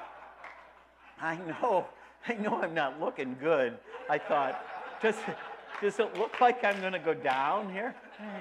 I 1.20 1.36
know. 1.36 1.86
I 2.28 2.34
know 2.34 2.60
I'm 2.62 2.74
not 2.74 3.00
looking 3.00 3.36
good. 3.40 3.78
I 4.08 4.18
thought, 4.18 4.64
does, 5.00 5.16
does 5.80 5.98
it 5.98 6.16
look 6.18 6.40
like 6.40 6.62
I'm 6.64 6.80
going 6.80 6.92
to 6.92 6.98
go 6.98 7.14
down 7.14 7.72
here? 7.72 7.94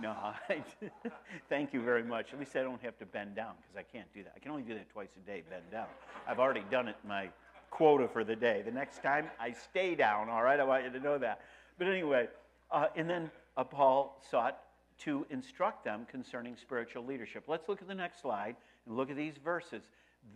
No, 0.00 0.32
thank 1.48 1.74
you 1.74 1.82
very 1.82 2.02
much. 2.02 2.32
At 2.32 2.38
least 2.38 2.56
I 2.56 2.62
don't 2.62 2.80
have 2.82 2.96
to 2.98 3.06
bend 3.06 3.34
down 3.34 3.54
because 3.60 3.76
I 3.76 3.82
can't 3.82 4.10
do 4.14 4.22
that. 4.22 4.32
I 4.34 4.38
can 4.38 4.50
only 4.50 4.62
do 4.62 4.72
that 4.74 4.88
twice 4.88 5.10
a 5.16 5.26
day, 5.26 5.42
bend 5.50 5.64
down. 5.70 5.88
I've 6.26 6.38
already 6.38 6.64
done 6.70 6.88
it 6.88 6.96
my 7.06 7.28
quota 7.70 8.08
for 8.08 8.24
the 8.24 8.36
day. 8.36 8.62
The 8.64 8.70
next 8.70 9.02
time 9.02 9.26
I 9.38 9.52
stay 9.52 9.94
down, 9.94 10.28
all 10.28 10.42
right? 10.42 10.58
I 10.58 10.64
want 10.64 10.84
you 10.84 10.90
to 10.90 11.00
know 11.00 11.18
that. 11.18 11.40
But 11.80 11.88
anyway, 11.88 12.28
uh, 12.70 12.88
and 12.94 13.08
then 13.08 13.30
uh, 13.56 13.64
Paul 13.64 14.20
sought 14.30 14.58
to 14.98 15.24
instruct 15.30 15.82
them 15.82 16.06
concerning 16.10 16.54
spiritual 16.54 17.06
leadership. 17.06 17.44
Let's 17.48 17.70
look 17.70 17.80
at 17.80 17.88
the 17.88 17.94
next 17.94 18.20
slide 18.20 18.54
and 18.84 18.98
look 18.98 19.08
at 19.08 19.16
these 19.16 19.38
verses. 19.42 19.84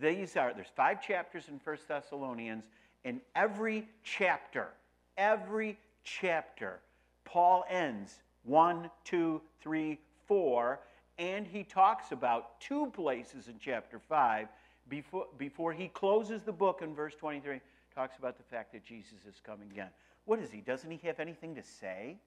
These 0.01 0.37
are, 0.37 0.55
there's 0.55 0.71
five 0.75 1.03
chapters 1.05 1.47
in 1.47 1.59
First 1.59 1.87
Thessalonians, 1.87 2.63
and 3.03 3.21
every 3.35 3.87
chapter, 4.03 4.69
every 5.19 5.77
chapter, 6.03 6.79
Paul 7.25 7.63
ends 7.69 8.23
one, 8.41 8.89
two, 9.03 9.39
three, 9.61 9.99
four, 10.27 10.79
and 11.19 11.45
he 11.45 11.63
talks 11.63 12.11
about 12.11 12.59
two 12.59 12.87
places 12.87 13.49
in 13.49 13.59
chapter 13.59 13.99
5 13.99 14.47
before, 14.89 15.27
before 15.37 15.73
he 15.73 15.89
closes 15.89 16.41
the 16.41 16.51
book 16.51 16.81
in 16.81 16.95
verse 16.95 17.13
23 17.19 17.61
talks 17.93 18.17
about 18.17 18.35
the 18.35 18.43
fact 18.43 18.73
that 18.73 18.83
jesus 18.83 19.19
is 19.25 19.39
coming 19.45 19.69
again 19.71 19.87
what 20.25 20.39
is 20.39 20.51
he 20.51 20.61
doesn't 20.61 20.91
he 20.91 21.07
have 21.07 21.19
anything 21.19 21.55
to 21.55 21.63
say 21.63 22.17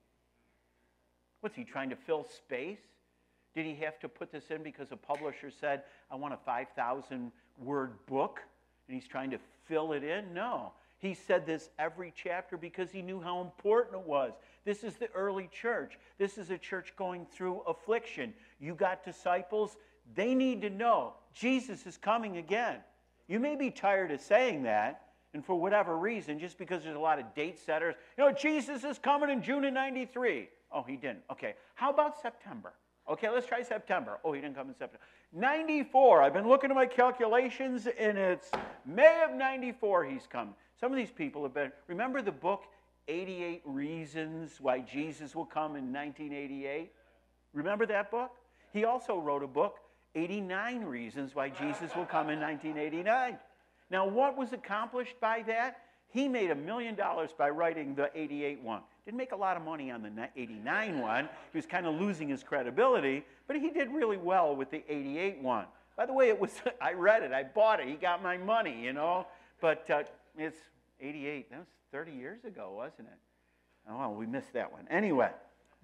what's 1.40 1.56
he 1.56 1.64
trying 1.64 1.90
to 1.90 1.96
fill 1.96 2.24
space 2.24 2.80
did 3.54 3.64
he 3.64 3.74
have 3.74 3.98
to 3.98 4.08
put 4.08 4.30
this 4.30 4.50
in 4.50 4.62
because 4.62 4.92
a 4.92 4.96
publisher 4.96 5.50
said 5.50 5.82
i 6.10 6.16
want 6.16 6.34
a 6.34 6.38
5000 6.38 7.32
word 7.58 7.92
book 8.06 8.40
and 8.86 8.94
he's 8.94 9.08
trying 9.08 9.30
to 9.30 9.38
fill 9.66 9.92
it 9.92 10.02
in 10.02 10.32
no 10.32 10.72
he 10.98 11.14
said 11.14 11.46
this 11.46 11.70
every 11.78 12.12
chapter 12.14 12.56
because 12.56 12.90
he 12.90 13.02
knew 13.02 13.20
how 13.20 13.40
important 13.40 14.02
it 14.02 14.06
was. 14.06 14.32
This 14.64 14.82
is 14.82 14.96
the 14.96 15.08
early 15.14 15.48
church. 15.52 15.96
This 16.18 16.36
is 16.36 16.50
a 16.50 16.58
church 16.58 16.92
going 16.96 17.24
through 17.24 17.60
affliction. 17.60 18.34
You 18.58 18.74
got 18.74 19.04
disciples, 19.04 19.76
they 20.14 20.34
need 20.34 20.60
to 20.62 20.70
know 20.70 21.14
Jesus 21.32 21.86
is 21.86 21.96
coming 21.96 22.38
again. 22.38 22.78
You 23.28 23.38
may 23.38 23.54
be 23.54 23.70
tired 23.70 24.10
of 24.10 24.20
saying 24.20 24.64
that, 24.64 25.02
and 25.34 25.44
for 25.44 25.54
whatever 25.54 25.96
reason, 25.96 26.38
just 26.38 26.58
because 26.58 26.84
there's 26.84 26.96
a 26.96 27.00
lot 27.00 27.18
of 27.18 27.34
date 27.34 27.58
setters, 27.58 27.94
you 28.16 28.24
know, 28.24 28.32
Jesus 28.32 28.84
is 28.84 28.98
coming 28.98 29.30
in 29.30 29.42
June 29.42 29.64
of 29.64 29.72
93. 29.72 30.48
Oh, 30.72 30.82
he 30.82 30.96
didn't. 30.96 31.22
Okay. 31.30 31.54
How 31.74 31.90
about 31.90 32.20
September? 32.20 32.72
Okay, 33.08 33.30
let's 33.30 33.46
try 33.46 33.62
September. 33.62 34.18
Oh, 34.22 34.32
he 34.32 34.40
didn't 34.40 34.54
come 34.54 34.68
in 34.68 34.74
September. 34.74 34.98
94. 35.32 36.22
I've 36.22 36.34
been 36.34 36.48
looking 36.48 36.70
at 36.70 36.76
my 36.76 36.86
calculations, 36.86 37.86
and 37.98 38.18
it's 38.18 38.50
May 38.84 39.22
of 39.26 39.34
94 39.34 40.04
he's 40.04 40.26
come. 40.30 40.54
Some 40.78 40.92
of 40.92 40.98
these 40.98 41.10
people 41.10 41.42
have 41.42 41.54
been, 41.54 41.72
remember 41.86 42.20
the 42.20 42.32
book 42.32 42.64
88 43.08 43.62
Reasons 43.64 44.60
Why 44.60 44.80
Jesus 44.80 45.34
Will 45.34 45.46
Come 45.46 45.76
in 45.76 45.92
1988? 45.92 46.92
Remember 47.54 47.86
that 47.86 48.10
book? 48.10 48.32
He 48.72 48.84
also 48.84 49.18
wrote 49.18 49.42
a 49.42 49.46
book, 49.46 49.78
89 50.14 50.84
Reasons 50.84 51.34
Why 51.34 51.48
Jesus 51.48 51.96
Will 51.96 52.04
Come 52.04 52.28
in 52.28 52.40
1989. 52.40 53.38
Now, 53.90 54.06
what 54.06 54.36
was 54.36 54.52
accomplished 54.52 55.20
by 55.20 55.42
that? 55.46 55.78
He 56.10 56.28
made 56.28 56.50
a 56.50 56.54
million 56.54 56.94
dollars 56.94 57.30
by 57.36 57.50
writing 57.50 57.94
the 57.94 58.10
88 58.14 58.62
one. 58.62 58.80
Didn't 59.04 59.18
make 59.18 59.32
a 59.32 59.36
lot 59.36 59.56
of 59.56 59.64
money 59.64 59.90
on 59.90 60.02
the 60.02 60.28
89 60.36 61.00
one. 61.00 61.28
He 61.52 61.58
was 61.58 61.66
kind 61.66 61.86
of 61.86 61.94
losing 61.94 62.28
his 62.28 62.42
credibility, 62.42 63.24
but 63.46 63.56
he 63.56 63.70
did 63.70 63.90
really 63.90 64.16
well 64.16 64.56
with 64.56 64.70
the 64.70 64.82
88 64.88 65.40
one. 65.42 65.66
By 65.96 66.06
the 66.06 66.12
way, 66.12 66.28
it 66.28 66.38
was 66.38 66.52
I 66.80 66.92
read 66.92 67.22
it, 67.22 67.32
I 67.32 67.42
bought 67.44 67.80
it, 67.80 67.88
he 67.88 67.94
got 67.94 68.22
my 68.22 68.36
money, 68.36 68.84
you 68.84 68.92
know. 68.92 69.26
But 69.60 69.88
uh, 69.90 70.04
it's 70.36 70.58
88. 71.00 71.50
That 71.50 71.58
was 71.58 71.68
30 71.92 72.12
years 72.12 72.44
ago, 72.44 72.72
wasn't 72.76 73.08
it? 73.08 73.18
Oh, 73.90 73.98
well, 73.98 74.14
we 74.14 74.26
missed 74.26 74.52
that 74.52 74.70
one. 74.70 74.86
Anyway, 74.90 75.30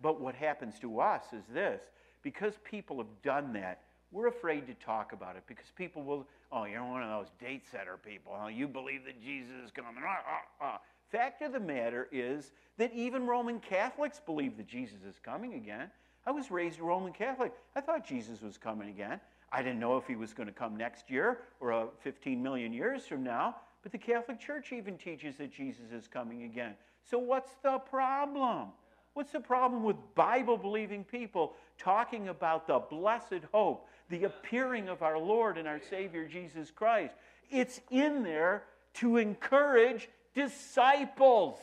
but 0.00 0.20
what 0.20 0.34
happens 0.34 0.78
to 0.80 1.00
us 1.00 1.24
is 1.32 1.44
this 1.52 1.80
because 2.22 2.54
people 2.64 2.98
have 2.98 3.22
done 3.22 3.52
that, 3.54 3.82
we're 4.14 4.28
afraid 4.28 4.64
to 4.68 4.74
talk 4.74 5.12
about 5.12 5.34
it 5.34 5.42
because 5.48 5.66
people 5.74 6.04
will, 6.04 6.24
oh, 6.52 6.64
you're 6.64 6.84
one 6.84 7.02
of 7.02 7.10
those 7.10 7.32
date 7.40 7.64
setter 7.70 7.98
people. 8.02 8.32
Huh? 8.38 8.46
You 8.46 8.68
believe 8.68 9.04
that 9.06 9.20
Jesus 9.20 9.52
is 9.64 9.72
coming. 9.72 9.90
Ah, 9.98 10.18
ah, 10.26 10.64
ah. 10.64 10.80
Fact 11.10 11.42
of 11.42 11.52
the 11.52 11.60
matter 11.60 12.08
is 12.12 12.52
that 12.78 12.92
even 12.94 13.26
Roman 13.26 13.58
Catholics 13.58 14.20
believe 14.24 14.56
that 14.56 14.68
Jesus 14.68 15.02
is 15.06 15.16
coming 15.18 15.54
again. 15.54 15.90
I 16.26 16.30
was 16.30 16.50
raised 16.52 16.78
a 16.78 16.84
Roman 16.84 17.12
Catholic. 17.12 17.52
I 17.74 17.80
thought 17.80 18.06
Jesus 18.06 18.40
was 18.40 18.56
coming 18.56 18.88
again. 18.88 19.20
I 19.50 19.62
didn't 19.62 19.80
know 19.80 19.96
if 19.96 20.06
he 20.06 20.14
was 20.14 20.32
going 20.32 20.46
to 20.48 20.54
come 20.54 20.76
next 20.76 21.10
year 21.10 21.40
or 21.58 21.72
uh, 21.72 21.86
15 22.00 22.40
million 22.40 22.72
years 22.72 23.06
from 23.06 23.24
now. 23.24 23.56
But 23.82 23.90
the 23.90 23.98
Catholic 23.98 24.38
Church 24.40 24.72
even 24.72 24.96
teaches 24.96 25.36
that 25.36 25.52
Jesus 25.52 25.90
is 25.92 26.06
coming 26.06 26.44
again. 26.44 26.74
So 27.02 27.18
what's 27.18 27.56
the 27.64 27.78
problem? 27.78 28.68
What's 29.14 29.30
the 29.30 29.40
problem 29.40 29.84
with 29.84 29.96
Bible 30.14 30.56
believing 30.56 31.04
people 31.04 31.54
talking 31.78 32.28
about 32.28 32.66
the 32.66 32.78
blessed 32.78 33.44
hope, 33.52 33.86
the 34.08 34.24
appearing 34.24 34.88
of 34.88 35.02
our 35.02 35.18
Lord 35.18 35.58
and 35.58 35.66
our 35.66 35.80
Savior 35.90 36.26
Jesus 36.26 36.70
Christ? 36.70 37.14
It's 37.50 37.80
in 37.90 38.22
there 38.22 38.64
to 38.94 39.16
encourage 39.16 40.08
disciples. 40.34 41.58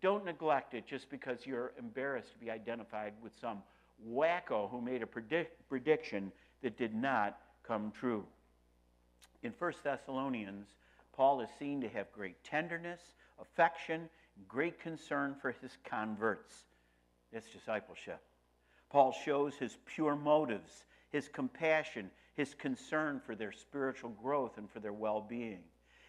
Don't 0.00 0.24
neglect 0.24 0.74
it 0.74 0.86
just 0.86 1.10
because 1.10 1.46
you're 1.46 1.72
embarrassed 1.78 2.32
to 2.32 2.38
be 2.38 2.50
identified 2.50 3.14
with 3.22 3.32
some 3.40 3.62
wacko 4.08 4.70
who 4.70 4.80
made 4.80 5.02
a 5.02 5.06
predict- 5.06 5.68
prediction 5.68 6.32
that 6.62 6.76
did 6.76 6.94
not 6.94 7.38
come 7.66 7.90
true. 7.90 8.24
In 9.42 9.52
1 9.58 9.72
Thessalonians 9.82 10.68
Paul 11.18 11.40
is 11.40 11.48
seen 11.58 11.80
to 11.80 11.88
have 11.88 12.12
great 12.12 12.44
tenderness, 12.44 13.00
affection, 13.42 14.08
great 14.46 14.78
concern 14.78 15.34
for 15.42 15.50
his 15.50 15.76
converts. 15.84 16.54
That's 17.32 17.50
discipleship. 17.50 18.20
Paul 18.88 19.10
shows 19.10 19.56
his 19.56 19.76
pure 19.84 20.14
motives, 20.14 20.84
his 21.10 21.28
compassion, 21.28 22.10
his 22.34 22.54
concern 22.54 23.20
for 23.24 23.34
their 23.34 23.52
spiritual 23.52 24.10
growth 24.10 24.58
and 24.58 24.70
for 24.70 24.80
their 24.80 24.92
well 24.92 25.20
being. 25.20 25.60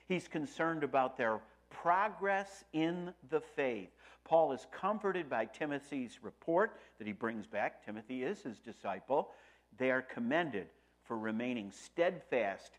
He's 0.08 0.28
concerned 0.28 0.84
about 0.84 1.18
their 1.18 1.40
progress 1.70 2.64
in 2.74 3.14
the 3.30 3.42
faith. 3.42 3.90
Paul 4.26 4.52
is 4.54 4.68
comforted 4.72 5.30
by 5.30 5.46
Timothy's 5.46 6.20
report 6.22 6.80
that 6.98 7.08
he 7.08 7.14
brings 7.14 7.48
back. 7.48 7.86
Timothy 7.86 8.24
is 8.24 8.42
his 8.42 8.60
disciple. 8.60 9.30
They 9.78 9.92
are 9.92 10.02
commended 10.02 10.68
for 11.04 11.18
remaining 11.18 11.72
steadfast 11.72 12.72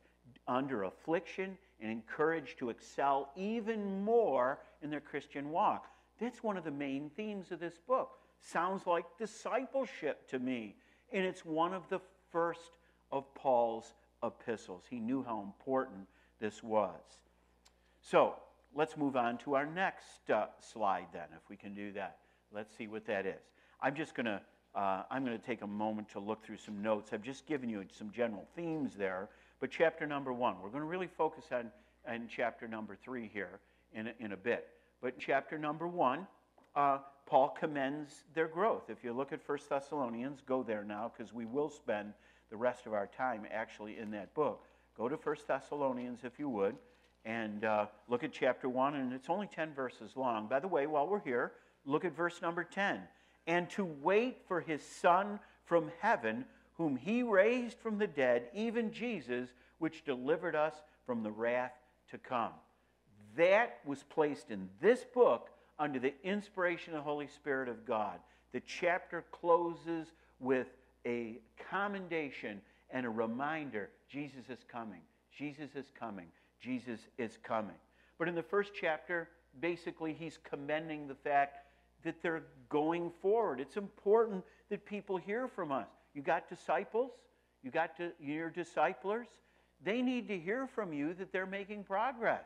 under 0.47 0.85
affliction 0.85 1.57
and 1.81 1.91
encouraged 1.91 2.59
to 2.59 2.71
excel 2.71 3.31
even 3.37 4.05
more 4.05 4.61
in 4.83 4.91
their 4.91 5.01
Christian 5.01 5.51
walk. 5.51 5.87
That's 6.21 6.43
one 6.43 6.57
of 6.57 6.65
the 6.65 6.71
main 6.71 7.11
themes 7.17 7.51
of 7.51 7.61
this 7.61 7.79
book. 7.79 8.11
Sounds 8.41 8.87
like 8.87 9.05
discipleship 9.19 10.29
to 10.31 10.39
me. 10.39 10.77
And 11.13 11.25
it's 11.25 11.45
one 11.45 11.73
of 11.75 11.89
the 11.89 12.01
first 12.33 12.73
of 13.11 13.33
Paul's 13.35 13.95
epistles. 14.23 14.85
He 14.89 15.01
knew 15.01 15.23
how 15.23 15.41
important 15.43 16.07
this 16.41 16.63
was. 16.63 17.01
So 18.03 18.35
let's 18.75 18.97
move 18.97 19.17
on 19.17 19.39
to 19.39 19.55
our 19.55 19.67
next 19.67 20.31
uh, 20.33 20.47
slide 20.61 21.07
then, 21.13 21.27
if 21.37 21.49
we 21.49 21.57
can 21.57 21.75
do 21.75 21.93
that. 21.93 22.19
Let's 22.53 22.77
see 22.77 22.87
what 22.87 23.07
that 23.07 23.27
is. 23.27 23.41
I'm 23.81 23.95
just 23.95 24.15
going 24.15 24.27
to 24.27 24.41
uh, 24.73 25.03
I'm 25.11 25.25
going 25.25 25.37
to 25.37 25.45
take 25.45 25.63
a 25.63 25.67
moment 25.67 26.11
to 26.11 26.21
look 26.21 26.45
through 26.45 26.59
some 26.59 26.81
notes. 26.81 27.11
I've 27.13 27.25
just 27.25 27.45
given 27.45 27.69
you 27.69 27.85
some 27.91 28.13
general 28.13 28.47
themes 28.55 28.93
there 28.97 29.29
but 29.61 29.71
chapter 29.71 30.07
number 30.07 30.33
one, 30.33 30.57
we're 30.63 30.71
going 30.71 30.81
to 30.81 30.89
really 30.89 31.11
focus 31.19 31.45
on, 31.53 31.71
on 32.09 32.29
chapter 32.35 32.67
number 32.67 32.97
three 32.97 33.31
here 33.33 33.61
in 33.95 34.11
in 34.19 34.33
a 34.33 34.37
bit. 34.37 34.69
But 35.03 35.19
chapter 35.19 35.59
number 35.59 35.87
one, 35.87 36.27
uh, 36.75 36.99
Paul 37.27 37.51
commends 37.51 38.25
their 38.35 38.49
growth. 38.49 38.85
If 38.89 39.05
you 39.05 39.13
look 39.13 39.33
at 39.33 39.41
1 39.47 39.59
Thessalonians, 39.69 40.41
go 40.47 40.63
there 40.63 40.85
now 40.85 41.13
because 41.17 41.33
we 41.33 41.47
will 41.47 41.71
spend 41.71 42.13
the 42.51 42.57
rest 42.57 42.87
of 42.87 42.93
our 42.93 43.07
time 43.07 43.47
actually 43.51 43.99
in 43.99 44.11
that 44.13 44.35
book. 44.35 44.65
Go 44.97 45.09
to 45.09 45.17
1 45.17 45.37
Thessalonians 45.47 46.21
if 46.25 46.39
you 46.39 46.49
would 46.49 46.77
and 47.25 47.65
uh, 47.65 47.87
look 48.09 48.25
at 48.25 48.33
chapter 48.33 48.69
1, 48.69 48.95
and 48.95 49.13
it's 49.13 49.29
only 49.29 49.47
10 49.47 49.75
verses 49.75 50.17
long. 50.17 50.47
By 50.49 50.61
the 50.61 50.69
way, 50.69 50.87
while 50.87 51.07
we're 51.07 51.21
here, 51.21 51.53
look 51.85 52.05
at 52.05 52.17
verse 52.17 52.41
number 52.41 52.65
10. 52.65 53.01
And 53.47 53.69
to 53.71 53.85
wait 53.85 54.39
for 54.49 54.61
his 54.61 54.83
Son 54.83 55.39
from 55.65 55.91
heaven, 56.01 56.45
whom 56.77 56.97
he 56.97 57.23
raised 57.23 57.79
from 57.79 57.99
the 57.99 58.07
dead, 58.07 58.49
even 58.55 58.93
Jesus, 58.93 59.51
which 59.79 60.05
delivered 60.05 60.57
us 60.57 60.75
from 61.05 61.23
the 61.23 61.31
wrath 61.31 61.73
to 62.11 62.19
come. 62.19 62.53
That 63.37 63.79
was 63.85 64.03
placed 64.03 64.51
in 64.51 64.69
this 64.81 65.05
book 65.05 65.51
under 65.81 65.99
the 65.99 66.15
inspiration 66.23 66.95
of 66.95 66.99
the 66.99 67.11
Holy 67.11 67.27
Spirit 67.27 67.69
of 67.69 67.85
God. 67.87 68.21
The 68.53 68.61
chapter 68.61 69.25
closes 69.33 70.09
with 70.39 70.67
a 71.07 71.39
commendation 71.71 72.61
and 72.91 73.07
a 73.07 73.11
reminder 73.11 73.89
Jesus 74.09 74.51
is 74.51 74.61
coming. 74.71 75.01
Jesus 75.37 75.71
is 75.75 75.87
coming. 75.99 76.27
Jesus 76.61 77.01
is 77.17 77.39
coming. 77.43 77.77
But 78.19 78.29
in 78.29 78.35
the 78.35 78.43
first 78.43 78.73
chapter, 78.79 79.31
basically, 79.61 80.13
he's 80.13 80.39
commending 80.49 81.09
the 81.09 81.15
fact 81.15 81.67
that 82.05 82.23
they're 82.23 82.43
going 82.69 83.11
forward. 83.23 83.61
It's 83.61 83.77
important 83.77 84.45
that 84.69 84.85
people 84.85 85.17
hear 85.17 85.49
from 85.49 85.73
us. 85.73 85.89
You 86.15 86.23
got 86.23 86.49
disciples, 86.49 87.13
you 87.63 87.71
got 87.71 87.97
to, 87.97 88.11
your 88.21 88.51
disciplers. 88.51 89.29
They 89.83 90.03
need 90.03 90.29
to 90.29 90.39
hear 90.39 90.67
from 90.67 90.93
you 90.93 91.15
that 91.15 91.33
they're 91.33 91.47
making 91.47 91.85
progress. 91.85 92.45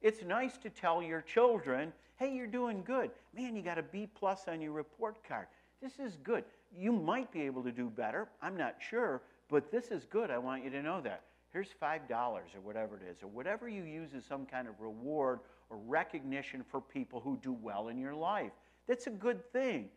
It's 0.00 0.22
nice 0.22 0.56
to 0.58 0.70
tell 0.70 1.02
your 1.02 1.22
children, 1.22 1.92
hey, 2.16 2.34
you're 2.34 2.46
doing 2.46 2.82
good. 2.84 3.10
Man, 3.34 3.56
you 3.56 3.62
got 3.62 3.78
a 3.78 3.82
B 3.82 4.08
plus 4.14 4.44
on 4.48 4.60
your 4.60 4.72
report 4.72 5.16
card. 5.26 5.46
This 5.82 5.98
is 5.98 6.16
good. 6.22 6.44
You 6.76 6.92
might 6.92 7.30
be 7.32 7.42
able 7.42 7.62
to 7.62 7.72
do 7.72 7.90
better. 7.90 8.28
I'm 8.40 8.56
not 8.56 8.76
sure, 8.78 9.22
but 9.48 9.70
this 9.70 9.88
is 9.88 10.04
good. 10.04 10.30
I 10.30 10.38
want 10.38 10.64
you 10.64 10.70
to 10.70 10.82
know 10.82 11.00
that 11.02 11.22
here's 11.52 11.68
$5 11.80 12.10
or 12.10 12.40
whatever 12.62 12.96
it 12.96 13.02
is, 13.10 13.22
or 13.22 13.28
whatever 13.28 13.68
you 13.68 13.84
use 13.84 14.10
as 14.16 14.24
some 14.24 14.44
kind 14.44 14.66
of 14.66 14.74
reward 14.80 15.40
or 15.70 15.78
recognition 15.86 16.64
for 16.68 16.80
people 16.80 17.20
who 17.20 17.38
do 17.42 17.52
well 17.52 17.88
in 17.88 17.98
your 17.98 18.14
life. 18.14 18.52
That's 18.88 19.06
a 19.06 19.10
good 19.10 19.52
thing. 19.52 19.88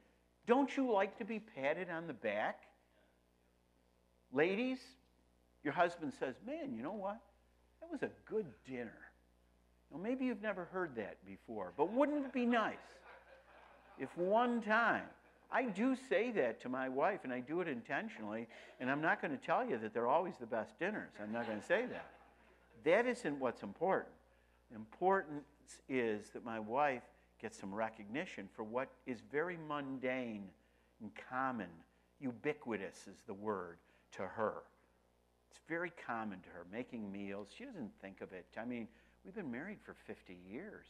Don't 0.46 0.76
you 0.78 0.92
like 0.92 1.18
to 1.18 1.26
be 1.26 1.40
patted 1.40 1.90
on 1.90 2.08
the 2.08 2.14
back? 2.14 2.64
Ladies, 4.32 4.80
your 5.64 5.74
husband 5.74 6.14
says, 6.20 6.36
Man, 6.46 6.74
you 6.74 6.82
know 6.82 6.94
what? 6.94 7.20
That 7.82 7.92
was 7.92 8.04
a 8.04 8.12
good 8.30 8.46
dinner. 8.66 9.07
Now, 9.92 10.00
maybe 10.00 10.26
you've 10.26 10.42
never 10.42 10.66
heard 10.66 10.96
that 10.96 11.18
before, 11.26 11.74
but 11.78 11.92
wouldn't 11.92 12.26
it 12.26 12.34
be 12.34 12.46
nice 12.46 12.76
if 13.98 14.16
one 14.18 14.62
time 14.62 15.04
I 15.52 15.64
do 15.64 15.96
say 16.10 16.32
that 16.32 16.62
to 16.62 16.70
my 16.70 16.90
wife, 16.90 17.22
and 17.24 17.32
I 17.32 17.40
do 17.40 17.62
it 17.62 17.68
intentionally, 17.68 18.48
and 18.80 18.92
I'm 18.92 19.02
not 19.02 19.22
going 19.22 19.38
to 19.38 19.44
tell 19.44 19.66
you 19.66 19.78
that 19.78 19.94
they're 19.94 20.08
always 20.08 20.36
the 20.38 20.46
best 20.46 20.78
dinners. 20.78 21.12
I'm 21.22 21.32
not 21.32 21.48
going 21.48 21.60
to 21.60 21.66
say 21.66 21.86
that. 21.86 22.10
That 22.84 23.06
isn't 23.08 23.40
what's 23.40 23.64
important. 23.64 24.14
Important 24.76 25.44
is 25.88 26.30
that 26.34 26.44
my 26.44 26.60
wife 26.60 27.04
gets 27.42 27.58
some 27.58 27.74
recognition 27.74 28.50
for 28.56 28.64
what 28.64 28.90
is 29.06 29.20
very 29.32 29.58
mundane 29.70 30.44
and 31.02 31.12
common. 31.30 31.70
Ubiquitous 32.20 33.08
is 33.08 33.22
the 33.26 33.34
word 33.34 33.78
to 34.14 34.24
her. 34.24 34.64
It's 35.50 35.60
very 35.70 35.94
common 36.06 36.42
to 36.42 36.50
her, 36.50 36.66
making 36.72 37.10
meals. 37.10 37.48
She 37.56 37.64
doesn't 37.64 37.92
think 38.02 38.22
of 38.22 38.34
it. 38.34 38.46
I 38.60 38.66
mean, 38.66 38.88
we've 39.28 39.36
been 39.36 39.52
married 39.52 39.80
for 39.86 39.94
50 40.08 40.38
years. 40.50 40.86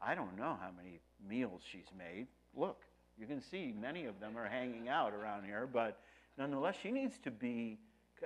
I 0.00 0.14
don't 0.14 0.36
know 0.38 0.56
how 0.60 0.70
many 0.76 1.00
meals 1.28 1.62
she's 1.68 1.88
made. 1.98 2.28
Look, 2.56 2.82
you 3.18 3.26
can 3.26 3.40
see 3.40 3.74
many 3.78 4.06
of 4.06 4.20
them 4.20 4.38
are 4.38 4.48
hanging 4.48 4.88
out 4.88 5.12
around 5.12 5.44
here, 5.44 5.68
but 5.70 5.98
nonetheless, 6.38 6.76
she 6.80 6.92
needs 6.92 7.18
to 7.24 7.32
be 7.32 7.78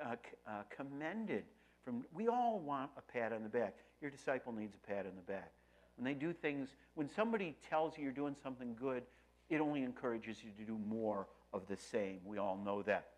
uh, 0.05 0.17
uh, 0.47 0.63
commended. 0.69 1.45
From 1.83 2.05
we 2.13 2.29
all 2.29 2.61
want 2.61 2.91
a 2.99 3.13
pat 3.13 3.33
on 3.33 3.43
the 3.43 3.49
back. 3.49 3.75
Your 4.03 4.11
disciple 4.11 4.53
needs 4.53 4.75
a 4.75 4.87
pat 4.87 5.07
on 5.07 5.13
the 5.17 5.33
back. 5.33 5.53
When 5.97 6.05
they 6.05 6.15
do 6.15 6.35
things, 6.35 6.69
when 6.95 7.09
somebody 7.09 7.57
tells 7.71 7.97
you 7.97 8.05
you're 8.05 8.13
doing 8.13 8.37
something 8.43 8.77
good, 8.79 9.03
it 9.49 9.63
only 9.63 9.83
encourages 9.83 10.37
you 10.45 10.51
to 10.59 10.71
do 10.71 10.79
more 10.87 11.27
of 11.55 11.67
the 11.69 11.77
same. 11.77 12.21
We 12.25 12.37
all 12.37 12.61
know 12.63 12.83
that. 12.83 13.09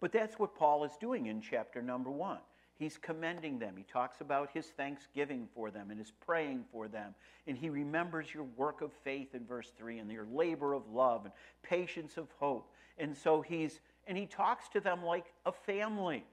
But 0.00 0.10
that's 0.10 0.38
what 0.38 0.56
Paul 0.56 0.84
is 0.84 0.92
doing 0.98 1.26
in 1.26 1.42
chapter 1.42 1.82
number 1.82 2.10
one. 2.10 2.38
He's 2.78 2.98
commending 2.98 3.58
them. 3.58 3.74
He 3.76 3.84
talks 3.84 4.20
about 4.20 4.50
his 4.52 4.66
thanksgiving 4.66 5.48
for 5.54 5.70
them 5.70 5.90
and 5.90 5.98
his 5.98 6.12
praying 6.24 6.64
for 6.72 6.88
them. 6.88 7.14
And 7.46 7.56
he 7.56 7.70
remembers 7.70 8.32
your 8.32 8.44
work 8.56 8.80
of 8.80 8.92
faith 9.04 9.34
in 9.34 9.46
verse 9.46 9.72
3 9.78 9.98
and 9.98 10.10
your 10.10 10.26
labor 10.32 10.74
of 10.74 10.88
love 10.90 11.24
and 11.24 11.32
patience 11.62 12.16
of 12.16 12.28
hope. 12.38 12.72
And 12.98 13.16
so 13.16 13.40
he's, 13.40 13.80
and 14.06 14.18
he 14.18 14.26
talks 14.26 14.68
to 14.70 14.80
them 14.80 15.04
like 15.04 15.26
a 15.46 15.52
family. 15.52 16.24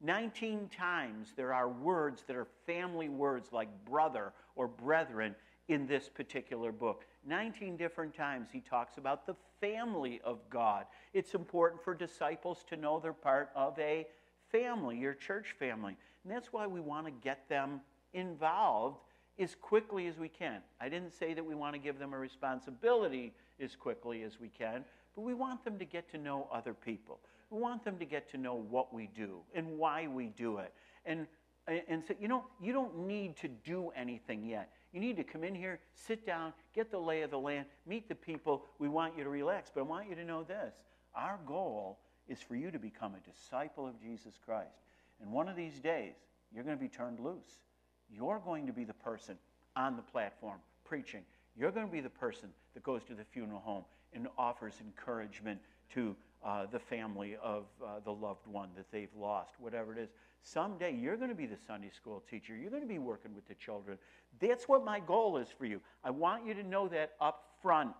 19 0.00 0.68
times 0.68 1.32
there 1.36 1.52
are 1.52 1.68
words 1.68 2.22
that 2.26 2.36
are 2.36 2.46
family 2.66 3.08
words 3.08 3.48
like 3.52 3.68
brother 3.84 4.32
or 4.54 4.68
brethren 4.68 5.34
in 5.68 5.86
this 5.86 6.08
particular 6.08 6.72
book. 6.72 7.04
19 7.26 7.76
different 7.76 8.14
times 8.14 8.48
he 8.52 8.60
talks 8.60 8.96
about 8.96 9.26
the 9.26 9.34
family 9.60 10.20
of 10.24 10.38
God. 10.50 10.86
It's 11.12 11.34
important 11.34 11.82
for 11.82 11.94
disciples 11.94 12.64
to 12.68 12.76
know 12.76 13.00
they're 13.00 13.12
part 13.12 13.50
of 13.54 13.78
a 13.78 14.06
family, 14.50 14.96
your 14.98 15.14
church 15.14 15.54
family. 15.58 15.96
And 16.24 16.32
that's 16.32 16.52
why 16.52 16.66
we 16.66 16.80
want 16.80 17.06
to 17.06 17.12
get 17.12 17.48
them 17.48 17.80
involved 18.12 18.98
as 19.38 19.54
quickly 19.54 20.06
as 20.06 20.18
we 20.18 20.28
can. 20.28 20.60
I 20.80 20.88
didn't 20.88 21.12
say 21.12 21.34
that 21.34 21.44
we 21.44 21.54
want 21.54 21.74
to 21.74 21.78
give 21.78 21.98
them 21.98 22.12
a 22.12 22.18
responsibility 22.18 23.32
as 23.60 23.76
quickly 23.76 24.22
as 24.22 24.40
we 24.40 24.48
can, 24.48 24.84
but 25.14 25.22
we 25.22 25.34
want 25.34 25.64
them 25.64 25.78
to 25.78 25.84
get 25.84 26.10
to 26.10 26.18
know 26.18 26.48
other 26.52 26.74
people. 26.74 27.20
We 27.50 27.60
want 27.60 27.84
them 27.84 27.98
to 27.98 28.04
get 28.04 28.30
to 28.32 28.36
know 28.36 28.54
what 28.54 28.92
we 28.92 29.08
do 29.14 29.40
and 29.54 29.78
why 29.78 30.06
we 30.06 30.26
do 30.26 30.58
it. 30.58 30.72
And, 31.06 31.26
and 31.66 32.04
so, 32.06 32.14
you 32.20 32.28
know, 32.28 32.44
you 32.60 32.72
don't 32.72 33.06
need 33.06 33.36
to 33.38 33.48
do 33.48 33.90
anything 33.96 34.44
yet. 34.44 34.70
You 34.92 35.00
need 35.00 35.16
to 35.16 35.24
come 35.24 35.44
in 35.44 35.54
here, 35.54 35.80
sit 35.94 36.26
down, 36.26 36.52
get 36.74 36.90
the 36.90 36.98
lay 36.98 37.22
of 37.22 37.30
the 37.30 37.38
land, 37.38 37.66
meet 37.86 38.08
the 38.08 38.14
people. 38.14 38.64
We 38.78 38.88
want 38.88 39.16
you 39.16 39.24
to 39.24 39.30
relax. 39.30 39.70
But 39.72 39.80
I 39.80 39.84
want 39.84 40.08
you 40.08 40.16
to 40.16 40.24
know 40.24 40.42
this 40.42 40.74
our 41.14 41.38
goal 41.46 41.98
is 42.28 42.40
for 42.40 42.54
you 42.54 42.70
to 42.70 42.78
become 42.78 43.14
a 43.14 43.30
disciple 43.30 43.86
of 43.86 44.00
Jesus 44.00 44.34
Christ. 44.44 44.76
And 45.20 45.32
one 45.32 45.48
of 45.48 45.56
these 45.56 45.80
days, 45.80 46.14
you're 46.54 46.64
going 46.64 46.76
to 46.76 46.80
be 46.80 46.88
turned 46.88 47.20
loose. 47.20 47.62
You're 48.10 48.40
going 48.44 48.66
to 48.66 48.72
be 48.72 48.84
the 48.84 48.94
person 48.94 49.36
on 49.76 49.96
the 49.96 50.02
platform 50.02 50.58
preaching. 50.84 51.22
You're 51.56 51.70
going 51.70 51.86
to 51.86 51.92
be 51.92 52.00
the 52.00 52.10
person 52.10 52.50
that 52.74 52.82
goes 52.82 53.02
to 53.04 53.14
the 53.14 53.24
funeral 53.24 53.60
home 53.60 53.84
and 54.14 54.28
offers 54.38 54.74
encouragement 54.80 55.60
to 55.94 56.16
uh, 56.44 56.66
the 56.70 56.78
family 56.78 57.36
of 57.42 57.64
uh, 57.84 58.00
the 58.04 58.12
loved 58.12 58.46
one 58.46 58.68
that 58.76 58.86
they've 58.92 59.14
lost, 59.18 59.54
whatever 59.58 59.92
it 59.92 59.98
is. 59.98 60.08
Someday 60.42 60.94
you're 60.94 61.16
going 61.16 61.30
to 61.30 61.34
be 61.34 61.46
the 61.46 61.58
Sunday 61.66 61.90
school 61.90 62.22
teacher. 62.30 62.56
You're 62.56 62.70
going 62.70 62.82
to 62.82 62.88
be 62.88 62.98
working 62.98 63.34
with 63.34 63.46
the 63.48 63.54
children. 63.54 63.98
That's 64.40 64.68
what 64.68 64.84
my 64.84 65.00
goal 65.00 65.36
is 65.38 65.48
for 65.56 65.66
you. 65.66 65.80
I 66.04 66.10
want 66.10 66.46
you 66.46 66.54
to 66.54 66.62
know 66.62 66.88
that 66.88 67.12
up 67.20 67.56
front. 67.60 67.94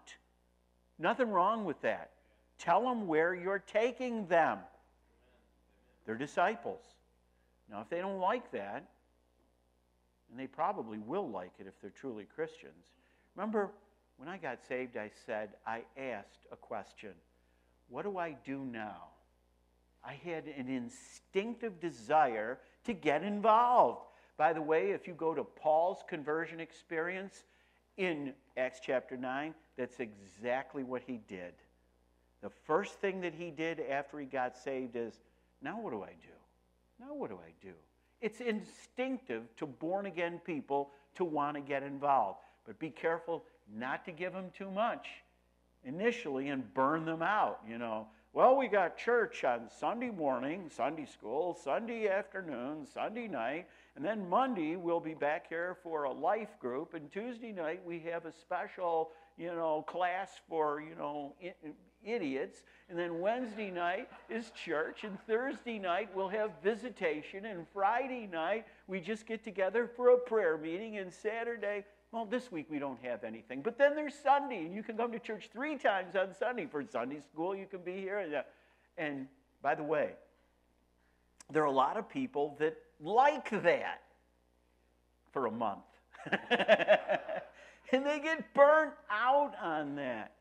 Nothing 0.99 1.31
wrong 1.31 1.65
with 1.65 1.81
that. 1.83 2.11
Tell 2.59 2.83
them 2.83 3.07
where 3.07 3.35
you're 3.35 3.59
taking 3.61 4.27
them. 4.27 4.59
They're 6.05 6.17
disciples. 6.17 6.83
Now, 7.71 7.81
if 7.81 7.89
they 7.89 7.99
don't 7.99 8.19
like 8.19 8.51
that, 8.53 8.85
and 10.31 10.39
they 10.39 10.47
probably 10.47 10.99
will 10.99 11.29
like 11.29 11.53
it 11.59 11.67
if 11.67 11.81
they're 11.81 11.91
truly 11.91 12.25
Christians. 12.25 12.87
Remember, 13.35 13.71
when 14.17 14.29
I 14.29 14.37
got 14.37 14.59
saved, 14.67 14.97
I 14.97 15.11
said, 15.27 15.51
I 15.67 15.83
asked 15.97 16.47
a 16.53 16.57
question 16.57 17.13
What 17.89 18.03
do 18.03 18.19
I 18.19 18.37
do 18.45 18.59
now? 18.65 19.05
I 20.05 20.15
had 20.25 20.45
an 20.47 20.69
instinctive 20.69 21.81
desire 21.81 22.59
to 22.85 22.93
get 22.93 23.23
involved. 23.23 24.07
By 24.37 24.53
the 24.53 24.63
way, 24.63 24.91
if 24.91 25.09
you 25.09 25.15
go 25.15 25.35
to 25.35 25.43
Paul's 25.45 26.05
conversion 26.09 26.61
experience 26.61 27.45
in 27.97 28.33
Acts 28.57 28.79
chapter 28.83 29.17
9, 29.17 29.55
that's 29.77 29.99
exactly 29.99 30.85
what 30.85 31.03
he 31.05 31.21
did. 31.29 31.53
The 32.43 32.51
first 32.67 33.01
thing 33.01 33.21
that 33.23 33.35
he 33.35 33.51
did 33.51 33.81
after 33.81 34.19
he 34.19 34.27
got 34.27 34.57
saved 34.57 34.97
is, 34.97 35.15
now 35.63 35.81
what 35.81 35.93
do 35.93 36.03
I 36.03 36.11
do? 36.11 37.01
Now 37.01 37.15
what 37.15 37.31
do 37.31 37.37
I 37.37 37.53
do? 37.61 37.73
It's 38.21 38.41
instinctive 38.41 39.45
to 39.57 39.67
born 39.67 40.07
again 40.07 40.41
people 40.45 40.91
to 41.17 41.25
want 41.25 41.57
to 41.57 41.61
get 41.61 41.83
involved. 41.83 42.41
But 42.67 42.79
be 42.79 42.91
careful 42.91 43.45
not 43.77 44.05
to 44.05 44.13
give 44.13 44.33
them 44.33 44.51
too 44.57 44.71
much 44.71 45.09
initially 45.85 46.49
and 46.49 46.73
burn 46.75 47.05
them 47.05 47.23
out, 47.23 47.61
you 47.69 47.79
know. 47.79 48.07
Well, 48.33 48.57
we 48.57 48.69
got 48.69 48.99
church 48.99 49.43
on 49.43 49.69
Sunday 49.81 50.11
morning, 50.11 50.71
Sunday 50.75 51.07
school, 51.07 51.59
Sunday 51.65 52.09
afternoon, 52.09 52.87
Sunday 52.87 53.27
night, 53.27 53.67
and 53.97 54.05
then 54.05 54.29
Monday 54.29 54.77
we'll 54.77 55.01
be 55.01 55.15
back 55.15 55.49
here 55.49 55.79
for 55.83 56.05
a 56.05 56.13
life 56.13 56.59
group, 56.61 56.95
and 56.95 57.11
Tuesday 57.11 57.53
night 57.53 57.81
we 57.85 58.01
have 58.01 58.27
a 58.27 58.33
special, 58.33 59.11
you 59.39 59.49
know, 59.49 59.83
class 59.89 60.31
for, 60.49 60.81
you 60.81 60.95
know, 60.95 61.35
idiots. 62.05 62.63
And 62.89 62.99
then 62.99 63.21
Wednesday 63.21 63.71
night 63.71 64.09
is 64.31 64.51
church, 64.51 65.05
and 65.05 65.19
Thursday 65.27 65.79
night 65.79 66.09
we'll 66.15 66.29
have 66.29 66.53
visitation, 66.63 67.45
and 67.45 67.67
Friday 67.73 68.27
night 68.31 68.67
we 68.87 69.01
just 69.01 69.27
get 69.27 69.45
together 69.45 69.91
for 69.95 70.11
a 70.11 70.19
prayer 70.19 70.57
meeting, 70.57 70.97
and 70.97 71.13
Saturday, 71.13 71.85
Well, 72.11 72.25
this 72.25 72.51
week 72.51 72.67
we 72.71 72.79
don't 72.79 72.99
have 73.05 73.25
anything. 73.25 73.61
But 73.61 73.77
then 73.77 73.95
there's 73.95 74.15
Sunday, 74.15 74.65
and 74.65 74.75
you 74.75 74.83
can 74.83 74.97
come 74.97 75.13
to 75.13 75.19
church 75.19 75.51
three 75.53 75.77
times 75.77 76.17
on 76.17 76.35
Sunday. 76.35 76.67
For 76.67 76.83
Sunday 76.83 77.21
school, 77.21 77.55
you 77.55 77.67
can 77.67 77.81
be 77.81 77.99
here. 77.99 78.19
And, 78.19 78.35
uh, 78.35 79.27
by 79.61 79.75
the 79.75 79.83
way, 79.83 80.13
there 81.51 81.63
are 81.63 81.67
a 81.67 81.71
lot 81.71 81.99
of 81.99 82.09
people 82.09 82.57
that 82.59 82.77
like 83.01 83.51
that 83.63 84.03
for 85.33 85.47
a 85.47 85.51
month. 85.51 85.85
and 87.93 88.05
they 88.05 88.21
get 88.21 88.55
burnt 88.55 88.95
out 89.11 89.53
on 89.61 89.97
that. 89.97 90.33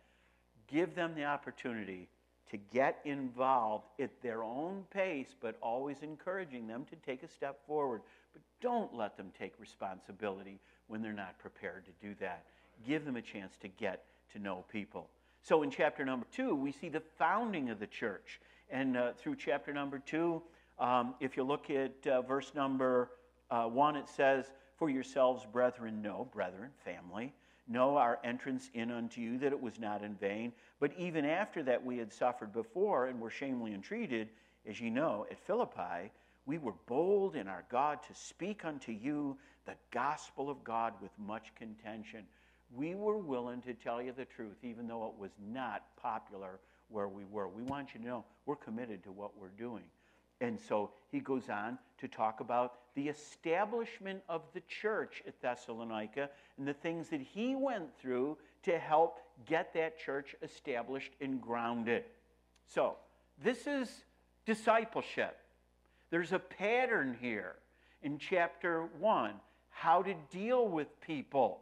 Give 0.68 0.94
them 0.96 1.14
the 1.16 1.26
opportunity 1.26 2.08
to 2.52 2.58
get 2.58 3.00
involved 3.04 3.86
at 4.00 4.22
their 4.22 4.44
own 4.44 4.86
pace, 4.92 5.36
but 5.42 5.56
always 5.62 5.98
encouraging 6.02 6.68
them 6.68 6.86
to 6.90 6.96
take 6.98 7.24
a 7.24 7.28
step 7.28 7.60
forward. 7.68 8.02
But 8.34 8.42
don't 8.62 8.94
let 8.94 9.18
them 9.18 9.32
take 9.38 9.54
responsibility 9.60 10.60
when 10.88 11.02
they're 11.02 11.14
not 11.14 11.38
prepared 11.40 11.86
to 11.86 11.92
do 12.06 12.16
that. 12.20 12.44
Give 12.86 13.04
them 13.06 13.16
a 13.16 13.22
chance 13.22 13.58
to 13.62 13.68
get 13.68 14.06
to 14.34 14.40
know 14.40 14.64
people. 14.72 15.10
So 15.42 15.64
in 15.64 15.72
chapter 15.72 16.06
number 16.06 16.26
two, 16.32 16.56
we 16.56 16.72
see 16.72 16.90
the 16.90 17.02
founding 17.18 17.70
of 17.70 17.80
the 17.80 17.88
church. 17.88 18.40
And 18.70 18.98
uh, 18.98 19.14
through 19.14 19.36
chapter 19.38 19.74
number 19.74 20.00
two, 20.00 20.42
um, 20.80 21.16
if 21.20 21.38
you 21.38 21.44
look 21.44 21.70
at 21.70 22.06
uh, 22.08 22.22
verse 22.22 22.52
number 22.54 23.12
uh, 23.50 23.64
one, 23.64 23.96
it 23.96 24.08
says, 24.10 24.52
For 24.78 24.90
yourselves, 24.90 25.46
brethren, 25.52 26.02
know, 26.02 26.28
brethren, 26.34 26.70
family, 26.84 27.34
know 27.68 27.98
our 27.98 28.20
entrance 28.24 28.70
in 28.74 28.92
unto 28.92 29.22
you, 29.22 29.38
that 29.40 29.52
it 29.52 29.62
was 29.62 29.80
not 29.80 30.04
in 30.04 30.16
vain. 30.16 30.54
But 30.80 30.92
even 30.98 31.26
after 31.26 31.64
that 31.64 31.84
we 31.84 31.98
had 31.98 32.14
suffered 32.14 32.54
before 32.54 33.08
and 33.08 33.20
were 33.20 33.30
shamefully 33.30 33.74
entreated, 33.74 34.30
as 34.68 34.80
ye 34.80 34.90
know, 34.90 35.26
at 35.32 35.40
Philippi, 35.40 36.12
we 36.46 36.58
were 36.58 36.76
bold 36.86 37.36
in 37.36 37.48
our 37.48 37.66
God 37.70 38.00
to 38.04 38.14
speak 38.14 38.66
unto 38.66 38.92
you 38.92 39.38
the 39.66 39.76
gospel 39.92 40.50
of 40.50 40.64
God 40.64 40.94
with 41.02 41.12
much 41.18 41.54
contention. 41.56 42.24
We 42.74 42.96
were 42.96 43.18
willing 43.18 43.62
to 43.64 43.74
tell 43.74 44.02
you 44.02 44.14
the 44.14 44.26
truth, 44.26 44.58
even 44.64 44.88
though 44.88 45.08
it 45.08 45.20
was 45.20 45.32
not 45.52 45.84
popular 46.02 46.60
where 46.90 47.08
we 47.08 47.26
were. 47.26 47.48
We 47.48 47.64
want 47.64 47.94
you 47.94 48.00
to 48.00 48.06
know 48.06 48.26
we're 48.46 48.56
committed 48.56 49.04
to 49.04 49.12
what 49.12 49.38
we're 49.38 49.50
doing. 49.50 49.84
And 50.42 50.60
so 50.60 50.92
he 51.12 51.20
goes 51.20 51.50
on 51.50 51.80
to 52.00 52.08
talk 52.08 52.40
about 52.40 52.76
the 52.96 53.10
establishment 53.10 54.22
of 54.30 54.42
the 54.54 54.62
church 54.62 55.24
at 55.28 55.42
Thessalonica 55.42 56.30
and 56.58 56.68
the 56.68 56.74
things 56.74 57.10
that 57.10 57.22
he 57.22 57.56
went 57.56 57.96
through 58.00 58.38
to 58.64 58.78
help 58.78 59.20
get 59.46 59.74
that 59.74 60.00
church 60.00 60.36
established 60.42 61.12
and 61.22 61.42
grounded. 61.42 62.04
So, 62.66 62.96
this 63.44 63.68
is 63.68 64.04
discipleship. 64.46 65.38
There's 66.10 66.34
a 66.34 66.40
pattern 66.40 67.18
here 67.20 67.56
in 68.02 68.18
chapter 68.18 68.90
1 69.00 69.34
how 69.70 70.02
to 70.02 70.16
deal 70.32 70.68
with 70.68 71.00
people, 71.02 71.60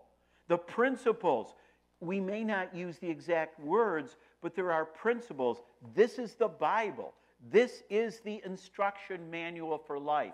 the 0.48 0.58
principles. 0.58 1.54
We 2.00 2.22
may 2.22 2.46
not 2.46 2.74
use 2.74 2.98
the 2.98 3.10
exact 3.10 3.60
words, 3.60 4.16
but 4.42 4.56
there 4.56 4.72
are 4.72 4.86
principles. 4.86 5.58
This 5.94 6.18
is 6.18 6.36
the 6.36 6.48
Bible. 6.48 7.14
This 7.52 7.84
is 7.90 8.20
the 8.22 8.42
instruction 8.46 9.30
manual 9.30 9.78
for 9.78 10.00
life. 10.00 10.34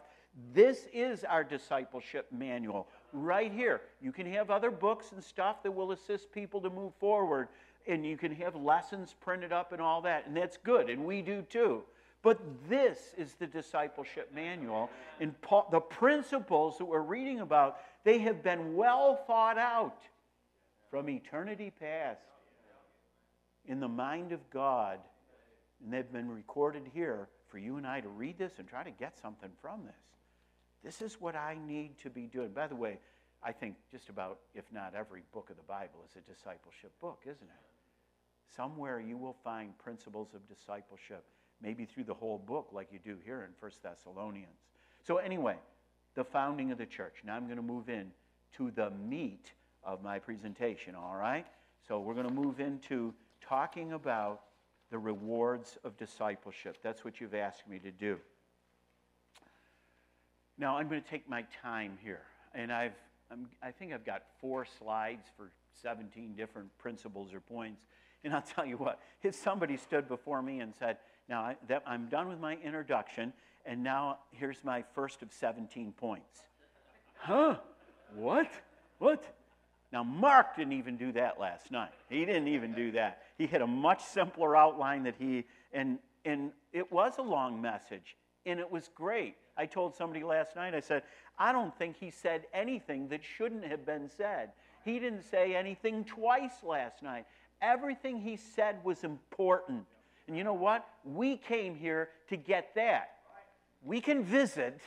This 0.53 0.88
is 0.93 1.24
our 1.24 1.43
discipleship 1.43 2.28
manual 2.32 2.88
right 3.12 3.51
here. 3.51 3.82
You 4.01 4.12
can 4.12 4.26
have 4.32 4.49
other 4.49 4.72
books 4.72 5.12
and 5.12 5.22
stuff 5.22 5.62
that 5.64 5.72
will 5.72 5.91
assist 5.91 6.32
people 6.32 6.62
to 6.62 6.70
move 6.70 6.93
forward, 6.99 7.49
and 7.86 8.05
you 8.05 8.18
can 8.18 8.34
have 8.36 8.55
lessons 8.55 9.16
printed 9.20 9.51
up 9.51 9.74
and 9.74 9.82
all 9.82 10.01
that, 10.03 10.28
and 10.28 10.36
that's 10.38 10.57
good, 10.57 10.89
and 10.89 11.03
we 11.03 11.22
do 11.22 11.41
too. 11.43 11.84
But 12.22 12.39
this 12.70 13.14
is 13.18 13.34
the 13.34 13.47
discipleship 13.47 14.32
manual. 14.34 14.89
And 15.20 15.39
Paul, 15.41 15.68
the 15.72 15.80
principles 15.80 16.78
that 16.78 16.86
we're 16.86 17.01
reading 17.01 17.39
about, 17.39 17.80
they 18.03 18.20
have 18.20 18.43
been 18.43 18.76
well 18.76 19.16
thought 19.28 19.57
out 19.57 20.03
from 20.89 21.09
eternity 21.09 21.72
past 21.78 22.22
in 23.66 23.80
the 23.80 23.88
mind 23.88 24.32
of 24.32 24.49
God. 24.51 24.99
And 25.84 25.93
they've 25.93 26.11
been 26.11 26.29
recorded 26.29 26.84
here 26.93 27.27
for 27.47 27.57
you 27.57 27.77
and 27.77 27.86
I 27.86 28.01
to 28.01 28.09
read 28.09 28.38
this 28.38 28.53
and 28.59 28.67
try 28.67 28.84
to 28.84 28.91
get 28.91 29.17
something 29.19 29.49
from 29.61 29.84
this. 29.86 29.95
This 30.84 31.01
is 31.01 31.19
what 31.19 31.36
I 31.36 31.57
need 31.67 31.97
to 31.99 32.09
be 32.09 32.23
doing. 32.23 32.49
By 32.49 32.67
the 32.67 32.75
way, 32.75 32.99
I 33.43 33.51
think 33.51 33.75
just 33.91 34.09
about, 34.09 34.39
if 34.53 34.65
not 34.71 34.93
every 34.95 35.23
book 35.34 35.49
of 35.49 35.57
the 35.57 35.63
Bible, 35.63 36.05
is 36.07 36.15
a 36.15 36.32
discipleship 36.32 36.91
book, 37.01 37.21
isn't 37.25 37.41
it? 37.41 38.55
Somewhere 38.55 38.99
you 38.99 39.17
will 39.17 39.36
find 39.43 39.77
principles 39.77 40.29
of 40.36 40.47
discipleship, 40.47 41.23
maybe 41.61 41.86
through 41.86 42.03
the 42.03 42.13
whole 42.13 42.38
book, 42.38 42.69
like 42.71 42.89
you 42.91 42.99
do 43.03 43.17
here 43.23 43.43
in 43.43 43.49
First 43.59 43.82
Thessalonians. 43.82 44.59
So, 45.03 45.17
anyway, 45.17 45.55
the 46.15 46.23
founding 46.23 46.71
of 46.71 46.77
the 46.77 46.86
church. 46.86 47.15
Now 47.23 47.36
I'm 47.36 47.45
going 47.45 47.57
to 47.57 47.63
move 47.63 47.89
in 47.89 48.11
to 48.57 48.71
the 48.71 48.91
meat 48.91 49.51
of 49.84 50.03
my 50.03 50.19
presentation, 50.19 50.93
all 50.93 51.15
right? 51.15 51.47
So, 51.88 51.99
we're 51.99 52.13
going 52.13 52.27
to 52.27 52.34
move 52.34 52.59
into 52.59 53.13
talking 53.41 53.93
about 53.93 54.41
the 54.91 54.99
rewards 54.99 55.77
of 55.83 55.97
discipleship. 55.97 56.77
That's 56.83 57.03
what 57.03 57.19
you've 57.19 57.33
asked 57.33 57.67
me 57.67 57.79
to 57.79 57.91
do. 57.91 58.17
Now, 60.57 60.77
I'm 60.77 60.89
going 60.89 61.01
to 61.01 61.09
take 61.09 61.27
my 61.27 61.45
time 61.63 61.97
here, 62.03 62.21
and 62.53 62.71
I've, 62.71 62.93
I'm, 63.31 63.47
i 63.63 63.71
think 63.71 63.93
I've 63.93 64.05
got 64.05 64.23
four 64.39 64.65
slides 64.65 65.25
for 65.35 65.49
17 65.81 66.35
different 66.35 66.77
principles 66.77 67.33
or 67.33 67.39
points. 67.39 67.81
And 68.23 68.33
I'll 68.33 68.41
tell 68.55 68.65
you 68.65 68.77
what, 68.77 68.99
if 69.23 69.33
somebody 69.33 69.77
stood 69.77 70.07
before 70.07 70.41
me 70.41 70.59
and 70.59 70.75
said, 70.77 70.97
Now 71.27 71.41
I, 71.41 71.55
that, 71.69 71.83
I'm 71.87 72.07
done 72.09 72.27
with 72.27 72.39
my 72.39 72.57
introduction, 72.63 73.33
and 73.65 73.81
now 73.81 74.19
here's 74.31 74.63
my 74.63 74.83
first 74.93 75.21
of 75.21 75.31
17 75.31 75.93
points. 75.93 76.41
Huh? 77.17 77.55
What? 78.15 78.51
What? 78.99 79.23
Now, 79.91 80.03
Mark 80.03 80.55
didn't 80.55 80.73
even 80.73 80.95
do 80.95 81.11
that 81.13 81.39
last 81.39 81.69
night. 81.71 81.91
He 82.09 82.23
didn't 82.25 82.47
even 82.47 82.73
do 82.73 82.91
that. 82.93 83.23
He 83.41 83.47
had 83.47 83.63
a 83.63 83.67
much 83.67 84.03
simpler 84.03 84.55
outline 84.55 85.01
that 85.05 85.15
he, 85.17 85.45
and, 85.73 85.97
and 86.25 86.51
it 86.73 86.91
was 86.91 87.17
a 87.17 87.23
long 87.23 87.59
message, 87.59 88.15
and 88.45 88.59
it 88.59 88.71
was 88.71 88.91
great. 88.93 89.33
I 89.57 89.65
told 89.65 89.95
somebody 89.95 90.23
last 90.23 90.55
night, 90.55 90.75
I 90.75 90.79
said, 90.79 91.01
I 91.39 91.51
don't 91.51 91.75
think 91.75 91.97
he 91.97 92.11
said 92.11 92.45
anything 92.53 93.07
that 93.07 93.21
shouldn't 93.23 93.65
have 93.65 93.83
been 93.83 94.07
said. 94.15 94.51
He 94.85 94.99
didn't 94.99 95.23
say 95.23 95.55
anything 95.55 96.03
twice 96.03 96.61
last 96.61 97.01
night. 97.01 97.25
Everything 97.63 98.21
he 98.21 98.35
said 98.35 98.75
was 98.83 99.03
important. 99.03 99.85
And 100.27 100.37
you 100.37 100.43
know 100.43 100.53
what? 100.53 100.87
We 101.03 101.37
came 101.37 101.73
here 101.73 102.09
to 102.29 102.37
get 102.37 102.75
that. 102.75 103.09
We 103.83 104.01
can 104.01 104.23
visit, 104.23 104.79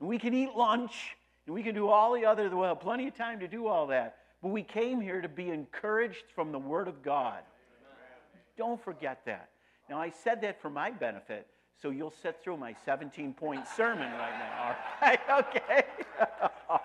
and 0.00 0.08
we 0.08 0.18
can 0.18 0.32
eat 0.32 0.56
lunch, 0.56 1.14
and 1.44 1.54
we 1.54 1.62
can 1.62 1.74
do 1.74 1.88
all 1.88 2.14
the 2.14 2.24
other, 2.24 2.48
well, 2.56 2.74
plenty 2.74 3.06
of 3.06 3.14
time 3.14 3.38
to 3.40 3.48
do 3.48 3.66
all 3.66 3.88
that. 3.88 4.16
But 4.42 4.48
we 4.48 4.62
came 4.62 4.98
here 5.02 5.20
to 5.20 5.28
be 5.28 5.50
encouraged 5.50 6.24
from 6.34 6.52
the 6.52 6.58
Word 6.58 6.88
of 6.88 7.02
God. 7.02 7.42
Don't 8.56 8.82
forget 8.82 9.24
that. 9.26 9.50
Now, 9.88 10.00
I 10.00 10.10
said 10.10 10.40
that 10.42 10.60
for 10.60 10.70
my 10.70 10.90
benefit 10.90 11.46
so 11.80 11.90
you'll 11.90 12.10
sit 12.22 12.42
through 12.42 12.56
my 12.56 12.74
17 12.84 13.34
point 13.34 13.66
sermon 13.68 14.10
right 14.12 14.38
now. 14.38 14.62
All 14.62 14.76
right, 15.02 15.20
okay. 15.46 15.82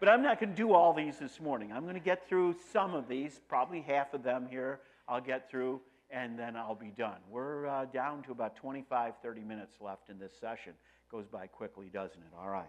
but 0.00 0.08
I'm 0.08 0.22
not 0.22 0.38
going 0.38 0.50
to 0.50 0.56
do 0.56 0.72
all 0.72 0.92
these 0.92 1.18
this 1.18 1.40
morning. 1.40 1.72
I'm 1.72 1.82
going 1.84 1.94
to 1.94 2.00
get 2.00 2.28
through 2.28 2.56
some 2.72 2.94
of 2.94 3.08
these, 3.08 3.40
probably 3.48 3.80
half 3.80 4.14
of 4.14 4.22
them 4.22 4.46
here 4.48 4.80
I'll 5.08 5.22
get 5.22 5.50
through, 5.50 5.80
and 6.10 6.38
then 6.38 6.54
I'll 6.54 6.74
be 6.74 6.92
done. 6.96 7.16
We're 7.30 7.66
uh, 7.66 7.86
down 7.86 8.22
to 8.24 8.32
about 8.32 8.56
25, 8.56 9.14
30 9.22 9.40
minutes 9.40 9.76
left 9.80 10.10
in 10.10 10.18
this 10.18 10.32
session. 10.38 10.74
Goes 11.10 11.26
by 11.26 11.46
quickly, 11.46 11.86
doesn't 11.90 12.20
it? 12.20 12.32
All 12.38 12.50
right. 12.50 12.68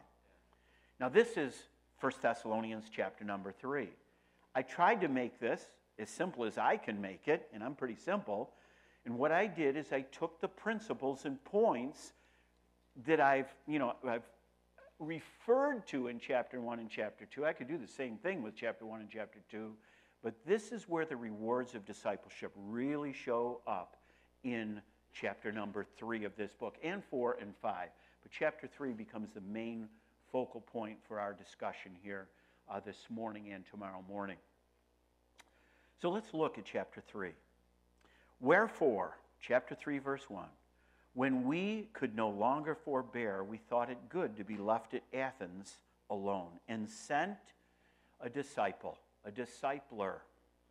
Now, 1.01 1.09
this 1.09 1.35
is 1.35 1.53
1 1.99 2.13
Thessalonians 2.21 2.85
chapter 2.89 3.25
number 3.25 3.51
3. 3.51 3.89
I 4.55 4.61
tried 4.61 5.01
to 5.01 5.09
make 5.09 5.41
this 5.41 5.61
as 5.99 6.09
simple 6.09 6.45
as 6.45 6.57
I 6.57 6.77
can 6.77 7.01
make 7.01 7.27
it, 7.27 7.47
and 7.53 7.63
I'm 7.63 7.75
pretty 7.75 7.95
simple. 7.95 8.51
And 9.05 9.17
what 9.17 9.31
I 9.31 9.47
did 9.47 9.75
is 9.75 9.91
I 9.91 10.01
took 10.01 10.39
the 10.39 10.47
principles 10.47 11.25
and 11.25 11.43
points 11.43 12.13
that 13.05 13.19
I've, 13.19 13.53
you 13.67 13.79
know, 13.79 13.93
I've 14.07 14.27
referred 14.99 15.87
to 15.87 16.07
in 16.07 16.19
chapter 16.19 16.59
1 16.59 16.79
and 16.79 16.89
chapter 16.89 17.25
2. 17.25 17.45
I 17.45 17.53
could 17.53 17.67
do 17.67 17.77
the 17.77 17.87
same 17.87 18.17
thing 18.17 18.41
with 18.41 18.55
chapter 18.55 18.85
1 18.85 19.01
and 19.01 19.09
chapter 19.09 19.39
2, 19.51 19.71
but 20.23 20.33
this 20.45 20.71
is 20.71 20.89
where 20.89 21.05
the 21.05 21.15
rewards 21.15 21.75
of 21.75 21.85
discipleship 21.85 22.51
really 22.55 23.13
show 23.13 23.61
up 23.65 23.95
in 24.43 24.81
chapter 25.13 25.51
number 25.51 25.85
3 25.97 26.25
of 26.25 26.35
this 26.35 26.53
book, 26.53 26.77
and 26.83 27.03
4 27.09 27.37
and 27.41 27.53
5. 27.61 27.89
But 28.21 28.31
chapter 28.31 28.67
3 28.67 28.93
becomes 28.93 29.29
the 29.33 29.41
main 29.41 29.87
focal 30.31 30.61
point 30.61 30.97
for 31.07 31.19
our 31.19 31.33
discussion 31.33 31.91
here 32.03 32.27
uh, 32.69 32.79
this 32.79 33.07
morning 33.09 33.51
and 33.51 33.65
tomorrow 33.65 34.03
morning. 34.07 34.37
So 36.01 36.09
let's 36.09 36.33
look 36.33 36.57
at 36.57 36.65
chapter 36.65 37.01
3. 37.01 37.31
Wherefore, 38.39 39.17
chapter 39.41 39.75
3, 39.75 39.99
verse 39.99 40.29
1 40.29 40.45
when 41.13 41.43
we 41.43 41.89
could 41.93 42.15
no 42.15 42.29
longer 42.29 42.75
forbear, 42.75 43.43
we 43.43 43.57
thought 43.57 43.89
it 43.89 43.97
good 44.09 44.37
to 44.37 44.43
be 44.43 44.57
left 44.57 44.93
at 44.93 45.03
Athens 45.13 45.77
alone 46.09 46.51
and 46.67 46.87
sent 46.87 47.37
a 48.21 48.29
disciple, 48.29 48.97
a 49.25 49.31
discipler, 49.31 50.19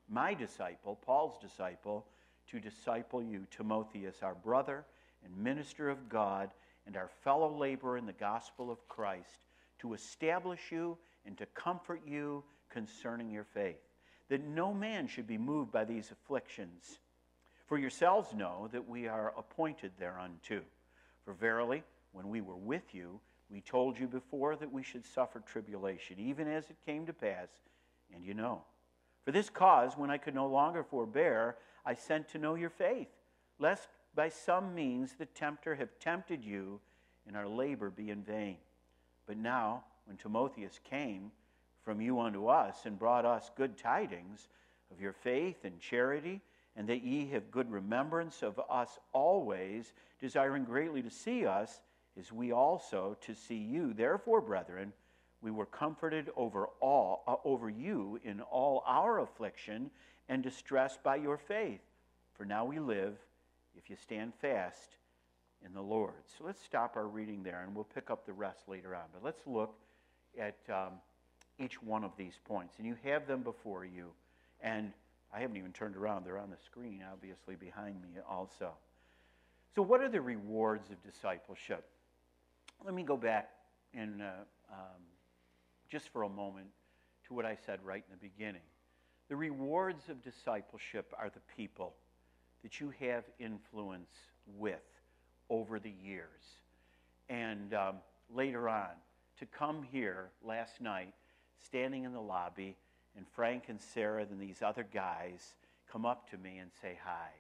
my 0.09 0.33
disciple, 0.33 0.97
Paul's 1.05 1.39
disciple, 1.39 2.07
to 2.51 2.61
disciple 2.61 3.22
you, 3.22 3.47
Timotheus, 3.51 4.22
our 4.22 4.35
brother 4.35 4.85
and 5.24 5.37
minister 5.37 5.91
of 5.91 6.09
God, 6.09 6.51
and 6.87 6.97
our 6.97 7.11
fellow 7.22 7.55
laborer 7.55 7.99
in 7.99 8.07
the 8.07 8.12
gospel 8.12 8.70
of 8.70 8.89
Christ, 8.89 9.41
to 9.81 9.93
establish 9.93 10.70
you 10.70 10.97
and 11.26 11.37
to 11.37 11.47
comfort 11.47 12.01
you, 12.07 12.43
concerning 12.70 13.31
your 13.31 13.45
faith, 13.45 13.81
that 14.29 14.47
no 14.47 14.74
man 14.74 15.07
should 15.07 15.26
be 15.26 15.39
moved 15.39 15.72
by 15.72 15.85
these 15.85 16.11
afflictions. 16.11 17.01
For 17.66 17.79
yourselves 17.79 18.35
know 18.35 18.68
that 18.72 18.89
we 18.89 19.09
are 19.09 19.35
appointed 19.37 19.93
thereunto. 19.99 20.62
For 21.24 21.35
verily, 21.35 21.83
when 22.12 22.29
we 22.29 22.41
were 22.41 22.57
with 22.57 22.95
you, 22.95 23.20
we 23.51 23.61
told 23.61 23.99
you 23.99 24.07
before 24.07 24.57
that 24.57 24.72
we 24.72 24.83
should 24.83 25.05
suffer 25.07 25.41
tribulation, 25.41 26.18
even 26.18 26.49
as 26.49 26.64
it 26.70 26.76
came 26.85 27.07
to 27.07 27.12
pass, 27.12 27.49
and 28.14 28.24
you 28.24 28.35
know. 28.35 28.62
For 29.24 29.33
this 29.33 29.51
cause, 29.51 29.97
when 29.97 30.11
I 30.11 30.18
could 30.18 30.35
no 30.35 30.47
longer 30.47 30.83
forbear, 30.83 31.57
I 31.85 31.95
sent 31.95 32.29
to 32.31 32.39
know 32.39 32.55
your 32.55 32.70
faith, 32.70 33.09
lest 33.59 33.89
by 34.14 34.29
some 34.29 34.74
means 34.74 35.14
the 35.14 35.26
tempter 35.26 35.74
have 35.74 35.99
tempted 36.01 36.45
you, 36.45 36.81
and 37.26 37.37
our 37.37 37.49
labor 37.49 37.91
be 37.91 38.11
in 38.11 38.22
vain. 38.22 38.57
But 39.26 39.37
now, 39.37 39.85
when 40.07 40.16
Timotheus 40.16 40.81
came 40.83 41.31
from 41.89 42.03
you 42.03 42.20
unto 42.20 42.49
us, 42.49 42.84
and 42.84 42.99
brought 42.99 43.24
us 43.24 43.51
good 43.57 43.78
tidings 43.78 44.49
of 44.93 45.01
your 45.01 45.14
faith 45.14 45.64
and 45.64 45.80
charity, 45.80 46.43
and 46.76 46.86
that 46.86 47.03
ye 47.03 47.26
have 47.30 47.51
good 47.51 47.70
remembrance 47.72 48.43
of 48.43 48.61
us 48.68 48.99
always, 49.14 49.95
desiring 50.20 50.64
greatly 50.64 51.01
to 51.01 51.09
see 51.09 51.47
us, 51.47 51.80
as 52.18 52.30
we 52.30 52.53
also 52.53 53.16
to 53.22 53.34
see 53.34 53.57
you. 53.57 53.95
Therefore, 53.95 54.43
brethren, 54.43 54.93
we 55.41 55.51
were 55.51 55.64
comforted 55.64 56.28
over 56.36 56.66
all 56.82 57.22
uh, 57.26 57.36
over 57.43 57.70
you 57.70 58.20
in 58.22 58.43
all 58.43 58.84
our 58.86 59.20
affliction 59.20 59.91
and 60.28 60.43
distress 60.43 60.99
by 61.03 61.16
your 61.16 61.39
faith. 61.39 61.80
For 62.34 62.45
now 62.45 62.66
we 62.66 62.80
live 62.80 63.16
if 63.78 63.89
you 63.89 63.97
stand 63.97 64.34
fast 64.43 64.99
in 65.64 65.72
the 65.72 65.80
Lord. 65.80 66.12
So 66.36 66.45
let's 66.45 66.62
stop 66.62 66.97
our 66.97 67.09
reading 67.09 67.43
there 67.43 67.62
and 67.64 67.74
we'll 67.74 67.84
pick 67.84 68.11
up 68.11 68.26
the 68.26 68.34
rest 68.34 68.68
later 68.68 68.95
on. 68.95 69.05
But 69.14 69.24
let's 69.24 69.47
look 69.47 69.74
at 70.39 70.59
um, 70.68 70.93
each 71.59 71.83
one 71.83 72.05
of 72.05 72.13
these 72.17 72.39
points. 72.45 72.75
And 72.79 72.87
you 72.87 72.97
have 73.05 73.27
them 73.27 73.43
before 73.43 73.85
you. 73.85 74.11
And 74.61 74.93
I 75.33 75.41
haven't 75.41 75.57
even 75.57 75.73
turned 75.73 75.97
around, 75.97 76.25
they're 76.25 76.39
on 76.39 76.51
the 76.51 76.57
screen, 76.65 77.03
obviously, 77.13 77.55
behind 77.55 78.01
me 78.01 78.21
also. 78.29 78.73
So, 79.75 79.83
what 79.83 80.01
are 80.01 80.09
the 80.09 80.21
rewards 80.21 80.91
of 80.91 81.03
discipleship? 81.03 81.85
Let 82.85 82.95
me 82.95 83.03
go 83.03 83.17
back 83.17 83.51
and 83.95 84.23
uh, 84.23 84.27
um, 84.73 85.03
just 85.91 86.09
for 86.09 86.23
a 86.23 86.29
moment 86.29 86.67
to 87.27 87.35
what 87.35 87.45
I 87.45 87.57
said 87.67 87.81
right 87.85 88.03
in 88.09 88.17
the 88.19 88.29
beginning. 88.29 88.63
The 89.29 89.37
rewards 89.37 90.09
of 90.09 90.23
discipleship 90.23 91.13
are 91.19 91.31
the 91.31 91.41
people 91.57 91.95
that 92.63 92.81
you 92.81 92.93
have 93.01 93.25
influence 93.39 94.11
with 94.57 94.83
over 95.51 95.79
the 95.79 95.93
years. 96.03 96.43
And 97.29 97.75
um, 97.75 97.97
later 98.35 98.69
on, 98.69 98.89
to 99.39 99.47
come 99.47 99.83
here 99.83 100.31
last 100.43 100.81
night, 100.81 101.13
standing 101.65 102.05
in 102.05 102.13
the 102.13 102.21
lobby, 102.21 102.77
and 103.17 103.27
Frank 103.29 103.65
and 103.69 103.81
Sarah 103.81 104.23
and 104.23 104.41
these 104.41 104.63
other 104.63 104.87
guys 104.93 105.55
come 105.91 106.07
up 106.07 106.31
to 106.31 106.39
me 106.39 106.59
and 106.59 106.71
say 106.81 106.99
hi. 107.05 107.31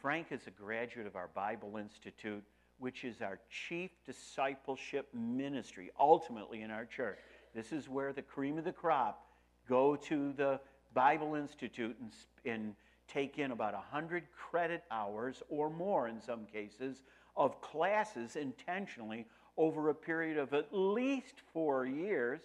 Frank 0.00 0.28
is 0.30 0.46
a 0.46 0.50
graduate 0.50 1.06
of 1.06 1.16
our 1.16 1.28
Bible 1.34 1.76
Institute, 1.76 2.44
which 2.78 3.04
is 3.04 3.22
our 3.22 3.38
chief 3.50 3.90
discipleship 4.04 5.08
ministry, 5.14 5.90
ultimately 5.98 6.62
in 6.62 6.70
our 6.70 6.84
church. 6.84 7.18
This 7.54 7.72
is 7.72 7.88
where 7.88 8.12
the 8.12 8.22
cream 8.22 8.58
of 8.58 8.64
the 8.64 8.72
crop 8.72 9.26
go 9.68 9.96
to 9.96 10.32
the 10.32 10.60
Bible 10.92 11.34
Institute 11.34 11.96
and, 12.00 12.12
and 12.44 12.74
take 13.08 13.38
in 13.38 13.50
about 13.50 13.74
100 13.74 14.24
credit 14.36 14.84
hours 14.90 15.42
or 15.48 15.70
more 15.70 16.08
in 16.08 16.20
some 16.20 16.46
cases 16.46 17.02
of 17.36 17.60
classes 17.60 18.36
intentionally 18.36 19.26
over 19.56 19.88
a 19.88 19.94
period 19.94 20.38
of 20.38 20.52
at 20.52 20.68
least 20.72 21.34
four 21.52 21.86
years. 21.86 22.40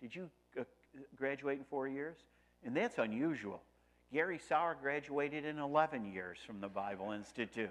Did 0.00 0.14
you 0.14 0.30
graduate 1.16 1.58
in 1.58 1.64
four 1.64 1.88
years? 1.88 2.16
And 2.64 2.76
that's 2.76 2.98
unusual. 2.98 3.62
Gary 4.12 4.38
Sauer 4.38 4.76
graduated 4.80 5.44
in 5.44 5.58
11 5.58 6.12
years 6.12 6.38
from 6.46 6.60
the 6.60 6.68
Bible 6.68 7.12
Institute. 7.12 7.70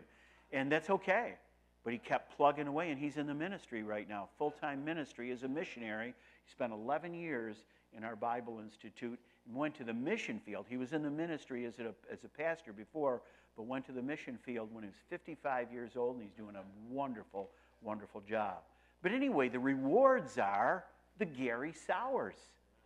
And 0.51 0.71
that's 0.71 0.89
okay. 0.89 1.35
But 1.83 1.93
he 1.93 1.99
kept 1.99 2.35
plugging 2.35 2.67
away, 2.67 2.89
and 2.89 2.99
he's 2.99 3.17
in 3.17 3.27
the 3.27 3.33
ministry 3.33 3.83
right 3.83 4.07
now, 4.07 4.29
full 4.37 4.51
time 4.51 4.85
ministry 4.85 5.31
as 5.31 5.43
a 5.43 5.47
missionary. 5.47 6.13
He 6.45 6.51
spent 6.51 6.73
11 6.73 7.13
years 7.13 7.57
in 7.95 8.03
our 8.03 8.15
Bible 8.15 8.59
Institute 8.59 9.19
and 9.47 9.55
went 9.55 9.75
to 9.75 9.83
the 9.83 9.93
mission 9.93 10.39
field. 10.45 10.65
He 10.69 10.77
was 10.77 10.93
in 10.93 11.01
the 11.01 11.09
ministry 11.09 11.65
as 11.65 11.79
a, 11.79 11.93
as 12.11 12.23
a 12.23 12.27
pastor 12.27 12.73
before, 12.73 13.21
but 13.55 13.63
went 13.63 13.85
to 13.87 13.91
the 13.91 14.01
mission 14.01 14.37
field 14.43 14.69
when 14.71 14.83
he 14.83 14.87
was 14.87 14.97
55 15.09 15.71
years 15.71 15.91
old, 15.95 16.15
and 16.15 16.23
he's 16.23 16.33
doing 16.33 16.55
a 16.55 16.63
wonderful, 16.89 17.49
wonderful 17.81 18.21
job. 18.21 18.57
But 19.01 19.11
anyway, 19.11 19.49
the 19.49 19.59
rewards 19.59 20.37
are 20.37 20.85
the 21.17 21.25
Gary 21.25 21.73
Sowers, 21.73 22.35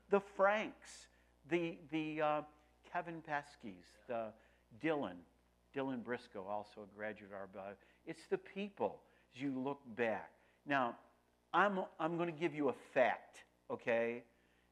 the 0.09 0.19
Franks, 0.19 1.07
the, 1.49 1.77
the 1.91 2.21
uh, 2.21 2.41
Kevin 2.91 3.21
Peskys, 3.21 3.85
the 4.07 4.27
Dylan, 4.83 5.17
Dylan 5.75 6.03
Briscoe, 6.03 6.45
also 6.49 6.81
a 6.81 6.97
graduate 6.97 7.31
of 7.31 7.59
our 7.59 7.75
It's 8.05 8.27
the 8.29 8.37
people 8.37 8.99
as 9.35 9.41
you 9.41 9.57
look 9.57 9.79
back. 9.97 10.31
Now, 10.65 10.95
I'm, 11.53 11.79
I'm 11.99 12.17
going 12.17 12.31
to 12.31 12.39
give 12.39 12.53
you 12.53 12.69
a 12.69 12.75
fact, 12.93 13.43
okay? 13.71 14.23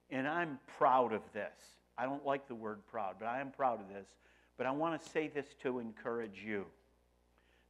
And 0.10 0.28
I'm 0.28 0.60
proud 0.78 1.14
of 1.14 1.22
this. 1.34 1.54
I 1.98 2.06
don't 2.06 2.26
like 2.26 2.48
the 2.48 2.56
word 2.56 2.80
proud, 2.88 3.16
but 3.20 3.28
I 3.28 3.40
am 3.40 3.52
proud 3.52 3.80
of 3.80 3.88
this. 3.88 4.08
But 4.58 4.68
I 4.68 4.72
want 4.72 5.02
to 5.02 5.10
say 5.10 5.28
this 5.28 5.48
to 5.64 5.80
encourage 5.80 6.44
you. 6.46 6.66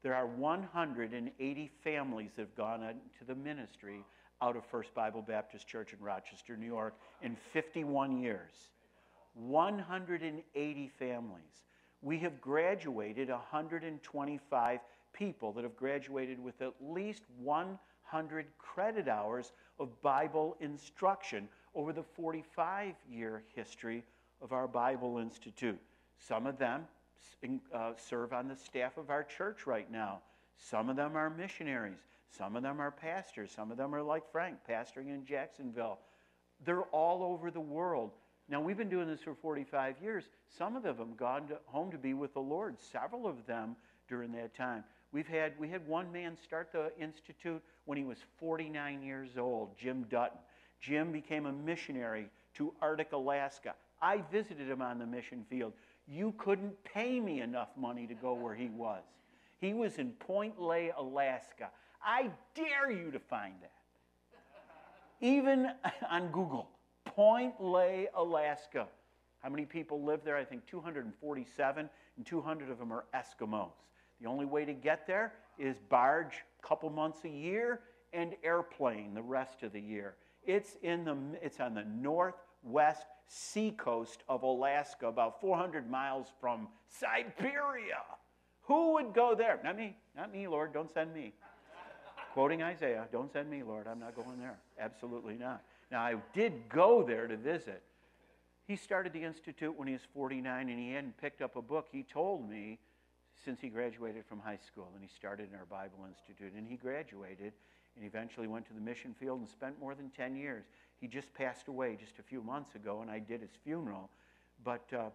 There 0.01 0.13
are 0.13 0.27
180 0.27 1.71
families 1.83 2.31
that 2.35 2.41
have 2.41 2.55
gone 2.55 2.83
into 2.83 3.25
the 3.25 3.35
ministry 3.35 4.03
out 4.43 4.57
of 4.57 4.65
First 4.65 4.93
Bible 4.93 5.21
Baptist 5.21 5.67
Church 5.67 5.93
in 5.93 6.03
Rochester, 6.03 6.57
New 6.57 6.65
York, 6.65 6.95
in 7.21 7.37
51 7.53 8.21
years. 8.21 8.69
180 9.35 10.91
families. 10.99 11.63
We 12.01 12.19
have 12.19 12.41
graduated 12.41 13.29
125 13.29 14.79
people 15.13 15.53
that 15.53 15.63
have 15.63 15.77
graduated 15.77 16.43
with 16.43 16.61
at 16.61 16.73
least 16.81 17.23
100 17.41 18.45
credit 18.57 19.07
hours 19.07 19.53
of 19.79 19.89
Bible 20.01 20.57
instruction 20.59 21.47
over 21.73 21.93
the 21.93 22.03
45 22.03 22.95
year 23.09 23.43
history 23.55 24.03
of 24.41 24.51
our 24.51 24.67
Bible 24.67 25.19
Institute. 25.19 25.79
Some 26.19 26.47
of 26.47 26.57
them 26.57 26.85
uh, 27.73 27.93
serve 27.95 28.33
on 28.33 28.49
the 28.49 28.57
staff 28.57 28.97
of 28.97 29.09
our 29.09 29.23
church 29.23 29.65
right 29.65 29.89
now. 29.89 30.19
Some 30.57 30.89
of 30.89 30.97
them 30.97 31.15
are 31.15 31.29
missionaries. 31.29 32.12
Some 32.37 32.55
of 32.55 32.63
them 32.63 32.79
are 32.79 32.91
pastors. 32.91 33.51
Some 33.51 33.71
of 33.71 33.77
them 33.77 33.93
are 33.93 34.01
like 34.01 34.23
Frank, 34.31 34.57
pastoring 34.69 35.09
in 35.09 35.25
Jacksonville. 35.25 35.99
They're 36.65 36.83
all 36.83 37.23
over 37.23 37.51
the 37.51 37.59
world. 37.59 38.11
Now, 38.49 38.59
we've 38.59 38.77
been 38.77 38.89
doing 38.89 39.07
this 39.07 39.21
for 39.21 39.35
45 39.35 39.95
years. 40.01 40.25
Some 40.57 40.75
of 40.75 40.83
them 40.83 40.97
have 40.97 41.17
gone 41.17 41.47
to, 41.47 41.57
home 41.65 41.91
to 41.91 41.97
be 41.97 42.13
with 42.13 42.33
the 42.33 42.41
Lord, 42.41 42.75
several 42.79 43.27
of 43.27 43.45
them 43.45 43.75
during 44.09 44.31
that 44.33 44.55
time. 44.55 44.83
We've 45.11 45.27
had, 45.27 45.53
we 45.59 45.69
had 45.69 45.87
one 45.87 46.11
man 46.11 46.35
start 46.43 46.71
the 46.71 46.91
Institute 46.99 47.61
when 47.85 47.97
he 47.97 48.03
was 48.03 48.17
49 48.39 49.03
years 49.03 49.37
old, 49.37 49.77
Jim 49.77 50.05
Dutton. 50.09 50.39
Jim 50.81 51.11
became 51.11 51.45
a 51.45 51.53
missionary 51.53 52.27
to 52.55 52.73
Arctic 52.81 53.13
Alaska. 53.13 53.75
I 54.01 54.23
visited 54.31 54.67
him 54.67 54.81
on 54.81 54.99
the 54.99 55.05
mission 55.05 55.45
field. 55.49 55.73
You 56.07 56.33
couldn't 56.37 56.83
pay 56.83 57.19
me 57.19 57.41
enough 57.41 57.69
money 57.77 58.07
to 58.07 58.13
go 58.13 58.33
where 58.33 58.55
he 58.55 58.67
was. 58.67 59.03
He 59.61 59.73
was 59.73 59.97
in 59.97 60.11
Point 60.11 60.59
Lay, 60.59 60.91
Alaska. 60.97 61.69
I 62.05 62.29
dare 62.55 62.91
you 62.91 63.11
to 63.11 63.19
find 63.19 63.53
that. 63.61 63.71
Even 65.21 65.69
on 66.09 66.27
Google, 66.31 66.69
Point 67.05 67.61
Lay, 67.61 68.07
Alaska. 68.15 68.87
How 69.41 69.49
many 69.49 69.65
people 69.65 70.03
live 70.03 70.21
there? 70.23 70.37
I 70.37 70.45
think 70.45 70.65
247, 70.65 71.89
and 72.17 72.25
200 72.25 72.69
of 72.69 72.79
them 72.79 72.91
are 72.93 73.05
Eskimos. 73.13 73.71
The 74.21 74.27
only 74.27 74.45
way 74.45 74.63
to 74.63 74.73
get 74.73 75.05
there 75.05 75.33
is 75.57 75.77
barge 75.89 76.43
a 76.63 76.67
couple 76.67 76.89
months 76.89 77.19
a 77.25 77.29
year 77.29 77.81
and 78.13 78.35
airplane 78.43 79.13
the 79.13 79.21
rest 79.21 79.63
of 79.63 79.73
the 79.73 79.81
year. 79.81 80.15
It's, 80.45 80.77
in 80.81 81.05
the, 81.05 81.17
it's 81.41 81.59
on 81.59 81.73
the 81.73 81.83
northwest 81.83 83.05
seacoast 83.27 84.23
of 84.29 84.43
Alaska, 84.43 85.07
about 85.07 85.41
400 85.41 85.89
miles 85.89 86.27
from 86.39 86.67
Siberia. 86.87 88.03
Who 88.63 88.93
would 88.93 89.13
go 89.13 89.35
there? 89.35 89.59
Not 89.63 89.77
me. 89.77 89.97
Not 90.15 90.31
me, 90.31 90.47
Lord. 90.47 90.73
Don't 90.73 90.93
send 90.93 91.13
me. 91.13 91.33
Quoting 92.33 92.63
Isaiah, 92.63 93.07
don't 93.11 93.31
send 93.31 93.47
me, 93.47 93.61
Lord. 93.61 93.85
I'm 93.85 93.99
not 93.99 94.15
going 94.15 94.39
there. 94.39 94.57
Absolutely 94.79 95.35
not. 95.35 95.61
Now, 95.91 96.01
I 96.01 96.15
did 96.33 96.67
go 96.67 97.03
there 97.03 97.27
to 97.27 97.37
visit. 97.37 97.83
He 98.65 98.75
started 98.75 99.13
the 99.13 99.23
Institute 99.23 99.77
when 99.77 99.87
he 99.87 99.93
was 99.93 100.01
49 100.15 100.67
and 100.67 100.79
he 100.79 100.93
hadn't 100.93 101.15
picked 101.21 101.43
up 101.43 101.55
a 101.55 101.61
book. 101.61 101.89
He 101.91 102.01
told 102.01 102.49
me 102.49 102.79
since 103.45 103.61
he 103.61 103.69
graduated 103.69 104.25
from 104.25 104.39
high 104.39 104.57
school 104.65 104.89
and 104.95 105.03
he 105.03 105.09
started 105.15 105.49
in 105.51 105.55
our 105.59 105.67
Bible 105.67 106.07
Institute 106.07 106.53
and 106.57 106.67
he 106.67 106.75
graduated 106.75 107.53
and 107.95 108.03
eventually 108.03 108.47
went 108.47 108.65
to 108.65 108.73
the 108.73 108.81
mission 108.81 109.13
field 109.19 109.37
and 109.37 109.47
spent 109.47 109.79
more 109.79 109.93
than 109.93 110.09
10 110.09 110.35
years. 110.35 110.63
He 110.99 111.07
just 111.07 111.31
passed 111.35 111.67
away 111.67 111.99
just 111.99 112.17
a 112.17 112.23
few 112.23 112.41
months 112.41 112.73
ago, 112.73 113.01
and 113.03 113.11
I 113.11 113.19
did 113.19 113.41
his 113.41 113.51
funeral. 113.63 114.09
But 114.63 114.87
uh, 114.91 115.09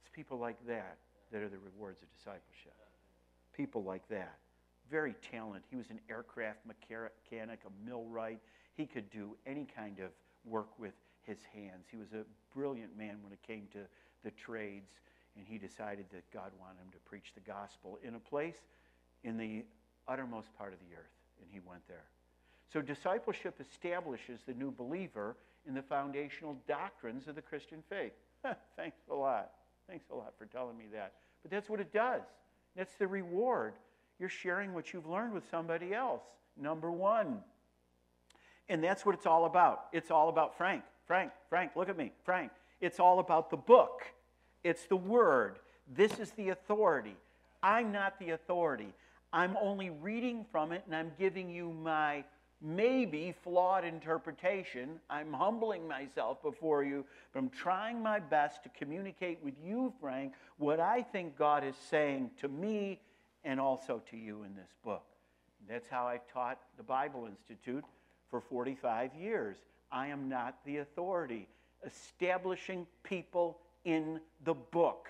it's 0.00 0.10
people 0.12 0.38
like 0.38 0.64
that 0.68 0.98
that 1.32 1.42
are 1.42 1.48
the 1.48 1.58
rewards 1.58 2.02
of 2.02 2.08
discipleship. 2.16 2.76
People 3.56 3.82
like 3.82 4.06
that. 4.10 4.38
Very 4.92 5.14
talented. 5.32 5.62
He 5.70 5.76
was 5.76 5.88
an 5.88 6.00
aircraft 6.10 6.58
mechanic, 6.66 7.60
a 7.66 7.88
millwright. 7.88 8.40
He 8.74 8.84
could 8.84 9.10
do 9.10 9.34
any 9.46 9.66
kind 9.74 9.98
of 10.00 10.10
work 10.44 10.78
with 10.78 10.92
his 11.22 11.38
hands. 11.54 11.86
He 11.90 11.96
was 11.96 12.12
a 12.12 12.26
brilliant 12.54 12.94
man 12.94 13.16
when 13.22 13.32
it 13.32 13.38
came 13.46 13.68
to 13.72 13.78
the 14.22 14.30
trades, 14.32 14.90
and 15.34 15.46
he 15.48 15.56
decided 15.56 16.04
that 16.12 16.30
God 16.30 16.50
wanted 16.60 16.80
him 16.80 16.90
to 16.92 16.98
preach 17.08 17.32
the 17.32 17.40
gospel 17.40 17.98
in 18.04 18.16
a 18.16 18.18
place 18.18 18.58
in 19.24 19.38
the 19.38 19.64
uttermost 20.08 20.48
part 20.58 20.74
of 20.74 20.78
the 20.80 20.94
earth, 20.94 21.14
and 21.40 21.48
he 21.50 21.60
went 21.66 21.88
there. 21.88 22.04
So, 22.70 22.82
discipleship 22.82 23.62
establishes 23.62 24.40
the 24.46 24.52
new 24.52 24.70
believer 24.70 25.36
in 25.66 25.72
the 25.72 25.82
foundational 25.82 26.58
doctrines 26.68 27.28
of 27.28 27.34
the 27.34 27.42
Christian 27.42 27.82
faith. 27.88 28.12
Thanks 28.76 28.98
a 29.10 29.14
lot. 29.14 29.52
Thanks 29.88 30.04
a 30.10 30.14
lot 30.14 30.34
for 30.36 30.44
telling 30.44 30.76
me 30.76 30.84
that. 30.92 31.14
But 31.40 31.50
that's 31.50 31.70
what 31.70 31.80
it 31.80 31.94
does. 31.94 32.22
That's 32.76 32.94
the 32.96 33.06
reward. 33.06 33.72
You're 34.18 34.28
sharing 34.28 34.74
what 34.74 34.92
you've 34.92 35.06
learned 35.06 35.32
with 35.32 35.48
somebody 35.50 35.94
else. 35.94 36.22
Number 36.60 36.90
one. 36.90 37.38
And 38.68 38.82
that's 38.82 39.04
what 39.04 39.14
it's 39.14 39.26
all 39.26 39.44
about. 39.44 39.86
It's 39.92 40.10
all 40.10 40.28
about 40.28 40.56
Frank. 40.56 40.82
Frank, 41.06 41.32
Frank, 41.48 41.72
look 41.76 41.88
at 41.88 41.96
me. 41.96 42.12
Frank. 42.24 42.52
It's 42.80 42.98
all 42.98 43.20
about 43.20 43.50
the 43.50 43.56
book, 43.56 44.02
it's 44.64 44.86
the 44.86 44.96
word. 44.96 45.58
This 45.94 46.18
is 46.18 46.30
the 46.32 46.50
authority. 46.50 47.16
I'm 47.62 47.92
not 47.92 48.18
the 48.18 48.30
authority. 48.30 48.92
I'm 49.32 49.56
only 49.60 49.90
reading 49.90 50.44
from 50.50 50.72
it 50.72 50.82
and 50.86 50.94
I'm 50.94 51.12
giving 51.18 51.48
you 51.48 51.72
my 51.72 52.24
maybe 52.60 53.34
flawed 53.42 53.84
interpretation. 53.84 55.00
I'm 55.10 55.32
humbling 55.32 55.86
myself 55.86 56.42
before 56.42 56.84
you, 56.84 57.04
but 57.32 57.40
I'm 57.40 57.50
trying 57.50 58.02
my 58.02 58.20
best 58.20 58.62
to 58.64 58.68
communicate 58.70 59.38
with 59.42 59.54
you, 59.62 59.92
Frank, 60.00 60.32
what 60.58 60.78
I 60.78 61.02
think 61.02 61.36
God 61.36 61.64
is 61.64 61.74
saying 61.90 62.30
to 62.40 62.48
me 62.48 63.00
and 63.44 63.60
also 63.60 64.02
to 64.10 64.16
you 64.16 64.44
in 64.44 64.54
this 64.54 64.70
book. 64.84 65.04
That's 65.68 65.88
how 65.88 66.06
I've 66.06 66.26
taught 66.32 66.58
the 66.76 66.82
Bible 66.82 67.26
Institute 67.26 67.84
for 68.30 68.40
45 68.40 69.14
years. 69.14 69.56
I 69.90 70.08
am 70.08 70.28
not 70.28 70.56
the 70.64 70.78
authority, 70.78 71.48
establishing 71.84 72.86
people 73.02 73.58
in 73.84 74.20
the 74.44 74.54
book. 74.54 75.08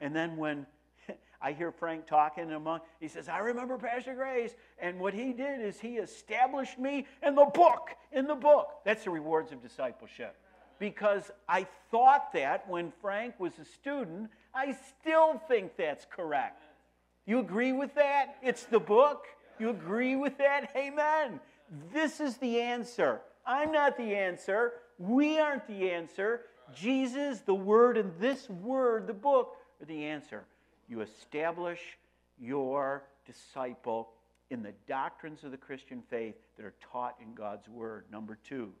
And 0.00 0.14
then 0.14 0.36
when 0.36 0.66
I 1.42 1.52
hear 1.52 1.72
Frank 1.72 2.06
talking 2.06 2.50
among, 2.52 2.80
he 3.00 3.08
says, 3.08 3.28
I 3.28 3.38
remember 3.38 3.76
Pastor 3.76 4.14
Grace. 4.14 4.54
And 4.78 5.00
what 5.00 5.14
he 5.14 5.32
did 5.32 5.60
is 5.60 5.80
he 5.80 5.96
established 5.96 6.78
me 6.78 7.06
in 7.22 7.34
the 7.34 7.46
book, 7.46 7.90
in 8.12 8.26
the 8.26 8.34
book. 8.34 8.68
That's 8.84 9.04
the 9.04 9.10
rewards 9.10 9.52
of 9.52 9.62
discipleship. 9.62 10.36
Because 10.78 11.30
I 11.46 11.66
thought 11.90 12.32
that 12.32 12.66
when 12.68 12.92
Frank 13.02 13.38
was 13.38 13.52
a 13.60 13.64
student, 13.66 14.30
I 14.54 14.74
still 15.00 15.38
think 15.46 15.76
that's 15.76 16.06
correct. 16.10 16.62
You 17.30 17.38
agree 17.38 17.70
with 17.70 17.94
that? 17.94 18.34
It's 18.42 18.64
the 18.64 18.80
book. 18.80 19.28
You 19.60 19.70
agree 19.70 20.16
with 20.16 20.36
that? 20.38 20.72
Amen. 20.74 21.38
This 21.92 22.18
is 22.18 22.36
the 22.38 22.60
answer. 22.60 23.20
I'm 23.46 23.70
not 23.70 23.96
the 23.96 24.16
answer. 24.16 24.72
We 24.98 25.38
aren't 25.38 25.64
the 25.68 25.92
answer. 25.92 26.40
Jesus, 26.74 27.42
the 27.42 27.54
Word, 27.54 27.96
and 27.96 28.12
this 28.18 28.50
Word, 28.50 29.06
the 29.06 29.14
book, 29.14 29.58
are 29.80 29.84
the 29.84 30.06
answer 30.06 30.42
you 30.88 31.02
establish 31.02 31.78
your 32.36 33.04
disciple 33.24 34.08
in 34.50 34.64
the 34.64 34.74
doctrines 34.88 35.44
of 35.44 35.52
the 35.52 35.56
Christian 35.56 36.02
faith 36.10 36.34
that 36.56 36.66
are 36.66 36.74
taught 36.80 37.14
in 37.22 37.32
God's 37.34 37.68
Word. 37.68 38.06
Number 38.10 38.38
two, 38.42 38.72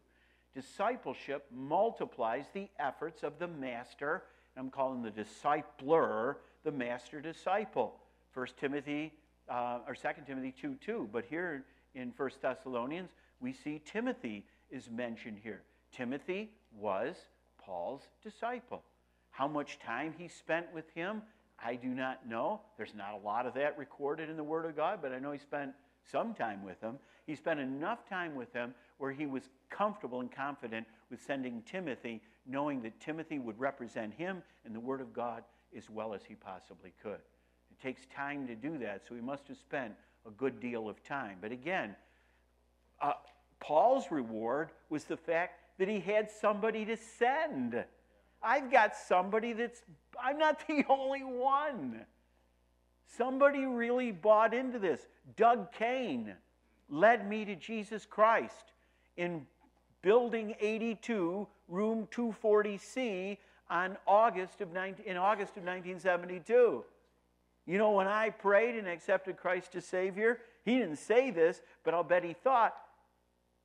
discipleship 0.56 1.46
multiplies 1.54 2.46
the 2.52 2.68
efforts 2.80 3.22
of 3.22 3.38
the 3.38 3.46
master. 3.46 4.24
I'm 4.56 4.70
calling 4.70 5.04
the 5.04 5.12
discipler 5.12 6.34
the 6.64 6.72
master 6.72 7.20
disciple. 7.20 7.94
1 8.34 8.46
Timothy 8.58 9.12
uh, 9.48 9.80
or 9.86 9.94
2 9.94 10.08
Timothy 10.26 10.54
2 10.60 10.76
2. 10.84 11.08
But 11.12 11.24
here 11.24 11.64
in 11.94 12.12
1 12.16 12.30
Thessalonians, 12.40 13.10
we 13.40 13.52
see 13.52 13.80
Timothy 13.84 14.44
is 14.70 14.88
mentioned 14.90 15.38
here. 15.42 15.62
Timothy 15.92 16.50
was 16.78 17.16
Paul's 17.58 18.08
disciple. 18.22 18.82
How 19.30 19.48
much 19.48 19.78
time 19.78 20.14
he 20.16 20.28
spent 20.28 20.66
with 20.74 20.88
him 20.94 21.22
I 21.62 21.74
do 21.74 21.88
not 21.88 22.26
know. 22.26 22.62
There's 22.76 22.94
not 22.94 23.14
a 23.14 23.26
lot 23.26 23.46
of 23.46 23.54
that 23.54 23.76
recorded 23.76 24.30
in 24.30 24.36
the 24.36 24.44
Word 24.44 24.64
of 24.64 24.76
God, 24.76 25.00
but 25.02 25.12
I 25.12 25.18
know 25.18 25.32
he 25.32 25.38
spent 25.38 25.72
some 26.10 26.34
time 26.34 26.64
with 26.64 26.80
him. 26.80 26.98
He 27.26 27.34
spent 27.34 27.60
enough 27.60 28.08
time 28.08 28.34
with 28.34 28.52
him 28.52 28.74
where 28.98 29.12
he 29.12 29.26
was 29.26 29.42
comfortable 29.68 30.20
and 30.20 30.32
confident 30.32 30.86
with 31.10 31.22
sending 31.22 31.62
Timothy, 31.62 32.22
knowing 32.46 32.82
that 32.82 32.98
Timothy 33.00 33.38
would 33.38 33.58
represent 33.58 34.14
him 34.14 34.42
and 34.64 34.74
the 34.74 34.80
Word 34.80 35.00
of 35.00 35.12
God 35.12 35.44
as 35.76 35.90
well 35.90 36.14
as 36.14 36.22
he 36.26 36.34
possibly 36.34 36.92
could. 37.02 37.20
Takes 37.82 38.06
time 38.14 38.46
to 38.46 38.54
do 38.54 38.78
that, 38.78 39.02
so 39.08 39.14
he 39.14 39.20
must 39.20 39.48
have 39.48 39.56
spent 39.56 39.94
a 40.26 40.30
good 40.30 40.60
deal 40.60 40.88
of 40.88 41.02
time. 41.02 41.38
But 41.40 41.52
again, 41.52 41.96
uh, 43.00 43.14
Paul's 43.58 44.10
reward 44.10 44.70
was 44.90 45.04
the 45.04 45.16
fact 45.16 45.60
that 45.78 45.88
he 45.88 46.00
had 46.00 46.30
somebody 46.30 46.84
to 46.84 46.96
send. 46.96 47.82
I've 48.42 48.70
got 48.70 48.96
somebody 48.96 49.52
that's, 49.52 49.82
I'm 50.22 50.38
not 50.38 50.62
the 50.68 50.84
only 50.88 51.22
one. 51.22 52.02
Somebody 53.16 53.64
really 53.66 54.12
bought 54.12 54.54
into 54.54 54.78
this. 54.78 55.00
Doug 55.36 55.72
Kane 55.72 56.34
led 56.88 57.28
me 57.28 57.44
to 57.44 57.56
Jesus 57.56 58.06
Christ 58.06 58.72
in 59.16 59.46
Building 60.02 60.54
82, 60.60 61.46
Room 61.68 62.08
240C, 62.10 63.36
on 63.68 63.96
August 64.06 64.60
of 64.60 64.72
19, 64.72 65.04
in 65.04 65.16
August 65.16 65.56
of 65.56 65.64
1972. 65.64 66.84
You 67.66 67.78
know, 67.78 67.92
when 67.92 68.06
I 68.06 68.30
prayed 68.30 68.76
and 68.76 68.88
accepted 68.88 69.36
Christ 69.36 69.74
as 69.74 69.84
Savior, 69.84 70.38
he 70.64 70.78
didn't 70.78 70.96
say 70.96 71.30
this, 71.30 71.60
but 71.84 71.94
I'll 71.94 72.04
bet 72.04 72.24
he 72.24 72.32
thought, 72.32 72.74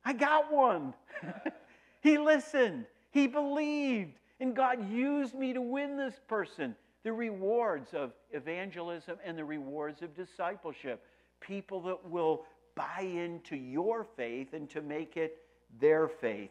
I 0.04 0.12
got 0.12 0.52
one. 0.52 0.94
he 2.02 2.18
listened, 2.18 2.86
he 3.10 3.26
believed, 3.26 4.18
and 4.38 4.54
God 4.54 4.90
used 4.90 5.34
me 5.34 5.52
to 5.52 5.60
win 5.60 5.96
this 5.96 6.20
person. 6.28 6.76
The 7.02 7.12
rewards 7.12 7.94
of 7.94 8.12
evangelism 8.32 9.18
and 9.24 9.38
the 9.38 9.44
rewards 9.44 10.02
of 10.02 10.14
discipleship. 10.14 11.04
People 11.40 11.80
that 11.82 12.08
will 12.08 12.44
buy 12.74 13.00
into 13.00 13.56
your 13.56 14.04
faith 14.04 14.52
and 14.52 14.68
to 14.70 14.82
make 14.82 15.16
it 15.16 15.38
their 15.80 16.08
faith, 16.08 16.50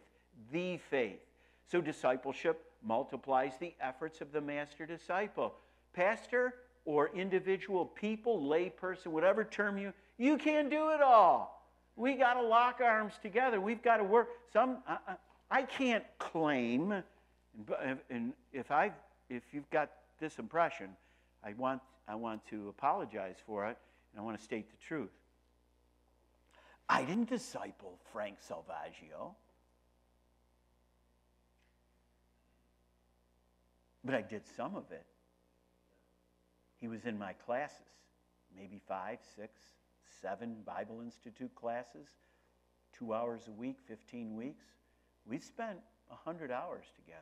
the 0.51 0.77
faith. 0.89 1.19
So 1.69 1.81
discipleship 1.81 2.63
multiplies 2.83 3.53
the 3.59 3.73
efforts 3.81 4.21
of 4.21 4.31
the 4.31 4.41
master 4.41 4.85
disciple. 4.85 5.55
Pastor 5.93 6.53
or 6.85 7.09
individual 7.15 7.85
people, 7.85 8.41
layperson, 8.41 9.07
whatever 9.07 9.43
term 9.43 9.77
you, 9.77 9.91
you 10.17 10.37
can't 10.37 10.69
do 10.69 10.91
it 10.91 11.01
all. 11.01 11.63
We 11.95 12.15
got 12.15 12.35
to 12.35 12.41
lock 12.41 12.79
arms 12.83 13.13
together. 13.21 13.59
We've 13.59 13.81
got 13.81 13.97
to 13.97 14.03
work. 14.03 14.29
Some, 14.53 14.77
I, 14.87 14.97
I 15.49 15.61
can't 15.63 16.03
claim 16.19 17.03
and 18.09 18.33
if, 18.53 18.71
I, 18.71 18.91
if 19.29 19.43
you've 19.51 19.69
got 19.69 19.89
this 20.19 20.39
impression, 20.39 20.89
I 21.43 21.53
want, 21.53 21.81
I 22.07 22.15
want 22.15 22.45
to 22.49 22.69
apologize 22.69 23.37
for 23.45 23.65
it, 23.67 23.77
and 24.11 24.21
I 24.21 24.23
want 24.23 24.37
to 24.37 24.43
state 24.43 24.69
the 24.69 24.85
truth. 24.85 25.11
I 26.87 27.03
didn't 27.03 27.29
disciple 27.29 27.97
Frank 28.11 28.37
Salvaggio. 28.47 29.33
But 34.03 34.15
I 34.15 34.21
did 34.21 34.43
some 34.55 34.75
of 34.75 34.91
it. 34.91 35.03
He 36.79 36.87
was 36.87 37.05
in 37.05 37.17
my 37.17 37.33
classes, 37.33 37.79
maybe 38.55 38.81
five, 38.87 39.19
six, 39.35 39.59
seven 40.21 40.57
Bible 40.65 41.01
Institute 41.01 41.53
classes, 41.55 42.07
two 42.97 43.13
hours 43.13 43.47
a 43.47 43.51
week, 43.51 43.77
15 43.87 44.35
weeks. 44.35 44.65
We 45.25 45.39
spent 45.39 45.79
100 46.07 46.51
hours 46.51 46.85
together 46.95 47.21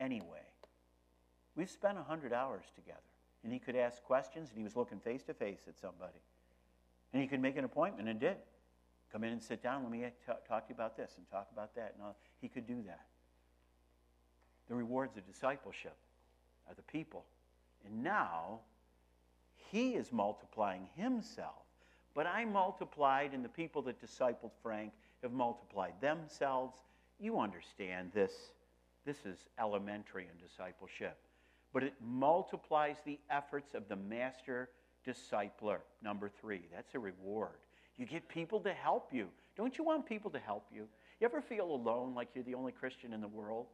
anyway. 0.00 0.46
We've 1.54 1.70
spent 1.70 1.96
100 1.96 2.32
hours 2.32 2.64
together. 2.74 2.98
And 3.42 3.52
he 3.52 3.58
could 3.58 3.76
ask 3.76 4.02
questions, 4.02 4.48
and 4.50 4.58
he 4.58 4.64
was 4.64 4.76
looking 4.76 4.98
face 4.98 5.22
to 5.24 5.34
face 5.34 5.60
at 5.68 5.78
somebody. 5.78 6.20
And 7.12 7.22
he 7.22 7.28
could 7.28 7.40
make 7.40 7.56
an 7.56 7.64
appointment 7.64 8.08
and 8.08 8.20
did. 8.20 8.36
Come 9.12 9.24
in 9.24 9.32
and 9.32 9.42
sit 9.42 9.62
down. 9.62 9.82
Let 9.82 9.92
me 9.92 10.04
talk 10.24 10.66
to 10.66 10.72
you 10.72 10.74
about 10.74 10.96
this 10.96 11.12
and 11.16 11.28
talk 11.30 11.48
about 11.52 11.74
that. 11.74 11.94
And 11.94 12.04
all. 12.04 12.16
he 12.40 12.48
could 12.48 12.66
do 12.66 12.82
that. 12.86 13.06
The 14.68 14.74
rewards 14.74 15.16
of 15.16 15.26
discipleship 15.26 15.96
are 16.68 16.74
the 16.74 16.82
people. 16.82 17.24
And 17.86 18.02
now 18.02 18.60
he 19.54 19.94
is 19.94 20.12
multiplying 20.12 20.88
himself. 20.94 21.64
But 22.14 22.26
I 22.26 22.44
multiplied, 22.44 23.32
and 23.32 23.44
the 23.44 23.48
people 23.48 23.82
that 23.82 24.00
discipled 24.04 24.50
Frank 24.62 24.92
have 25.22 25.32
multiplied 25.32 25.94
themselves. 26.00 26.76
You 27.18 27.38
understand 27.38 28.10
this 28.12 28.32
this 29.06 29.24
is 29.24 29.46
elementary 29.58 30.24
in 30.24 30.46
discipleship. 30.46 31.16
But 31.72 31.82
it 31.82 31.94
multiplies 32.00 32.96
the 33.04 33.18
efforts 33.30 33.74
of 33.74 33.88
the 33.88 33.96
master 33.96 34.68
discipler. 35.06 35.78
Number 36.02 36.28
three, 36.28 36.62
that's 36.74 36.94
a 36.94 36.98
reward. 36.98 37.58
You 37.96 38.06
get 38.06 38.28
people 38.28 38.60
to 38.60 38.72
help 38.72 39.12
you. 39.12 39.28
Don't 39.56 39.78
you 39.78 39.84
want 39.84 40.06
people 40.06 40.30
to 40.30 40.38
help 40.38 40.66
you? 40.72 40.86
You 41.20 41.26
ever 41.26 41.40
feel 41.40 41.70
alone 41.70 42.14
like 42.14 42.28
you're 42.34 42.44
the 42.44 42.54
only 42.54 42.72
Christian 42.72 43.12
in 43.12 43.20
the 43.20 43.28
world? 43.28 43.66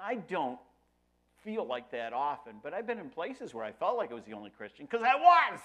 I 0.00 0.16
don't 0.16 0.58
feel 1.42 1.66
like 1.66 1.90
that 1.92 2.12
often, 2.12 2.56
but 2.62 2.74
I've 2.74 2.86
been 2.86 2.98
in 2.98 3.10
places 3.10 3.54
where 3.54 3.64
I 3.64 3.72
felt 3.72 3.96
like 3.96 4.10
I 4.10 4.14
was 4.14 4.24
the 4.24 4.32
only 4.34 4.50
Christian 4.50 4.86
because 4.86 5.04
I 5.04 5.14
was. 5.14 5.60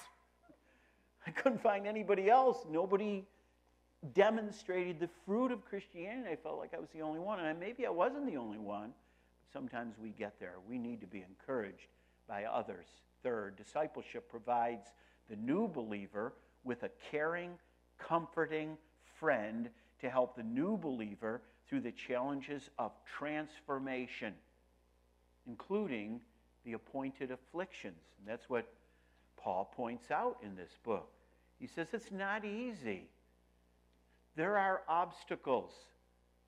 I 1.27 1.31
couldn't 1.31 1.61
find 1.61 1.87
anybody 1.87 2.29
else. 2.29 2.65
Nobody 2.69 3.25
demonstrated 4.13 4.99
the 4.99 5.09
fruit 5.25 5.51
of 5.51 5.65
Christianity. 5.65 6.29
I 6.31 6.35
felt 6.35 6.59
like 6.59 6.73
I 6.73 6.79
was 6.79 6.89
the 6.93 7.01
only 7.01 7.19
one. 7.19 7.39
And 7.39 7.59
maybe 7.59 7.85
I 7.85 7.89
wasn't 7.89 8.27
the 8.27 8.37
only 8.37 8.59
one. 8.59 8.91
Sometimes 9.51 9.95
we 10.01 10.09
get 10.09 10.39
there. 10.39 10.55
We 10.67 10.77
need 10.77 11.01
to 11.01 11.07
be 11.07 11.23
encouraged 11.27 11.87
by 12.27 12.43
others. 12.43 12.85
Third, 13.23 13.55
discipleship 13.55 14.29
provides 14.29 14.89
the 15.29 15.35
new 15.35 15.67
believer 15.67 16.33
with 16.63 16.83
a 16.83 16.89
caring, 17.09 17.51
comforting 17.97 18.77
friend 19.19 19.69
to 20.01 20.09
help 20.09 20.35
the 20.35 20.43
new 20.43 20.77
believer 20.77 21.41
through 21.67 21.81
the 21.81 21.91
challenges 21.91 22.69
of 22.77 22.91
transformation, 23.17 24.33
including 25.47 26.21
the 26.65 26.73
appointed 26.73 27.31
afflictions. 27.31 28.01
And 28.19 28.27
that's 28.27 28.49
what 28.49 28.67
Paul 29.37 29.71
points 29.75 30.11
out 30.11 30.37
in 30.43 30.55
this 30.55 30.71
book. 30.83 31.09
He 31.59 31.67
says 31.67 31.87
it's 31.93 32.11
not 32.11 32.43
easy. 32.43 33.03
There 34.35 34.57
are 34.57 34.81
obstacles, 34.89 35.71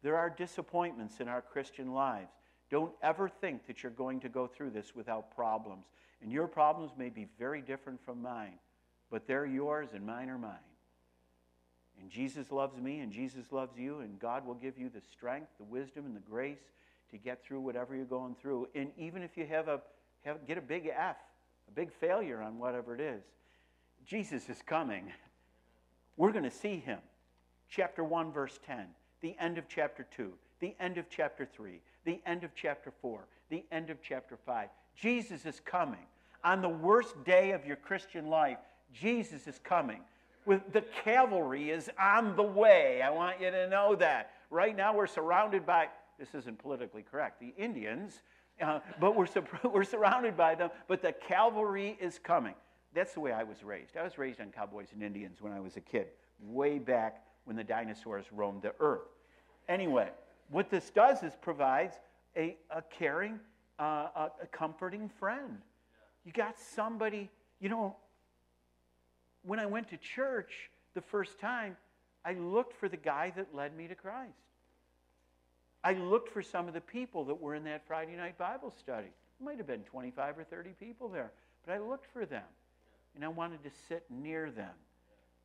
there 0.04 0.18
are 0.18 0.30
disappointments 0.30 1.20
in 1.20 1.28
our 1.28 1.41
Christian 1.41 1.93
lives. 1.93 2.32
Don't 2.70 2.91
ever 3.02 3.30
think 3.30 3.66
that 3.68 3.82
you're 3.82 3.91
going 3.91 4.20
to 4.20 4.30
go 4.30 4.45
through 4.45 4.72
this 4.72 4.93
without 4.93 5.34
problems. 5.34 5.86
And 6.22 6.32
your 6.32 6.48
problems 6.48 6.91
may 6.98 7.10
be 7.10 7.28
very 7.39 7.62
different 7.62 8.04
from 8.04 8.22
mine, 8.22 8.60
but 9.10 9.26
they're 9.26 9.45
yours 9.45 9.89
and 9.93 10.06
mine 10.06 10.30
are 10.30 10.38
mine. 10.38 10.56
And 12.02 12.10
Jesus 12.10 12.52
loves 12.52 12.80
me 12.80 13.00
and 13.00 13.12
Jesus 13.12 13.52
loves 13.52 13.78
you, 13.78 14.00
and 14.00 14.20
God 14.20 14.45
will 14.45 14.56
give 14.56 14.78
you 14.78 14.89
the 14.89 15.02
strength, 15.02 15.50
the 15.58 15.64
wisdom, 15.64 16.06
and 16.06 16.16
the 16.16 16.20
grace 16.20 16.72
to 17.12 17.18
get 17.18 17.43
through 17.43 17.62
whatever 17.62 17.95
you're 17.95 18.05
going 18.05 18.36
through. 18.41 18.68
And 18.76 18.91
even 18.97 19.22
if 19.24 19.38
you 19.38 19.45
have 19.45 19.68
a 19.68 19.82
have, 20.24 20.45
get 20.47 20.58
a 20.58 20.62
big 20.62 20.88
F, 20.88 21.16
a 21.68 21.72
big 21.72 21.91
failure 21.91 22.41
on 22.41 22.60
whatever 22.60 22.93
it 22.93 23.01
is, 23.01 23.24
Jesus 24.05 24.49
is 24.49 24.62
coming. 24.66 25.12
We're 26.18 26.32
going 26.32 26.43
to 26.43 26.51
see 26.51 26.78
him. 26.78 26.99
Chapter 27.70 28.03
1, 28.03 28.32
verse 28.32 28.60
10, 28.66 28.86
the 29.22 29.36
end 29.39 29.58
of 29.58 29.68
chapter 29.68 30.08
2, 30.16 30.32
the 30.62 30.76
end 30.80 30.97
of 30.97 31.10
chapter 31.10 31.45
3, 31.45 31.82
the 32.05 32.22
end 32.26 32.43
of 32.43 32.51
chapter 32.55 32.93
4, 33.01 33.28
the 33.49 33.66
end 33.72 33.89
of 33.89 34.01
chapter 34.01 34.38
5. 34.45 34.70
Jesus 34.95 35.45
is 35.45 35.60
coming. 35.60 36.05
On 36.43 36.62
the 36.62 36.70
worst 36.70 37.24
day 37.26 37.51
of 37.51 37.66
your 37.66 37.76
Christian 37.76 38.28
life, 38.28 38.58
Jesus 38.93 39.47
is 39.47 39.60
coming. 39.64 39.99
With 40.45 40.72
the 40.72 40.82
cavalry 41.03 41.72
is 41.72 41.89
on 41.99 42.38
the 42.38 42.43
way. 42.43 43.01
I 43.01 43.10
want 43.10 43.41
you 43.41 43.51
to 43.51 43.70
know 43.70 43.95
that. 43.95 44.32
Right 44.49 44.76
now 44.76 44.95
we're 44.95 45.08
surrounded 45.08 45.66
by 45.66 45.89
this 46.20 46.34
isn't 46.34 46.59
politically 46.59 47.03
correct. 47.03 47.39
The 47.39 47.53
Indians, 47.57 48.22
uh, 48.61 48.80
but 48.99 49.15
we're, 49.15 49.28
we're 49.63 49.84
surrounded 49.84 50.36
by 50.36 50.55
them, 50.55 50.70
but 50.88 51.01
the 51.01 51.11
cavalry 51.11 51.97
is 51.99 52.20
coming. 52.20 52.55
That's 52.93 53.13
the 53.13 53.20
way 53.20 53.32
I 53.32 53.43
was 53.43 53.63
raised. 53.63 53.97
I 53.97 54.03
was 54.03 54.18
raised 54.18 54.41
on 54.41 54.51
cowboys 54.51 54.88
and 54.93 55.03
Indians 55.03 55.41
when 55.41 55.53
I 55.53 55.59
was 55.59 55.78
a 55.78 55.82
kid, 55.82 56.07
way 56.41 56.80
back 56.80 57.24
when 57.45 57.55
the 57.55 57.63
dinosaurs 57.63 58.26
roamed 58.32 58.63
the 58.63 58.74
earth. 58.80 59.07
Anyway, 59.70 60.09
what 60.49 60.70
this 60.70 60.89
does 60.89 61.24
is 61.24 61.34
provides 61.41 61.95
a, 62.36 62.57
a 62.72 62.82
caring, 62.82 63.39
uh, 63.80 64.07
a, 64.15 64.32
a 64.43 64.47
comforting 64.51 65.09
friend. 65.20 65.59
You 66.26 66.32
got 66.32 66.59
somebody, 66.59 67.30
you 67.59 67.70
know, 67.70 67.95
when 69.43 69.59
I 69.59 69.65
went 69.65 69.89
to 69.89 69.97
church 69.97 70.70
the 70.93 71.01
first 71.01 71.39
time, 71.39 71.78
I 72.26 72.34
looked 72.34 72.74
for 72.74 72.89
the 72.89 72.97
guy 72.97 73.32
that 73.36 73.55
led 73.55 73.76
me 73.78 73.88
to 73.88 73.95
Christ. 73.95 74.34
I 75.88 75.94
looked 75.94 76.28
for 76.34 76.42
some 76.42 76.68
of 76.68 76.74
the 76.74 76.82
people 76.82 77.24
that 77.24 77.42
were 77.42 77.56
in 77.56 77.64
that 77.64 77.88
Friday 77.88 78.18
night 78.18 78.38
Bible 78.38 78.74
study. 78.78 79.08
It 79.08 79.44
might 79.44 79.56
have 79.56 79.68
been 79.68 79.84
25 79.84 80.40
or 80.40 80.44
30 80.44 80.72
people 80.72 81.08
there, 81.08 81.32
but 81.66 81.72
I 81.72 81.78
looked 81.78 82.08
for 82.12 82.26
them 82.26 82.44
and 83.16 83.24
I 83.24 83.30
wanted 83.30 83.64
to 83.64 83.70
sit 83.88 84.04
near 84.10 84.52
them. 84.52 84.74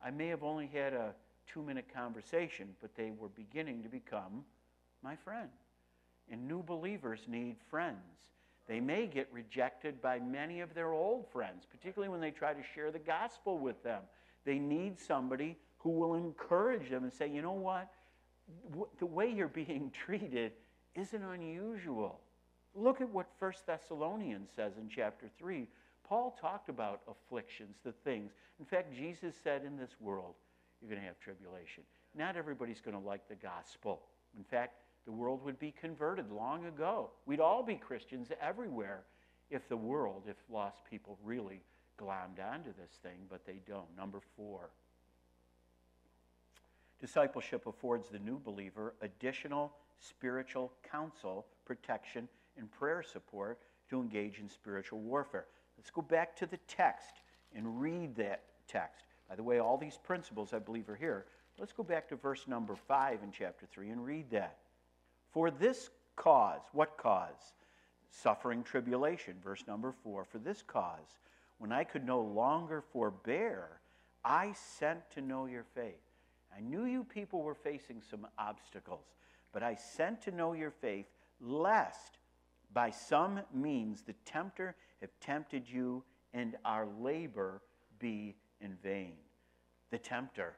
I 0.03 0.11
may 0.11 0.27
have 0.27 0.43
only 0.43 0.67
had 0.67 0.91
a 0.91 1.13
two 1.47 1.61
minute 1.61 1.85
conversation, 1.95 2.67
but 2.81 2.93
they 2.97 3.11
were 3.17 3.29
beginning 3.29 3.83
to 3.83 3.87
become 3.87 4.43
my 5.01 5.15
friend. 5.15 5.47
And 6.29 6.45
new 6.45 6.61
believers 6.61 7.21
need 7.25 7.55
friends. 7.69 7.95
They 8.67 8.81
may 8.81 9.07
get 9.07 9.29
rejected 9.31 10.01
by 10.01 10.19
many 10.19 10.59
of 10.59 10.73
their 10.73 10.91
old 10.91 11.25
friends, 11.31 11.65
particularly 11.71 12.09
when 12.09 12.19
they 12.19 12.31
try 12.31 12.51
to 12.53 12.63
share 12.75 12.91
the 12.91 12.99
gospel 12.99 13.59
with 13.59 13.81
them. 13.81 14.01
They 14.43 14.59
need 14.59 14.99
somebody 14.99 15.55
who 15.77 15.91
will 15.91 16.15
encourage 16.15 16.89
them 16.89 17.05
and 17.05 17.13
say, 17.13 17.29
you 17.29 17.41
know 17.41 17.53
what? 17.53 17.89
The 18.99 19.05
way 19.05 19.31
you're 19.31 19.47
being 19.47 19.91
treated 20.05 20.51
isn't 20.95 21.23
unusual. 21.23 22.19
Look 22.75 23.01
at 23.01 23.09
what 23.09 23.27
1 23.39 23.53
Thessalonians 23.65 24.49
says 24.55 24.73
in 24.77 24.89
chapter 24.89 25.29
3. 25.37 25.67
Paul 26.07 26.37
talked 26.39 26.69
about 26.69 27.01
afflictions, 27.07 27.77
the 27.83 27.93
things. 28.03 28.31
In 28.59 28.65
fact, 28.65 28.93
Jesus 28.93 29.35
said 29.43 29.63
in 29.65 29.77
this 29.77 29.95
world, 29.99 30.33
you're 30.81 30.89
going 30.89 31.01
to 31.01 31.07
have 31.07 31.19
tribulation. 31.19 31.83
Not 32.15 32.35
everybody's 32.35 32.81
going 32.81 32.99
to 32.99 33.07
like 33.07 33.27
the 33.27 33.35
gospel. 33.35 34.01
In 34.37 34.43
fact, 34.43 34.73
the 35.05 35.11
world 35.11 35.43
would 35.43 35.59
be 35.59 35.71
converted 35.79 36.31
long 36.31 36.65
ago. 36.65 37.09
We'd 37.25 37.39
all 37.39 37.63
be 37.63 37.75
Christians 37.75 38.29
everywhere 38.41 39.03
if 39.49 39.67
the 39.69 39.77
world, 39.77 40.23
if 40.27 40.37
lost 40.51 40.81
people 40.89 41.17
really 41.23 41.61
glommed 41.99 42.43
onto 42.43 42.73
this 42.73 42.91
thing, 43.01 43.17
but 43.29 43.45
they 43.45 43.59
don't. 43.67 43.95
Number 43.97 44.19
four. 44.35 44.69
Discipleship 47.03 47.67
affords 47.67 48.07
the 48.07 48.19
new 48.19 48.39
believer 48.39 48.93
additional 49.01 49.73
spiritual 49.99 50.71
counsel, 50.89 51.45
protection, 51.65 52.29
and 52.57 52.71
prayer 52.71 53.03
support 53.03 53.59
to 53.89 53.99
engage 53.99 54.39
in 54.39 54.47
spiritual 54.47 55.01
warfare. 55.01 55.47
Let's 55.77 55.91
go 55.91 56.01
back 56.01 56.33
to 56.37 56.45
the 56.45 56.59
text 56.65 57.15
and 57.53 57.81
read 57.81 58.15
that 58.15 58.43
text. 58.69 59.03
By 59.27 59.35
the 59.35 59.43
way, 59.43 59.59
all 59.59 59.77
these 59.77 59.99
principles 60.01 60.53
I 60.53 60.59
believe 60.59 60.87
are 60.87 60.95
here. 60.95 61.25
Let's 61.59 61.73
go 61.73 61.83
back 61.83 62.07
to 62.07 62.15
verse 62.15 62.47
number 62.47 62.73
5 62.73 63.21
in 63.21 63.33
chapter 63.33 63.65
3 63.65 63.89
and 63.89 64.05
read 64.05 64.31
that. 64.31 64.59
For 65.33 65.51
this 65.51 65.89
cause, 66.15 66.61
what 66.71 66.97
cause? 66.97 67.51
Suffering 68.11 68.63
tribulation, 68.63 69.33
verse 69.43 69.65
number 69.67 69.93
4. 70.05 70.23
For 70.23 70.37
this 70.37 70.63
cause, 70.65 71.17
when 71.57 71.73
I 71.73 71.83
could 71.83 72.05
no 72.05 72.21
longer 72.21 72.81
forbear, 72.93 73.81
I 74.23 74.53
sent 74.53 75.11
to 75.15 75.21
know 75.21 75.47
your 75.47 75.65
faith. 75.75 75.99
I 76.55 76.61
knew 76.61 76.85
you 76.85 77.03
people 77.03 77.41
were 77.41 77.55
facing 77.55 78.01
some 78.01 78.27
obstacles, 78.37 79.05
but 79.51 79.63
I 79.63 79.75
sent 79.75 80.21
to 80.23 80.31
know 80.31 80.53
your 80.53 80.71
faith, 80.71 81.07
lest 81.41 82.17
by 82.73 82.89
some 82.89 83.41
means 83.53 84.01
the 84.01 84.15
tempter 84.25 84.75
have 85.01 85.11
tempted 85.19 85.69
you 85.69 86.03
and 86.33 86.55
our 86.65 86.87
labor 86.99 87.61
be 87.99 88.35
in 88.61 88.75
vain. 88.83 89.13
The 89.91 89.97
tempter, 89.97 90.55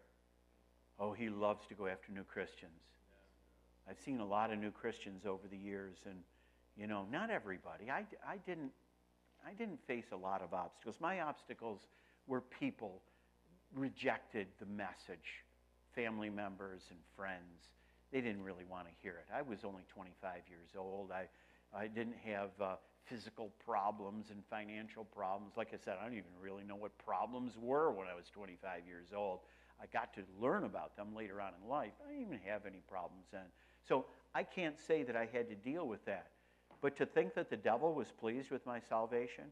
oh, 1.00 1.14
he 1.14 1.30
loves 1.30 1.66
to 1.68 1.74
go 1.74 1.88
after 1.88 2.12
new 2.12 2.24
Christians. 2.24 2.72
I've 3.90 4.00
seen 4.00 4.20
a 4.20 4.26
lot 4.26 4.52
of 4.52 4.60
new 4.60 4.72
Christians 4.72 5.26
over 5.26 5.48
the 5.48 5.58
years, 5.58 5.98
and 6.06 6.18
you 6.78 6.88
know, 6.88 7.06
not 7.12 7.30
everybody. 7.30 7.90
I, 7.90 8.06
I 8.28 8.38
didn't 8.46 8.72
I 9.48 9.54
didn't 9.54 9.80
face 9.86 10.06
a 10.12 10.16
lot 10.16 10.42
of 10.42 10.54
obstacles. 10.54 10.96
My 11.00 11.22
obstacles 11.22 11.82
were 12.26 12.42
people 12.42 13.02
rejected 13.76 14.48
the 14.60 14.66
message, 14.66 15.45
family 15.96 16.30
members 16.30 16.84
and 16.90 17.00
friends. 17.16 17.70
They 18.12 18.22
didn't 18.22 18.44
really 18.44 18.66
want 18.70 18.88
to 18.88 18.94
hear 19.02 19.14
it. 19.14 19.26
I 19.34 19.42
was 19.42 19.60
only 19.64 19.84
25 19.90 20.42
years 20.50 20.70
old. 20.78 21.12
I, 21.12 21.28
I 21.76 21.88
didn't 21.88 22.18
have 22.26 22.50
uh, 22.62 22.76
physical 23.06 23.52
problems 23.66 24.28
and 24.30 24.44
financial 24.50 25.06
problems. 25.06 25.54
Like 25.58 25.70
I 25.74 25.78
said, 25.84 25.96
I 26.00 26.06
don't 26.06 26.14
even 26.14 26.32
really 26.40 26.64
know 26.64 26.76
what 26.76 26.98
problems 26.98 27.54
were 27.60 27.92
when 27.92 28.08
I 28.08 28.16
was 28.16 28.26
25 28.34 28.82
years 28.88 29.08
old. 29.16 29.40
I 29.82 29.86
got 29.88 30.14
to 30.16 30.22
learn 30.40 30.64
about 30.64 30.96
them 30.96 31.16
later 31.16 31.42
on 31.42 31.52
in 31.62 31.70
life. 31.70 31.92
I 32.06 32.12
didn't 32.12 32.26
even 32.26 32.40
have 32.46 32.66
any 32.66 32.82
problems 32.90 33.26
then. 33.32 33.46
So 33.88 34.06
I 34.34 34.44
can't 34.44 34.80
say 34.80 35.04
that 35.04 35.16
I 35.16 35.28
had 35.32 35.50
to 35.50 35.56
deal 35.56 35.88
with 35.88 36.04
that. 36.06 36.28
But 36.82 36.96
to 36.98 37.06
think 37.06 37.34
that 37.36 37.50
the 37.50 37.58
devil 37.58 37.94
was 37.94 38.08
pleased 38.20 38.52
with 38.52 38.66
my 38.66 38.80
salvation, 38.80 39.46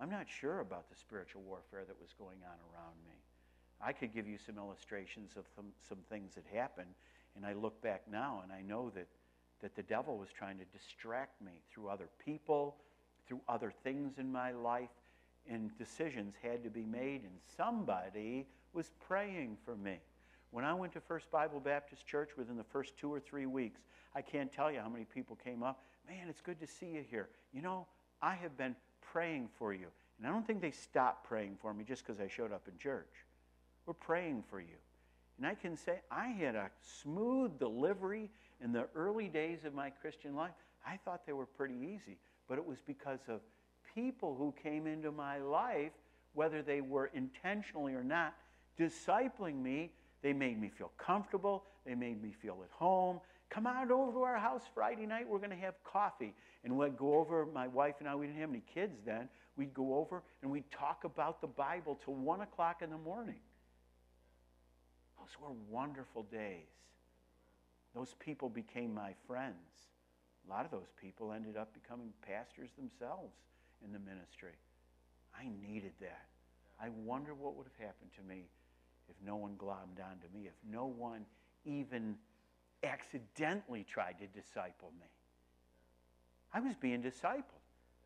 I'm 0.00 0.10
not 0.10 0.26
sure 0.28 0.60
about 0.60 0.88
the 0.90 0.96
spiritual 0.96 1.42
warfare 1.42 1.84
that 1.86 2.00
was 2.00 2.12
going 2.18 2.38
on 2.44 2.56
around 2.72 2.96
me. 3.04 3.15
I 3.82 3.92
could 3.92 4.14
give 4.14 4.26
you 4.26 4.38
some 4.38 4.58
illustrations 4.58 5.32
of 5.36 5.44
some, 5.54 5.66
some 5.88 5.98
things 6.08 6.34
that 6.34 6.44
happened, 6.52 6.94
and 7.36 7.44
I 7.44 7.52
look 7.52 7.80
back 7.82 8.02
now 8.10 8.40
and 8.42 8.52
I 8.52 8.62
know 8.62 8.90
that, 8.94 9.06
that 9.62 9.74
the 9.76 9.82
devil 9.82 10.16
was 10.16 10.28
trying 10.36 10.58
to 10.58 10.64
distract 10.66 11.40
me 11.42 11.52
through 11.72 11.88
other 11.88 12.08
people, 12.24 12.76
through 13.26 13.40
other 13.48 13.72
things 13.84 14.18
in 14.18 14.30
my 14.30 14.52
life, 14.52 14.88
and 15.48 15.76
decisions 15.78 16.34
had 16.42 16.64
to 16.64 16.70
be 16.70 16.84
made, 16.84 17.22
and 17.22 17.32
somebody 17.56 18.46
was 18.72 18.90
praying 19.06 19.56
for 19.64 19.76
me. 19.76 19.98
When 20.50 20.64
I 20.64 20.74
went 20.74 20.92
to 20.94 21.00
First 21.00 21.30
Bible 21.30 21.60
Baptist 21.60 22.06
Church 22.06 22.30
within 22.36 22.56
the 22.56 22.64
first 22.64 22.96
two 22.96 23.12
or 23.12 23.20
three 23.20 23.46
weeks, 23.46 23.80
I 24.14 24.22
can't 24.22 24.52
tell 24.52 24.70
you 24.70 24.80
how 24.80 24.88
many 24.88 25.04
people 25.04 25.36
came 25.36 25.62
up. 25.62 25.82
Man, 26.08 26.28
it's 26.28 26.40
good 26.40 26.58
to 26.60 26.66
see 26.66 26.86
you 26.86 27.04
here. 27.08 27.28
You 27.52 27.62
know, 27.62 27.86
I 28.22 28.34
have 28.34 28.56
been 28.56 28.74
praying 29.12 29.48
for 29.58 29.72
you. 29.72 29.88
And 30.18 30.26
I 30.26 30.30
don't 30.30 30.46
think 30.46 30.62
they 30.62 30.70
stopped 30.70 31.28
praying 31.28 31.56
for 31.60 31.74
me 31.74 31.84
just 31.84 32.06
because 32.06 32.20
I 32.20 32.28
showed 32.28 32.52
up 32.52 32.66
in 32.68 32.78
church. 32.78 33.25
We're 33.86 33.94
praying 33.94 34.44
for 34.50 34.60
you. 34.60 34.76
And 35.38 35.46
I 35.46 35.54
can 35.54 35.76
say 35.76 36.00
I 36.10 36.28
had 36.28 36.54
a 36.54 36.70
smooth 37.02 37.58
delivery 37.58 38.30
in 38.62 38.72
the 38.72 38.88
early 38.94 39.28
days 39.28 39.64
of 39.64 39.74
my 39.74 39.90
Christian 39.90 40.34
life. 40.34 40.52
I 40.86 40.98
thought 41.04 41.26
they 41.26 41.32
were 41.32 41.46
pretty 41.46 41.74
easy, 41.74 42.18
but 42.48 42.58
it 42.58 42.66
was 42.66 42.78
because 42.86 43.20
of 43.28 43.40
people 43.94 44.34
who 44.34 44.54
came 44.62 44.86
into 44.86 45.10
my 45.10 45.38
life, 45.38 45.92
whether 46.34 46.62
they 46.62 46.80
were 46.80 47.10
intentionally 47.14 47.94
or 47.94 48.04
not, 48.04 48.34
discipling 48.78 49.62
me 49.62 49.92
They 50.22 50.32
made 50.32 50.60
me 50.60 50.70
feel 50.76 50.90
comfortable. 50.98 51.64
They 51.84 51.94
made 51.94 52.20
me 52.20 52.32
feel 52.32 52.58
at 52.64 52.70
home. 52.70 53.20
Come 53.48 53.66
on 53.66 53.92
over 53.92 54.12
to 54.12 54.22
our 54.22 54.38
house 54.38 54.62
Friday 54.74 55.06
night. 55.06 55.28
We're 55.28 55.38
going 55.38 55.50
to 55.50 55.56
have 55.56 55.74
coffee. 55.84 56.34
And 56.64 56.76
we'd 56.76 56.96
go 56.96 57.14
over, 57.14 57.46
my 57.46 57.68
wife 57.68 57.96
and 58.00 58.08
I, 58.08 58.14
we 58.16 58.26
didn't 58.26 58.40
have 58.40 58.50
any 58.50 58.62
kids 58.74 58.98
then. 59.04 59.28
We'd 59.56 59.72
go 59.72 59.94
over 59.94 60.22
and 60.42 60.50
we'd 60.50 60.68
talk 60.70 61.04
about 61.04 61.40
the 61.40 61.46
Bible 61.46 61.98
till 62.04 62.14
1 62.14 62.40
o'clock 62.40 62.82
in 62.82 62.90
the 62.90 62.98
morning. 62.98 63.38
Those 65.26 65.40
were 65.40 65.54
wonderful 65.70 66.22
days. 66.24 66.68
Those 67.94 68.14
people 68.20 68.48
became 68.48 68.94
my 68.94 69.12
friends. 69.26 69.88
A 70.46 70.50
lot 70.50 70.64
of 70.64 70.70
those 70.70 70.92
people 71.00 71.32
ended 71.32 71.56
up 71.56 71.72
becoming 71.74 72.12
pastors 72.22 72.70
themselves 72.78 73.34
in 73.84 73.92
the 73.92 73.98
ministry. 73.98 74.54
I 75.34 75.48
needed 75.60 75.92
that. 76.00 76.26
I 76.80 76.90
wonder 77.04 77.34
what 77.34 77.56
would 77.56 77.66
have 77.66 77.86
happened 77.86 78.10
to 78.16 78.22
me 78.22 78.44
if 79.08 79.16
no 79.24 79.36
one 79.36 79.54
glommed 79.56 79.98
onto 79.98 80.28
me, 80.32 80.46
if 80.46 80.54
no 80.70 80.86
one 80.86 81.24
even 81.64 82.16
accidentally 82.84 83.84
tried 83.84 84.18
to 84.20 84.26
disciple 84.28 84.92
me. 85.00 85.06
I 86.52 86.60
was 86.60 86.76
being 86.76 87.02
discipled. 87.02 87.55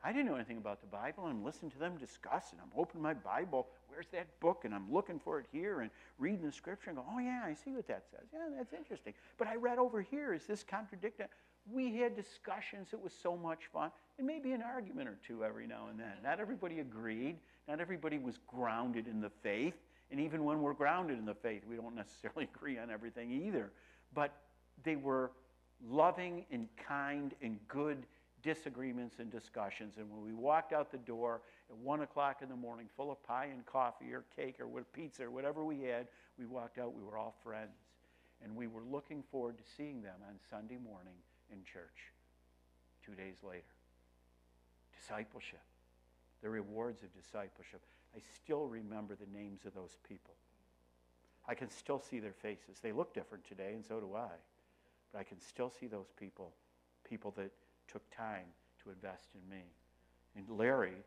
I 0.03 0.13
didn't 0.13 0.27
know 0.27 0.35
anything 0.35 0.57
about 0.57 0.81
the 0.81 0.87
Bible. 0.87 1.25
I'm 1.27 1.45
listening 1.45 1.71
to 1.73 1.79
them 1.79 1.99
discuss, 1.99 2.53
and 2.53 2.61
I'm 2.61 2.71
opening 2.77 3.03
my 3.03 3.13
Bible. 3.13 3.69
Where's 3.89 4.07
that 4.13 4.41
book? 4.41 4.63
And 4.65 4.75
I'm 4.75 4.91
looking 4.91 5.19
for 5.19 5.39
it 5.39 5.47
here 5.53 5.81
and 5.81 5.91
reading 6.19 6.47
the 6.47 6.53
scripture 6.53 6.91
and 6.91 6.99
go, 6.99 7.05
oh, 7.13 7.19
yeah, 7.19 7.43
I 7.45 7.53
see 7.53 7.73
what 7.73 7.87
that 7.89 8.05
says. 8.11 8.27
Yeah, 8.33 8.41
that's 8.57 8.73
interesting. 8.73 9.13
But 9.37 9.49
I 9.49 9.57
read 9.57 9.79
over 9.79 10.01
here. 10.01 10.33
Is 10.33 10.47
this 10.47 10.63
contradicting? 10.63 11.27
We 11.71 11.97
had 11.97 12.17
discussions. 12.17 12.89
It 12.95 13.03
was 13.03 13.13
so 13.13 13.37
much 13.37 13.69
fun. 13.73 13.91
And 14.17 14.27
maybe 14.27 14.53
an 14.53 14.63
argument 14.63 15.09
or 15.09 15.19
two 15.27 15.45
every 15.45 15.67
now 15.67 15.89
and 15.91 16.01
then. 16.01 16.13
Not 16.25 16.41
everybody 16.41 16.81
agreed. 16.81 17.37
Not 17.69 17.81
everybody 17.81 18.19
was 18.19 18.39
grounded 18.47 19.07
in 19.07 19.21
the 19.21 19.31
faith. 19.43 19.75
And 20.11 20.19
even 20.19 20.45
when 20.45 20.63
we're 20.63 20.73
grounded 20.73 21.19
in 21.19 21.27
the 21.27 21.35
faith, 21.35 21.63
we 21.69 21.77
don't 21.77 21.95
necessarily 21.95 22.49
agree 22.55 22.79
on 22.79 22.91
everything 22.91 23.31
either. 23.31 23.71
But 24.15 24.33
they 24.83 24.97
were 24.97 25.31
loving 25.89 26.45
and 26.51 26.69
kind 26.77 27.35
and 27.43 27.59
good 27.69 28.07
disagreements 28.43 29.17
and 29.19 29.31
discussions. 29.31 29.95
And 29.99 30.11
when 30.11 30.23
we 30.23 30.33
walked 30.33 30.73
out 30.73 30.91
the 30.91 30.99
door 30.99 31.43
at 31.71 31.77
1 31.77 32.01
o'clock 32.01 32.39
in 32.43 32.49
the 32.49 32.57
morning, 32.57 32.87
full 32.97 33.11
of 33.11 33.23
pie 33.23 33.49
and 33.53 33.65
coffee 33.67 34.13
or 34.13 34.25
cake 34.37 34.61
or 34.61 34.67
with 34.67 34.93
pizza 34.93 35.25
or 35.25 35.31
whatever 35.31 35.65
we 35.65 35.83
had, 35.83 36.07
we 36.39 36.47
walked 36.47 36.79
out, 36.79 36.95
we 36.95 37.03
were 37.03 37.17
all 37.17 37.35
friends. 37.43 37.77
And 38.43 38.57
we 38.57 38.67
were 38.67 38.83
looking 38.91 39.23
forward 39.31 39.59
to 39.59 39.65
seeing 39.77 40.03
them 40.03 40.17
on 40.27 40.35
Sunday 40.49 40.79
morning 40.83 41.17
in 41.53 41.59
church 41.65 42.13
two 43.05 43.15
days 43.15 43.37
later. 43.47 43.63
Discipleship, 44.99 45.61
the 46.43 46.49
rewards 46.49 47.03
of 47.03 47.13
discipleship. 47.15 47.83
I 48.15 48.21
still 48.43 48.67
remember 48.67 49.15
the 49.15 49.39
names 49.39 49.67
of 49.67 49.75
those 49.75 49.99
people. 50.09 50.35
I 51.47 51.55
can 51.55 51.71
still 51.71 52.01
see 52.01 52.19
their 52.19 52.33
faces. 52.33 52.79
They 52.83 52.93
look 52.93 53.15
different 53.15 53.45
today, 53.47 53.73
and 53.75 53.85
so 53.85 54.01
do 54.01 54.15
I. 54.15 54.29
But 55.13 55.21
I 55.21 55.25
can 55.25 55.41
still 55.41 55.71
see 55.71 55.87
those 55.87 56.11
people, 56.19 56.53
people 57.09 57.33
that 57.37 57.51
took 57.91 58.09
time 58.11 58.47
to 58.83 58.91
invest 58.91 59.29
in 59.35 59.49
me. 59.51 59.65
And 60.37 60.49
Larry, 60.49 61.05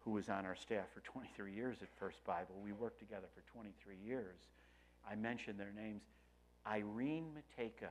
who 0.00 0.10
was 0.10 0.28
on 0.28 0.44
our 0.44 0.54
staff 0.54 0.86
for 0.92 1.00
23 1.00 1.52
years 1.52 1.78
at 1.82 1.88
First 1.98 2.24
Bible, 2.24 2.60
we 2.62 2.72
worked 2.72 2.98
together 2.98 3.26
for 3.34 3.42
23 3.52 3.96
years. 4.04 4.38
I 5.08 5.14
mentioned 5.14 5.58
their 5.58 5.72
names 5.72 6.02
Irene 6.66 7.26
Mateka. 7.34 7.90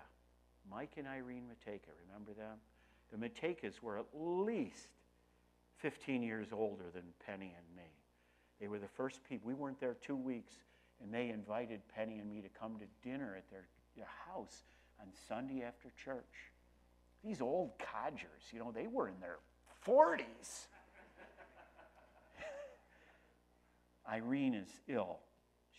Mike 0.70 0.94
and 0.98 1.08
Irene 1.08 1.46
Mateka, 1.48 1.90
remember 2.08 2.34
them? 2.34 2.58
The 3.12 3.18
Matekas 3.18 3.82
were 3.82 3.98
at 3.98 4.06
least 4.14 4.90
15 5.78 6.22
years 6.22 6.48
older 6.52 6.86
than 6.94 7.04
Penny 7.26 7.56
and 7.58 7.76
me. 7.76 7.90
They 8.60 8.68
were 8.68 8.80
the 8.80 8.88
first 8.88 9.24
people. 9.24 9.48
We 9.48 9.54
weren't 9.54 9.80
there 9.80 9.96
two 10.02 10.16
weeks, 10.16 10.54
and 11.02 11.14
they 11.14 11.30
invited 11.30 11.82
Penny 11.96 12.20
and 12.20 12.30
me 12.30 12.42
to 12.42 12.50
come 12.50 12.78
to 12.80 13.08
dinner 13.08 13.36
at 13.38 13.50
their, 13.50 13.68
their 13.96 14.10
house 14.28 14.64
on 15.00 15.08
Sunday 15.28 15.64
after 15.64 15.90
church. 16.04 16.52
These 17.24 17.42
old 17.42 17.72
codgers, 17.80 18.44
you 18.52 18.60
know, 18.60 18.72
they 18.72 18.88
were 18.88 19.08
in 19.08 19.20
their 19.20 19.38
40s. 19.86 20.68
Irene 24.12 24.54
is 24.54 24.70
ill. 24.88 25.20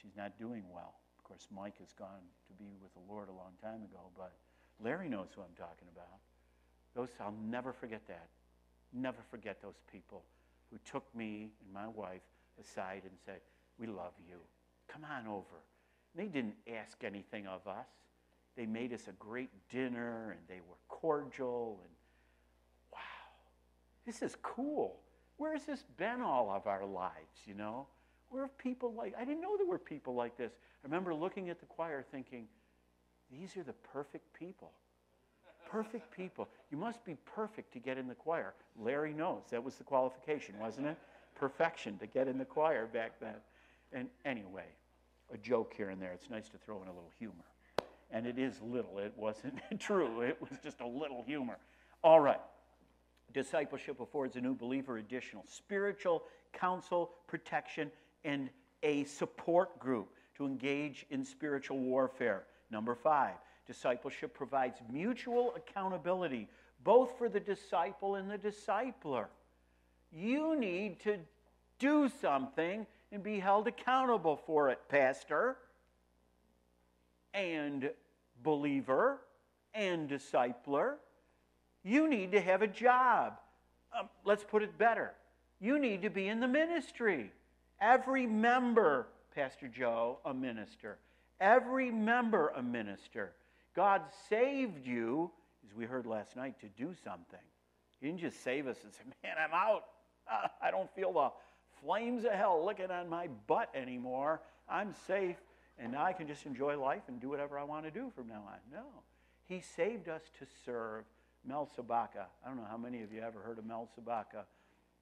She's 0.01 0.17
not 0.17 0.39
doing 0.39 0.65
well. 0.73 0.95
Of 1.19 1.25
course, 1.25 1.47
Mike 1.55 1.79
has 1.79 1.93
gone 1.99 2.23
to 2.47 2.53
be 2.55 2.77
with 2.83 2.93
the 2.95 3.13
Lord 3.13 3.29
a 3.29 3.33
long 3.33 3.53
time 3.63 3.83
ago, 3.83 4.11
but 4.17 4.33
Larry 4.81 5.09
knows 5.09 5.29
who 5.35 5.43
I'm 5.43 5.57
talking 5.57 5.89
about. 5.93 6.19
Those 6.95 7.11
I'll 7.21 7.35
never 7.45 7.73
forget 7.73 8.07
that. 8.09 8.29
Never 8.93 9.23
forget 9.31 9.61
those 9.63 9.81
people 9.91 10.25
who 10.71 10.79
took 10.91 11.05
me 11.15 11.51
and 11.63 11.73
my 11.73 11.89
wife 11.89 12.23
aside 12.61 13.03
and 13.05 13.19
said, 13.25 13.41
"We 13.79 13.87
love 13.87 14.15
you. 14.27 14.41
Come 14.87 15.05
on 15.05 15.27
over." 15.27 15.63
And 16.13 16.23
they 16.23 16.29
didn't 16.29 16.57
ask 16.67 17.05
anything 17.05 17.47
of 17.47 17.67
us. 17.67 17.87
They 18.59 18.67
made 18.67 18.93
us 18.93 19.07
a 19.07 19.13
great 19.13 19.51
dinner 19.71 20.33
and 20.33 20.41
they 20.49 20.61
were 20.69 20.75
cordial 20.89 21.79
and 21.85 21.93
wow, 22.93 22.99
this 24.05 24.21
is 24.21 24.37
cool. 24.43 24.99
Where 25.37 25.53
has 25.53 25.65
this 25.65 25.85
been 25.97 26.21
all 26.21 26.51
of 26.51 26.67
our 26.67 26.85
lives, 26.85 27.39
you 27.47 27.55
know? 27.55 27.87
Where 28.31 28.43
have 28.43 28.59
people 28.59 28.93
like, 28.93 29.15
I 29.17 29.25
didn't 29.25 29.43
know 29.43 29.57
there 29.57 29.65
were 29.65 29.79
people 29.79 30.17
like 30.17 30.37
this. 30.37 30.51
I 30.51 30.89
remember 30.89 31.15
looking 31.15 31.51
at 31.51 31.61
the 31.61 31.67
choir 31.67 32.05
thinking, 32.11 32.49
these 33.31 33.57
are 33.57 33.63
the 33.63 33.75
perfect 33.75 34.35
people. 34.37 34.73
Perfect 35.71 36.11
people. 36.11 36.49
You 36.73 36.79
must 36.79 37.05
be 37.05 37.17
perfect 37.25 37.73
to 37.75 37.79
get 37.79 37.97
in 37.97 38.09
the 38.09 38.17
choir. 38.17 38.55
Larry 38.77 39.13
knows 39.13 39.43
that 39.53 39.63
was 39.63 39.77
the 39.77 39.85
qualification, 39.85 40.59
wasn't 40.59 40.89
it? 40.89 40.97
Perfection 41.37 41.97
to 41.99 42.09
get 42.09 42.27
in 42.27 42.39
the 42.39 42.45
choir 42.45 42.87
back 42.87 43.21
then. 43.21 43.37
And 43.93 44.09
anyway, 44.25 44.67
a 45.33 45.39
joke 45.39 45.75
here 45.77 45.91
and 45.91 46.03
there. 46.03 46.11
It's 46.11 46.29
nice 46.29 46.49
to 46.49 46.59
throw 46.59 46.83
in 46.83 46.89
a 46.89 46.93
little 46.93 47.13
humor 47.21 47.45
and 48.11 48.27
it 48.27 48.39
is 48.39 48.61
little. 48.63 48.99
It 48.99 49.13
wasn't 49.17 49.61
true, 49.79 50.23
it 50.23 50.41
was 50.41 50.59
just 50.63 50.81
a 50.81 50.87
little 50.87 51.23
humor. 51.23 51.59
All 52.03 52.21
right. 52.21 52.41
Discipleship 53.35 54.01
affords 54.01 54.37
a 54.37 54.41
new 54.41 54.55
believer 54.55 54.97
additional 54.97 55.45
spiritual 55.47 56.23
counsel, 56.53 57.11
protection, 57.27 57.91
and 58.25 58.49
a 58.83 59.05
support 59.05 59.79
group 59.79 60.09
to 60.37 60.47
engage 60.47 61.05
in 61.11 61.25
spiritual 61.25 61.79
warfare. 61.79 62.45
Number 62.71 62.95
five, 62.95 63.35
discipleship 63.67 64.33
provides 64.33 64.81
mutual 64.91 65.55
accountability, 65.57 66.49
both 66.85 67.19
for 67.19 67.29
the 67.29 67.41
disciple 67.41 68.15
and 68.15 68.31
the 68.31 68.39
discipler. 68.39 69.27
You 70.11 70.59
need 70.59 71.01
to 71.01 71.19
do 71.79 72.09
something 72.21 72.87
and 73.13 73.23
be 73.23 73.39
held 73.39 73.67
accountable 73.67 74.37
for 74.37 74.71
it, 74.71 74.81
Pastor 74.89 75.59
and 77.35 77.91
believer 78.43 79.21
and 79.75 80.09
discipler. 80.09 80.95
You 81.85 82.09
need 82.09 82.33
to 82.33 82.41
have 82.41 82.63
a 82.63 82.67
job. 82.67 83.35
Um, 83.99 84.09
let's 84.25 84.45
put 84.45 84.63
it 84.63 84.77
better. 84.79 85.13
You 85.61 85.79
need 85.79 86.03
to 86.03 86.11
be 86.11 86.29
in 86.29 86.41
the 86.41 86.49
ministry. 86.49 87.33
Every 87.81 88.27
member, 88.27 89.07
Pastor 89.35 89.69
Joe, 89.69 90.19
a 90.25 90.35
minister. 90.35 90.99
Every 91.41 91.91
member, 91.91 92.49
a 92.57 92.63
minister. 92.63 93.33
God 93.75 94.03
saved 94.29 94.87
you, 94.87 95.31
as 95.65 95.75
we 95.75 95.85
heard 95.85 96.07
last 96.07 96.37
night, 96.37 96.59
to 96.61 96.67
do 96.69 96.95
something. 97.05 97.39
He 98.01 98.07
didn't 98.07 98.21
just 98.21 98.43
save 98.43 98.67
us 98.67 98.79
and 98.83 98.93
say, 98.93 99.01
Man, 99.23 99.35
I'm 99.43 99.55
out. 99.55 99.85
Uh, 100.31 100.49
I 100.63 100.71
don't 100.71 100.93
feel 100.95 101.13
the 101.13 101.31
flames 101.81 102.25
of 102.25 102.33
hell 102.33 102.65
licking 102.65 102.91
on 102.91 103.09
my 103.09 103.29
butt 103.47 103.71
anymore. 103.75 104.41
I'm 104.69 104.95
safe 105.07 105.37
and 105.79 105.93
now 105.93 106.05
I 106.05 106.13
can 106.13 106.27
just 106.27 106.47
enjoy 106.47 106.79
life 106.79 107.03
and 107.09 107.21
do 107.21 107.29
whatever 107.29 107.59
I 107.59 107.65
want 107.65 107.85
to 107.85 107.91
do 107.91 108.11
from 108.15 108.29
now 108.29 108.43
on. 108.47 108.59
No. 108.73 108.85
He 109.47 109.61
saved 109.61 110.09
us 110.09 110.23
to 110.39 110.47
serve 110.65 111.05
Mel 111.47 111.69
Sabaka. 111.77 112.27
I 112.45 112.49
don't 112.49 112.57
know 112.57 112.67
how 112.69 112.77
many 112.77 113.03
of 113.03 113.13
you 113.13 113.23
ever 113.23 113.41
heard 113.41 113.59
of 113.59 113.65
Mel 113.65 113.89
Sabaka, 113.97 114.45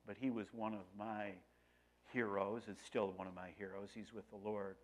but 0.06 0.16
he 0.20 0.30
was 0.30 0.46
one 0.52 0.74
of 0.74 0.84
my 0.98 1.30
heroes. 2.12 2.62
It's 2.68 2.84
still 2.84 3.12
one 3.16 3.26
of 3.26 3.34
my 3.34 3.48
heroes. 3.58 3.88
He's 3.94 4.12
with 4.12 4.28
the 4.30 4.48
Lord. 4.48 4.76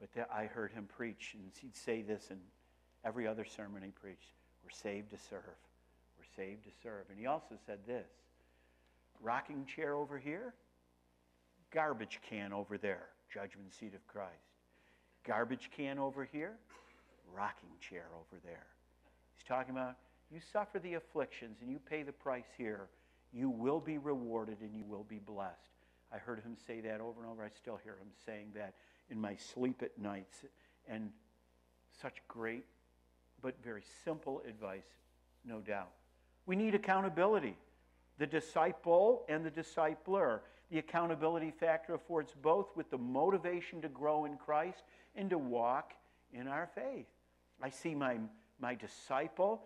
But 0.00 0.28
I 0.32 0.44
heard 0.44 0.72
him 0.72 0.86
preach, 0.94 1.34
and 1.34 1.50
he'd 1.60 1.74
say 1.74 2.02
this 2.02 2.30
in 2.30 2.38
every 3.04 3.26
other 3.26 3.44
sermon 3.44 3.82
he 3.82 3.90
preached 3.90 4.32
We're 4.62 4.70
saved 4.70 5.10
to 5.10 5.18
serve. 5.18 5.40
We're 6.18 6.44
saved 6.44 6.64
to 6.64 6.70
serve. 6.82 7.04
And 7.08 7.18
he 7.18 7.26
also 7.26 7.54
said 7.66 7.78
this 7.86 8.08
rocking 9.22 9.64
chair 9.64 9.94
over 9.94 10.18
here, 10.18 10.52
garbage 11.72 12.20
can 12.28 12.52
over 12.52 12.76
there, 12.76 13.06
judgment 13.32 13.72
seat 13.72 13.94
of 13.94 14.06
Christ. 14.06 14.45
Garbage 15.26 15.70
can 15.76 15.98
over 15.98 16.24
here, 16.24 16.52
rocking 17.34 17.70
chair 17.80 18.06
over 18.14 18.40
there. 18.44 18.66
He's 19.36 19.44
talking 19.46 19.74
about 19.74 19.96
you 20.30 20.40
suffer 20.52 20.78
the 20.78 20.94
afflictions 20.94 21.58
and 21.60 21.70
you 21.70 21.78
pay 21.78 22.02
the 22.02 22.12
price 22.12 22.48
here. 22.56 22.88
You 23.32 23.50
will 23.50 23.80
be 23.80 23.98
rewarded 23.98 24.58
and 24.60 24.74
you 24.74 24.84
will 24.84 25.04
be 25.04 25.18
blessed. 25.18 25.54
I 26.12 26.18
heard 26.18 26.40
him 26.40 26.56
say 26.66 26.80
that 26.80 27.00
over 27.00 27.22
and 27.22 27.30
over. 27.30 27.44
I 27.44 27.48
still 27.50 27.78
hear 27.82 27.94
him 27.94 28.08
saying 28.24 28.52
that 28.54 28.74
in 29.10 29.20
my 29.20 29.36
sleep 29.36 29.82
at 29.82 29.98
nights. 29.98 30.44
And 30.88 31.10
such 32.00 32.22
great 32.28 32.64
but 33.42 33.54
very 33.62 33.82
simple 34.04 34.42
advice, 34.48 34.86
no 35.44 35.60
doubt. 35.60 35.90
We 36.46 36.56
need 36.56 36.74
accountability. 36.74 37.56
The 38.18 38.26
disciple 38.26 39.24
and 39.28 39.44
the 39.44 39.50
discipler. 39.50 40.40
The 40.70 40.78
accountability 40.78 41.52
factor 41.52 41.94
affords 41.94 42.32
both 42.42 42.68
with 42.76 42.90
the 42.90 42.98
motivation 42.98 43.80
to 43.82 43.88
grow 43.88 44.24
in 44.24 44.36
Christ 44.36 44.82
and 45.16 45.30
to 45.30 45.38
walk 45.38 45.94
in 46.32 46.46
our 46.46 46.68
faith. 46.74 47.06
I 47.62 47.70
see 47.70 47.94
my, 47.94 48.18
my 48.60 48.74
disciple, 48.74 49.62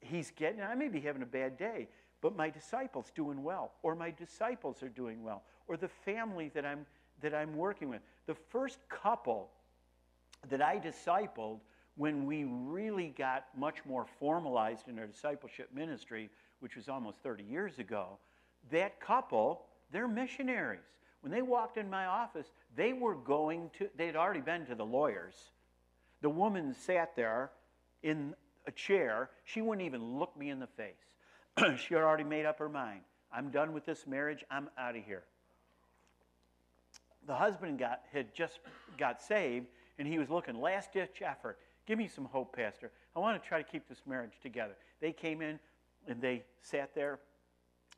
he's 0.00 0.30
getting, 0.36 0.60
I 0.60 0.74
may 0.74 0.88
be 0.88 1.00
having 1.00 1.22
a 1.22 1.26
bad 1.26 1.56
day, 1.56 1.88
but 2.20 2.36
my 2.36 2.50
disciple's 2.50 3.10
doing 3.14 3.42
well, 3.42 3.72
or 3.82 3.94
my 3.94 4.10
disciples 4.10 4.82
are 4.82 4.88
doing 4.88 5.22
well, 5.22 5.42
or 5.68 5.76
the 5.76 5.88
family 5.88 6.50
that 6.54 6.66
I'm, 6.66 6.84
that 7.22 7.34
I'm 7.34 7.56
working 7.56 7.88
with. 7.88 8.00
The 8.26 8.34
first 8.34 8.78
couple 8.88 9.50
that 10.48 10.62
I 10.62 10.78
discipled 10.78 11.60
when 11.96 12.24
we 12.26 12.44
really 12.44 13.14
got 13.16 13.46
much 13.56 13.84
more 13.84 14.06
formalized 14.18 14.88
in 14.88 14.98
our 14.98 15.06
discipleship 15.06 15.70
ministry, 15.74 16.30
which 16.60 16.76
was 16.76 16.88
almost 16.88 17.18
30 17.22 17.44
years 17.44 17.78
ago, 17.78 18.18
that 18.70 19.00
couple, 19.00 19.62
they're 19.92 20.08
missionaries. 20.08 20.80
When 21.20 21.32
they 21.32 21.42
walked 21.42 21.76
in 21.76 21.90
my 21.90 22.06
office, 22.06 22.46
they 22.76 22.92
were 22.92 23.14
going 23.14 23.70
to, 23.78 23.88
they'd 23.96 24.16
already 24.16 24.40
been 24.40 24.66
to 24.66 24.74
the 24.74 24.84
lawyers. 24.84 25.34
The 26.22 26.30
woman 26.30 26.74
sat 26.74 27.16
there 27.16 27.50
in 28.02 28.34
a 28.66 28.70
chair. 28.70 29.30
She 29.44 29.60
wouldn't 29.60 29.86
even 29.86 30.18
look 30.18 30.36
me 30.36 30.50
in 30.50 30.60
the 30.60 30.66
face. 30.66 31.78
she 31.78 31.94
had 31.94 32.02
already 32.02 32.24
made 32.24 32.46
up 32.46 32.58
her 32.58 32.68
mind. 32.68 33.00
I'm 33.32 33.50
done 33.50 33.72
with 33.72 33.86
this 33.86 34.06
marriage. 34.06 34.44
I'm 34.50 34.68
out 34.78 34.96
of 34.96 35.04
here. 35.04 35.24
The 37.26 37.34
husband 37.34 37.78
got, 37.78 38.02
had 38.12 38.34
just 38.34 38.60
got 38.98 39.22
saved, 39.22 39.66
and 39.98 40.06
he 40.06 40.18
was 40.18 40.30
looking, 40.30 40.60
last 40.60 40.92
ditch 40.92 41.22
effort. 41.24 41.58
Give 41.86 41.98
me 41.98 42.08
some 42.08 42.24
hope, 42.24 42.56
Pastor. 42.56 42.90
I 43.14 43.18
want 43.18 43.40
to 43.40 43.48
try 43.48 43.62
to 43.62 43.68
keep 43.68 43.88
this 43.88 44.02
marriage 44.06 44.32
together. 44.42 44.76
They 45.00 45.12
came 45.12 45.42
in 45.42 45.58
and 46.06 46.20
they 46.20 46.44
sat 46.62 46.94
there. 46.94 47.20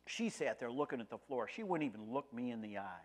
She 0.07 0.29
sat 0.29 0.59
there 0.59 0.71
looking 0.71 1.01
at 1.01 1.11
the 1.11 1.19
floor. 1.19 1.49
She 1.49 1.63
wouldn't 1.63 1.89
even 1.89 2.13
look 2.13 2.33
me 2.33 2.51
in 2.51 2.61
the 2.61 2.79
eye. 2.79 3.05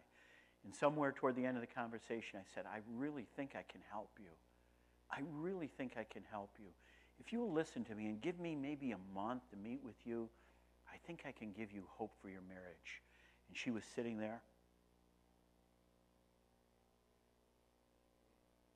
And 0.68 0.76
somewhere 0.76 1.14
toward 1.14 1.38
the 1.38 1.46
end 1.46 1.56
of 1.56 1.62
the 1.62 1.74
conversation, 1.74 2.40
I 2.40 2.44
said, 2.54 2.66
I 2.68 2.80
really 2.98 3.26
think 3.38 3.52
I 3.56 3.64
can 3.72 3.80
help 3.90 4.10
you. 4.20 4.28
I 5.10 5.22
really 5.40 5.68
think 5.78 5.94
I 5.98 6.04
can 6.04 6.24
help 6.30 6.50
you. 6.60 6.68
If 7.22 7.32
you'll 7.32 7.54
listen 7.54 7.86
to 7.86 7.96
me 7.96 8.08
and 8.08 8.20
give 8.20 8.38
me 8.38 8.54
maybe 8.54 8.92
a 8.92 8.98
month 9.16 9.50
to 9.52 9.56
meet 9.56 9.80
with 9.82 9.96
you, 10.04 10.28
I 10.92 10.98
think 11.08 11.22
I 11.26 11.32
can 11.32 11.54
give 11.54 11.72
you 11.72 11.84
hope 11.88 12.12
for 12.22 12.28
your 12.28 12.42
marriage. 12.50 13.02
And 13.48 13.58
she 13.58 13.72
was 13.72 13.84
sitting 13.96 14.18
there. 14.18 14.42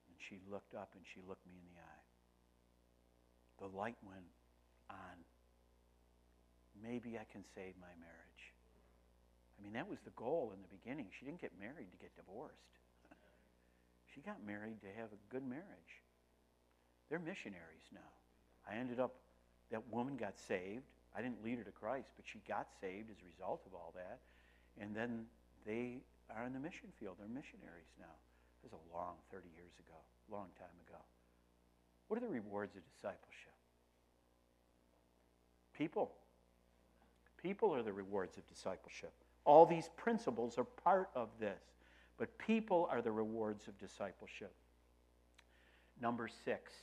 And 0.08 0.16
she 0.18 0.40
looked 0.50 0.74
up 0.74 0.92
and 0.96 1.04
she 1.14 1.20
looked 1.28 1.46
me 1.46 1.56
in 1.58 1.76
the 1.76 1.82
eye. 1.82 3.68
The 3.70 3.78
light 3.78 3.98
went 4.08 4.32
on. 4.90 5.18
Maybe 6.82 7.18
I 7.20 7.26
can 7.30 7.44
save 7.54 7.74
my 7.82 7.92
marriage. 8.00 8.31
I 9.62 9.64
mean, 9.64 9.74
that 9.74 9.88
was 9.88 10.02
the 10.02 10.16
goal 10.18 10.54
in 10.56 10.62
the 10.66 10.74
beginning. 10.74 11.06
She 11.14 11.26
didn't 11.26 11.40
get 11.40 11.54
married 11.62 11.94
to 11.94 11.98
get 12.02 12.10
divorced. 12.18 12.82
she 14.10 14.22
got 14.22 14.42
married 14.42 14.82
to 14.82 14.90
have 14.98 15.14
a 15.14 15.22
good 15.30 15.46
marriage. 15.46 15.94
They're 17.10 17.22
missionaries 17.22 17.86
now. 17.94 18.10
I 18.66 18.82
ended 18.82 19.00
up, 19.00 19.14
that 19.70 19.86
woman 19.94 20.18
got 20.18 20.34
saved. 20.40 20.90
I 21.14 21.22
didn't 21.22 21.44
lead 21.46 21.60
her 21.60 21.64
to 21.64 21.72
Christ, 21.72 22.10
but 22.18 22.26
she 22.26 22.42
got 22.48 22.74
saved 22.82 23.12
as 23.12 23.22
a 23.22 23.28
result 23.30 23.62
of 23.68 23.76
all 23.76 23.94
that. 23.94 24.18
And 24.82 24.96
then 24.96 25.30
they 25.66 26.02
are 26.34 26.46
in 26.46 26.54
the 26.54 26.60
mission 26.60 26.90
field. 27.00 27.18
They're 27.20 27.30
missionaries 27.30 27.94
now. 28.00 28.18
This 28.64 28.72
was 28.72 28.82
a 28.82 28.96
long 28.96 29.22
30 29.30 29.46
years 29.54 29.78
ago, 29.78 29.98
long 30.32 30.50
time 30.58 30.74
ago. 30.90 30.98
What 32.08 32.18
are 32.18 32.26
the 32.26 32.34
rewards 32.34 32.76
of 32.76 32.82
discipleship? 32.90 33.54
People. 35.78 36.12
People 37.38 37.76
are 37.76 37.84
the 37.84 37.94
rewards 37.94 38.38
of 38.38 38.48
discipleship. 38.48 39.14
All 39.46 39.66
these 39.66 39.90
principles 39.98 40.58
are 40.58 40.64
part 40.64 41.10
of 41.16 41.30
this, 41.40 41.62
but 42.18 42.38
people 42.38 42.88
are 42.92 43.02
the 43.02 43.12
rewards 43.12 43.68
of 43.68 43.78
discipleship. 43.80 44.54
Number 46.00 46.28
six, 46.28 46.74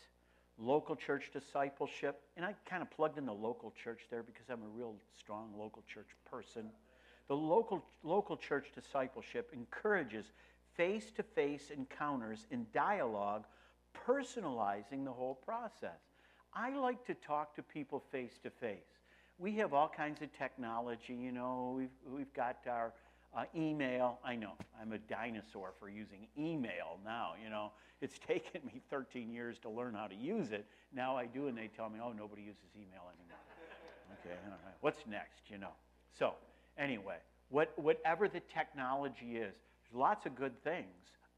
local 0.58 0.96
church 0.96 1.30
discipleship. 1.32 2.20
And 2.36 2.44
I 2.44 2.54
kind 2.68 2.82
of 2.82 2.90
plugged 2.90 3.18
in 3.18 3.26
the 3.26 3.32
local 3.32 3.72
church 3.82 4.02
there 4.10 4.22
because 4.22 4.48
I'm 4.50 4.62
a 4.62 4.76
real 4.76 4.94
strong 5.16 5.50
local 5.56 5.82
church 5.92 6.08
person. 6.28 6.70
The 7.28 7.36
local, 7.36 7.84
local 8.02 8.36
church 8.36 8.72
discipleship 8.74 9.50
encourages 9.52 10.26
face 10.76 11.10
to 11.16 11.22
face 11.22 11.70
encounters 11.76 12.46
in 12.50 12.66
dialogue, 12.72 13.44
personalizing 14.06 15.04
the 15.04 15.12
whole 15.12 15.34
process. 15.34 16.00
I 16.54 16.74
like 16.74 17.04
to 17.06 17.14
talk 17.14 17.54
to 17.56 17.62
people 17.62 18.02
face 18.10 18.38
to 18.42 18.50
face 18.50 18.97
we 19.38 19.52
have 19.56 19.72
all 19.72 19.88
kinds 19.88 20.20
of 20.22 20.36
technology. 20.36 21.14
You 21.14 21.32
know, 21.32 21.74
we've, 21.76 22.16
we've 22.16 22.32
got 22.34 22.58
our 22.68 22.92
uh, 23.36 23.44
email. 23.54 24.18
I 24.24 24.34
know 24.34 24.52
I'm 24.80 24.92
a 24.92 24.98
dinosaur 24.98 25.72
for 25.78 25.88
using 25.88 26.26
email 26.36 26.98
now. 27.04 27.32
You 27.42 27.50
know, 27.50 27.72
it's 28.00 28.18
taken 28.26 28.62
me 28.66 28.80
13 28.90 29.32
years 29.32 29.58
to 29.60 29.70
learn 29.70 29.94
how 29.94 30.06
to 30.06 30.14
use 30.14 30.50
it. 30.52 30.66
Now 30.92 31.16
I 31.16 31.26
do, 31.26 31.46
and 31.46 31.56
they 31.56 31.68
tell 31.68 31.88
me, 31.88 32.00
oh, 32.02 32.12
nobody 32.12 32.42
uses 32.42 32.64
email 32.74 33.10
anymore. 33.14 33.38
okay, 34.20 34.36
all 34.46 34.58
right. 34.64 34.74
What's 34.80 35.06
next? 35.06 35.42
You 35.48 35.58
know. 35.58 35.72
So 36.18 36.32
anyway, 36.76 37.16
what, 37.50 37.72
whatever 37.76 38.28
the 38.28 38.40
technology 38.52 39.36
is, 39.36 39.54
there's 39.54 39.98
lots 39.98 40.26
of 40.26 40.34
good 40.34 40.62
things 40.64 40.86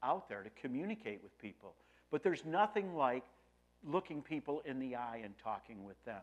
out 0.03 0.27
there 0.27 0.41
to 0.41 0.49
communicate 0.61 1.21
with 1.21 1.37
people. 1.39 1.75
But 2.09 2.23
there's 2.23 2.43
nothing 2.45 2.95
like 2.95 3.23
looking 3.83 4.21
people 4.21 4.61
in 4.65 4.79
the 4.79 4.95
eye 4.95 5.21
and 5.23 5.33
talking 5.43 5.83
with 5.83 6.03
them. 6.05 6.21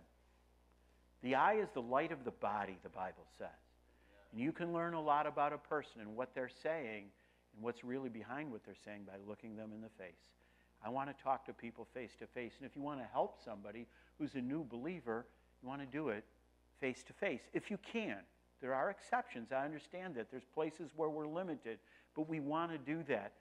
The 1.23 1.35
eye 1.35 1.55
is 1.55 1.69
the 1.75 1.83
light 1.83 2.13
of 2.13 2.25
the 2.25 2.31
body, 2.31 2.79
the 2.83 2.89
Bible 2.89 3.27
says. 3.39 3.49
And 4.33 4.41
you 4.41 4.53
can 4.53 4.73
learn 4.73 4.95
a 4.95 5.01
lot 5.01 5.27
about 5.27 5.53
a 5.53 5.59
person 5.59 6.01
and 6.01 6.17
what 6.17 6.35
they're 6.35 6.51
saying 6.63 7.05
and 7.55 7.65
what's 7.65 7.83
really 7.83 8.09
behind 8.09 8.53
what 8.53 8.65
they're 8.65 8.75
saying 8.85 9.03
by 9.07 9.15
looking 9.27 9.57
them 9.57 9.71
in 9.75 9.81
the 9.81 9.89
face. 9.99 10.21
I 10.85 10.91
want 10.91 11.17
to 11.17 11.23
talk 11.25 11.45
to 11.47 11.53
people 11.53 11.89
face 11.93 12.13
to 12.21 12.27
face. 12.27 12.53
And 12.61 12.69
if 12.69 12.77
you 12.77 12.83
want 12.83 13.01
to 13.01 13.07
help 13.13 13.39
somebody 13.45 13.87
who's 14.19 14.35
a 14.35 14.41
new 14.41 14.65
believer, 14.65 15.27
you 15.63 15.69
want 15.69 15.81
to 15.81 15.87
do 15.87 16.11
it 16.11 16.25
face 16.81 17.03
to 17.05 17.13
face. 17.13 17.43
If 17.53 17.71
you 17.71 17.79
can. 17.93 18.19
There 18.61 18.75
are 18.75 18.91
exceptions. 18.91 19.53
I 19.53 19.65
understand 19.65 20.17
that. 20.17 20.31
There's 20.31 20.47
places 20.55 20.91
where 20.97 21.09
we're 21.09 21.29
limited. 21.29 21.79
But 22.17 22.29
we 22.29 22.41
want 22.41 22.73
to 22.73 22.79
do 22.79 23.05
that 23.09 23.33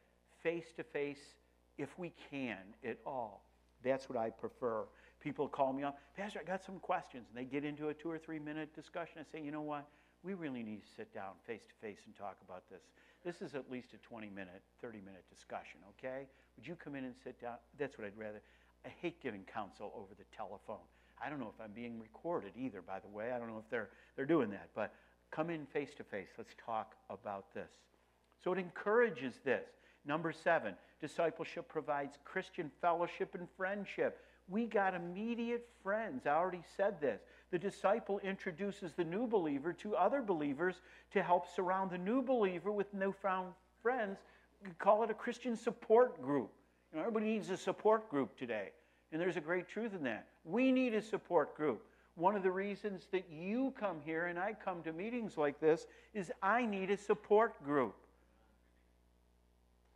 face 0.43 0.71
to 0.77 0.83
face 0.83 1.35
if 1.77 1.97
we 1.97 2.13
can 2.29 2.57
at 2.85 2.97
all. 3.05 3.43
That's 3.83 4.09
what 4.09 4.17
I 4.17 4.29
prefer 4.29 4.83
people 5.19 5.47
call 5.47 5.73
me 5.73 5.83
up, 5.83 5.99
Pastor, 6.15 6.39
I 6.39 6.47
got 6.47 6.63
some 6.63 6.79
questions. 6.79 7.25
And 7.29 7.37
they 7.37 7.49
get 7.49 7.63
into 7.63 7.89
a 7.89 7.93
two 7.93 8.09
or 8.09 8.17
three 8.17 8.39
minute 8.39 8.73
discussion. 8.75 9.17
I 9.19 9.31
say, 9.31 9.43
you 9.43 9.51
know 9.51 9.61
what? 9.61 9.87
We 10.23 10.33
really 10.33 10.63
need 10.63 10.81
to 10.81 10.87
sit 10.95 11.13
down 11.13 11.33
face 11.45 11.63
to 11.67 11.73
face 11.85 11.99
and 12.05 12.15
talk 12.15 12.37
about 12.45 12.63
this. 12.69 12.81
This 13.23 13.41
is 13.41 13.55
at 13.55 13.69
least 13.71 13.93
a 13.93 13.97
20 13.97 14.29
minute, 14.29 14.61
30 14.81 14.99
minute 14.99 15.25
discussion, 15.29 15.79
okay? 15.97 16.27
Would 16.55 16.67
you 16.67 16.75
come 16.75 16.95
in 16.95 17.03
and 17.03 17.13
sit 17.23 17.41
down? 17.41 17.55
That's 17.77 17.97
what 17.97 18.07
I'd 18.07 18.17
rather. 18.17 18.41
I 18.85 18.89
hate 19.01 19.21
giving 19.21 19.43
counsel 19.43 19.91
over 19.95 20.13
the 20.17 20.25
telephone. 20.35 20.85
I 21.21 21.29
don't 21.29 21.39
know 21.39 21.51
if 21.53 21.61
I'm 21.63 21.71
being 21.71 21.99
recorded 21.99 22.51
either, 22.55 22.81
by 22.81 22.99
the 22.99 23.07
way. 23.07 23.31
I 23.31 23.39
don't 23.39 23.47
know 23.47 23.57
if 23.57 23.69
they're, 23.69 23.89
they're 24.15 24.25
doing 24.25 24.49
that. 24.51 24.69
But 24.75 24.93
come 25.31 25.49
in 25.49 25.65
face 25.65 25.93
to 25.97 26.03
face. 26.03 26.29
Let's 26.37 26.55
talk 26.63 26.93
about 27.09 27.53
this. 27.53 27.69
So 28.43 28.53
it 28.53 28.59
encourages 28.59 29.33
this. 29.43 29.65
Number 30.05 30.31
seven, 30.31 30.75
discipleship 31.01 31.67
provides 31.67 32.17
Christian 32.23 32.71
fellowship 32.81 33.35
and 33.35 33.47
friendship 33.57 34.19
we 34.49 34.65
got 34.65 34.93
immediate 34.93 35.67
friends. 35.83 36.25
I 36.25 36.31
already 36.31 36.63
said 36.75 37.01
this. 37.01 37.21
The 37.51 37.59
disciple 37.59 38.19
introduces 38.19 38.93
the 38.93 39.03
new 39.03 39.27
believer 39.27 39.73
to 39.73 39.95
other 39.95 40.21
believers 40.21 40.81
to 41.13 41.21
help 41.21 41.45
surround 41.53 41.91
the 41.91 41.97
new 41.97 42.21
believer 42.21 42.71
with 42.71 42.93
newfound 42.93 43.53
friends. 43.81 44.19
We 44.63 44.71
call 44.79 45.03
it 45.03 45.09
a 45.09 45.13
Christian 45.13 45.55
support 45.55 46.21
group. 46.21 46.51
You 46.91 46.97
know, 46.97 47.07
everybody 47.07 47.27
needs 47.27 47.49
a 47.49 47.57
support 47.57 48.09
group 48.09 48.37
today. 48.37 48.71
And 49.11 49.21
there's 49.21 49.37
a 49.37 49.41
great 49.41 49.67
truth 49.67 49.93
in 49.93 50.03
that. 50.03 50.27
We 50.43 50.71
need 50.71 50.93
a 50.93 51.01
support 51.01 51.55
group. 51.55 51.83
One 52.15 52.35
of 52.35 52.43
the 52.43 52.51
reasons 52.51 53.07
that 53.11 53.25
you 53.29 53.73
come 53.79 53.97
here 54.03 54.25
and 54.25 54.39
I 54.39 54.53
come 54.53 54.81
to 54.83 54.91
meetings 54.91 55.37
like 55.37 55.59
this 55.59 55.87
is 56.13 56.31
I 56.41 56.65
need 56.65 56.89
a 56.89 56.97
support 56.97 57.63
group. 57.63 57.95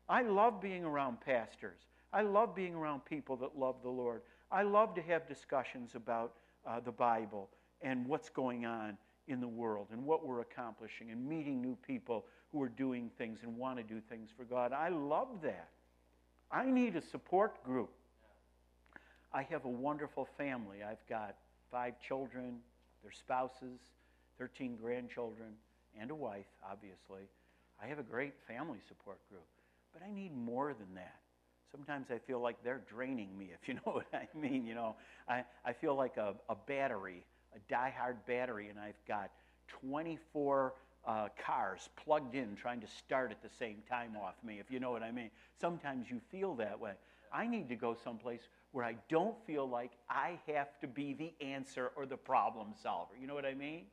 I 0.07 0.21
love 0.21 0.61
being 0.61 0.83
around 0.83 1.21
pastors. 1.21 1.79
I 2.13 2.21
love 2.21 2.53
being 2.53 2.75
around 2.75 3.05
people 3.05 3.37
that 3.37 3.57
love 3.57 3.75
the 3.81 3.89
Lord. 3.89 4.21
I 4.51 4.63
love 4.63 4.93
to 4.95 5.01
have 5.03 5.27
discussions 5.27 5.95
about 5.95 6.33
uh, 6.67 6.79
the 6.81 6.91
Bible 6.91 7.49
and 7.81 8.05
what's 8.05 8.29
going 8.29 8.65
on 8.65 8.97
in 9.27 9.39
the 9.39 9.47
world 9.47 9.87
and 9.91 10.03
what 10.03 10.25
we're 10.25 10.41
accomplishing 10.41 11.11
and 11.11 11.25
meeting 11.25 11.61
new 11.61 11.77
people 11.87 12.25
who 12.51 12.61
are 12.61 12.69
doing 12.69 13.09
things 13.17 13.39
and 13.43 13.55
want 13.55 13.77
to 13.77 13.83
do 13.83 14.01
things 14.09 14.29
for 14.35 14.43
God. 14.43 14.73
I 14.73 14.89
love 14.89 15.29
that. 15.43 15.69
I 16.51 16.65
need 16.65 16.97
a 16.97 17.01
support 17.01 17.63
group. 17.63 17.91
I 19.33 19.43
have 19.43 19.63
a 19.63 19.69
wonderful 19.69 20.27
family. 20.37 20.83
I've 20.83 21.05
got 21.07 21.35
five 21.71 21.93
children, 22.05 22.57
their 23.01 23.13
spouses, 23.13 23.79
13 24.37 24.75
grandchildren, 24.75 25.53
and 25.97 26.11
a 26.11 26.15
wife, 26.15 26.45
obviously. 26.69 27.21
I 27.81 27.87
have 27.87 27.99
a 27.99 28.03
great 28.03 28.33
family 28.47 28.79
support 28.85 29.17
group. 29.29 29.45
But 29.93 30.03
I 30.05 30.11
need 30.13 30.35
more 30.35 30.73
than 30.73 30.93
that 30.95 31.20
sometimes 31.71 32.07
I 32.11 32.17
feel 32.19 32.39
like 32.39 32.57
they're 32.63 32.81
draining 32.89 33.37
me, 33.37 33.51
if 33.61 33.67
you 33.67 33.75
know 33.75 33.93
what 33.93 34.07
I 34.13 34.27
mean. 34.37 34.65
You 34.65 34.75
know, 34.75 34.95
I, 35.27 35.43
I 35.65 35.73
feel 35.73 35.95
like 35.95 36.17
a, 36.17 36.35
a 36.49 36.55
battery, 36.67 37.25
a 37.55 37.59
die-hard 37.71 38.25
battery, 38.25 38.69
and 38.69 38.79
I've 38.79 38.99
got 39.07 39.31
24 39.67 40.73
uh, 41.07 41.27
cars 41.43 41.89
plugged 41.95 42.35
in 42.35 42.55
trying 42.55 42.81
to 42.81 42.87
start 42.87 43.31
at 43.31 43.41
the 43.41 43.49
same 43.57 43.77
time 43.89 44.15
off 44.21 44.35
me, 44.43 44.59
if 44.59 44.69
you 44.69 44.79
know 44.79 44.91
what 44.91 45.03
I 45.03 45.11
mean. 45.11 45.31
Sometimes 45.59 46.09
you 46.09 46.19
feel 46.29 46.55
that 46.55 46.79
way. 46.79 46.93
I 47.33 47.47
need 47.47 47.69
to 47.69 47.75
go 47.75 47.95
someplace 48.03 48.41
where 48.71 48.85
I 48.85 48.95
don't 49.09 49.35
feel 49.47 49.67
like 49.67 49.91
I 50.09 50.37
have 50.47 50.79
to 50.81 50.87
be 50.87 51.13
the 51.13 51.33
answer 51.45 51.91
or 51.95 52.05
the 52.05 52.17
problem 52.17 52.67
solver. 52.81 53.13
You 53.19 53.27
know 53.27 53.33
what 53.33 53.45
I 53.45 53.53
mean? 53.53 53.83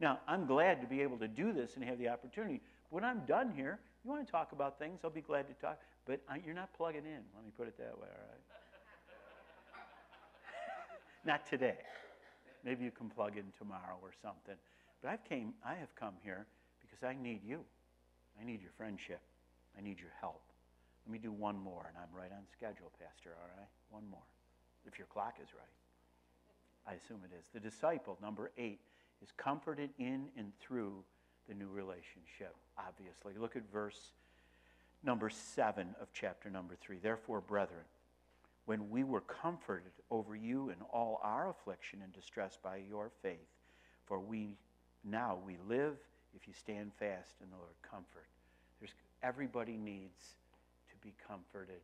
Now, 0.00 0.18
I'm 0.26 0.46
glad 0.46 0.80
to 0.80 0.86
be 0.86 1.02
able 1.02 1.18
to 1.18 1.28
do 1.28 1.52
this 1.52 1.76
and 1.76 1.84
have 1.84 1.98
the 1.98 2.08
opportunity. 2.08 2.60
When 2.90 3.04
I'm 3.04 3.20
done 3.26 3.52
here, 3.54 3.78
you 4.02 4.10
want 4.10 4.24
to 4.26 4.30
talk 4.30 4.52
about 4.52 4.78
things, 4.78 5.00
I'll 5.04 5.10
be 5.10 5.20
glad 5.20 5.46
to 5.48 5.54
talk. 5.54 5.78
But 6.06 6.20
you're 6.44 6.54
not 6.54 6.72
plugging 6.74 7.04
in. 7.04 7.22
Let 7.34 7.44
me 7.44 7.52
put 7.56 7.68
it 7.68 7.76
that 7.78 7.98
way, 7.98 8.08
all 8.08 8.26
right? 8.28 8.44
not 11.24 11.46
today. 11.46 11.78
Maybe 12.64 12.84
you 12.84 12.90
can 12.90 13.08
plug 13.08 13.36
in 13.36 13.52
tomorrow 13.58 13.98
or 14.02 14.10
something. 14.22 14.56
But 15.02 15.10
I've 15.10 15.24
came, 15.24 15.54
I 15.64 15.74
have 15.74 15.94
come 15.94 16.14
here 16.22 16.46
because 16.80 17.02
I 17.02 17.14
need 17.20 17.42
you. 17.44 17.64
I 18.40 18.44
need 18.44 18.60
your 18.60 18.72
friendship. 18.76 19.20
I 19.78 19.82
need 19.82 19.98
your 20.00 20.12
help. 20.20 20.42
Let 21.06 21.12
me 21.12 21.18
do 21.18 21.32
one 21.32 21.58
more, 21.58 21.86
and 21.88 21.96
I'm 21.96 22.14
right 22.16 22.30
on 22.30 22.44
schedule, 22.52 22.92
Pastor, 23.00 23.30
all 23.40 23.48
right? 23.56 23.68
One 23.90 24.04
more, 24.10 24.26
if 24.86 24.98
your 24.98 25.06
clock 25.06 25.36
is 25.42 25.48
right. 25.54 25.76
I 26.86 26.94
assume 26.94 27.20
it 27.24 27.34
is. 27.38 27.46
The 27.52 27.60
disciple, 27.60 28.18
number 28.22 28.50
eight, 28.58 28.80
is 29.22 29.30
comforted 29.36 29.90
in 29.98 30.28
and 30.36 30.52
through 30.60 31.04
the 31.48 31.54
new 31.54 31.68
relationship, 31.68 32.54
obviously. 32.78 33.34
Look 33.38 33.56
at 33.56 33.62
verse 33.72 34.12
number 35.02 35.30
seven 35.30 35.94
of 36.00 36.08
chapter 36.12 36.50
number 36.50 36.76
three. 36.80 36.98
Therefore, 36.98 37.40
brethren, 37.40 37.84
when 38.66 38.90
we 38.90 39.04
were 39.04 39.22
comforted 39.22 39.92
over 40.10 40.36
you 40.36 40.70
in 40.70 40.76
all 40.92 41.20
our 41.22 41.50
affliction 41.50 42.00
and 42.02 42.12
distress 42.12 42.58
by 42.62 42.76
your 42.88 43.10
faith, 43.22 43.38
for 44.06 44.18
we 44.18 44.56
now 45.04 45.38
we 45.44 45.56
live 45.68 45.96
if 46.34 46.46
you 46.46 46.52
stand 46.52 46.92
fast 46.98 47.34
in 47.42 47.50
the 47.50 47.56
Lord. 47.56 47.74
Comfort. 47.82 48.26
There's, 48.78 48.94
everybody 49.22 49.76
needs 49.76 50.36
to 50.90 50.96
be 51.02 51.14
comforted. 51.26 51.80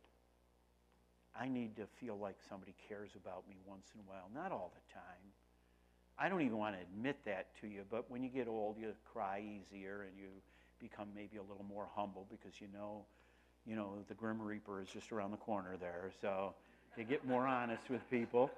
I 1.39 1.47
need 1.47 1.75
to 1.75 1.85
feel 1.99 2.17
like 2.17 2.37
somebody 2.49 2.73
cares 2.87 3.11
about 3.15 3.43
me 3.49 3.55
once 3.67 3.87
in 3.93 4.01
a 4.01 4.09
while, 4.09 4.29
not 4.33 4.51
all 4.51 4.71
the 4.73 4.93
time. 4.93 5.03
I 6.19 6.29
don't 6.29 6.41
even 6.41 6.57
want 6.57 6.75
to 6.75 6.81
admit 6.81 7.17
that 7.25 7.47
to 7.61 7.67
you, 7.67 7.83
but 7.91 8.09
when 8.09 8.23
you 8.23 8.29
get 8.29 8.47
old, 8.47 8.77
you 8.79 8.93
cry 9.13 9.43
easier 9.43 10.07
and 10.07 10.17
you 10.17 10.29
become 10.79 11.07
maybe 11.15 11.37
a 11.37 11.41
little 11.41 11.65
more 11.67 11.87
humble 11.95 12.25
because 12.29 12.59
you 12.59 12.67
know, 12.73 13.05
you 13.65 13.75
know, 13.75 13.99
the 14.07 14.13
Grim 14.13 14.41
Reaper 14.41 14.81
is 14.81 14.87
just 14.89 15.11
around 15.11 15.31
the 15.31 15.37
corner 15.37 15.75
there. 15.79 16.11
So 16.21 16.53
you 16.97 17.03
get 17.03 17.25
more 17.25 17.45
honest 17.47 17.89
with 17.89 18.01
people. 18.09 18.51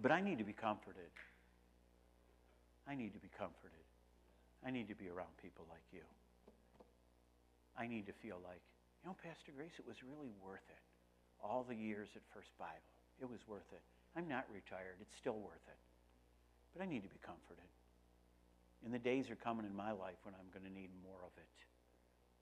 But 0.00 0.10
I 0.10 0.20
need 0.20 0.38
to 0.38 0.44
be 0.44 0.54
comforted. 0.54 1.12
I 2.88 2.94
need 2.94 3.12
to 3.12 3.20
be 3.20 3.28
comforted. 3.38 3.84
I 4.64 4.70
need 4.70 4.88
to 4.88 4.94
be 4.94 5.08
around 5.08 5.34
people 5.42 5.66
like 5.68 5.84
you. 5.92 6.06
I 7.76 7.86
need 7.86 8.06
to 8.06 8.12
feel 8.22 8.38
like, 8.44 8.62
you 9.02 9.10
know, 9.10 9.16
Pastor 9.22 9.52
Grace, 9.54 9.74
it 9.78 9.86
was 9.86 9.96
really 10.02 10.30
worth 10.44 10.64
it. 10.70 10.82
All 11.42 11.66
the 11.66 11.74
years 11.74 12.08
at 12.14 12.22
First 12.32 12.54
Bible, 12.58 12.86
it 13.20 13.28
was 13.28 13.40
worth 13.48 13.66
it. 13.72 13.82
I'm 14.16 14.28
not 14.28 14.46
retired. 14.52 15.00
It's 15.00 15.16
still 15.18 15.40
worth 15.40 15.66
it. 15.66 15.80
But 16.76 16.84
I 16.84 16.86
need 16.86 17.02
to 17.02 17.10
be 17.10 17.20
comforted. 17.24 17.66
And 18.92 19.00
the 19.00 19.08
days 19.08 19.32
are 19.32 19.40
coming 19.40 19.64
in 19.64 19.72
my 19.72 19.88
life 19.88 20.20
when 20.20 20.36
I'm 20.36 20.52
going 20.52 20.68
to 20.68 20.74
need 20.76 20.92
more 21.00 21.24
of 21.24 21.32
it. 21.40 21.48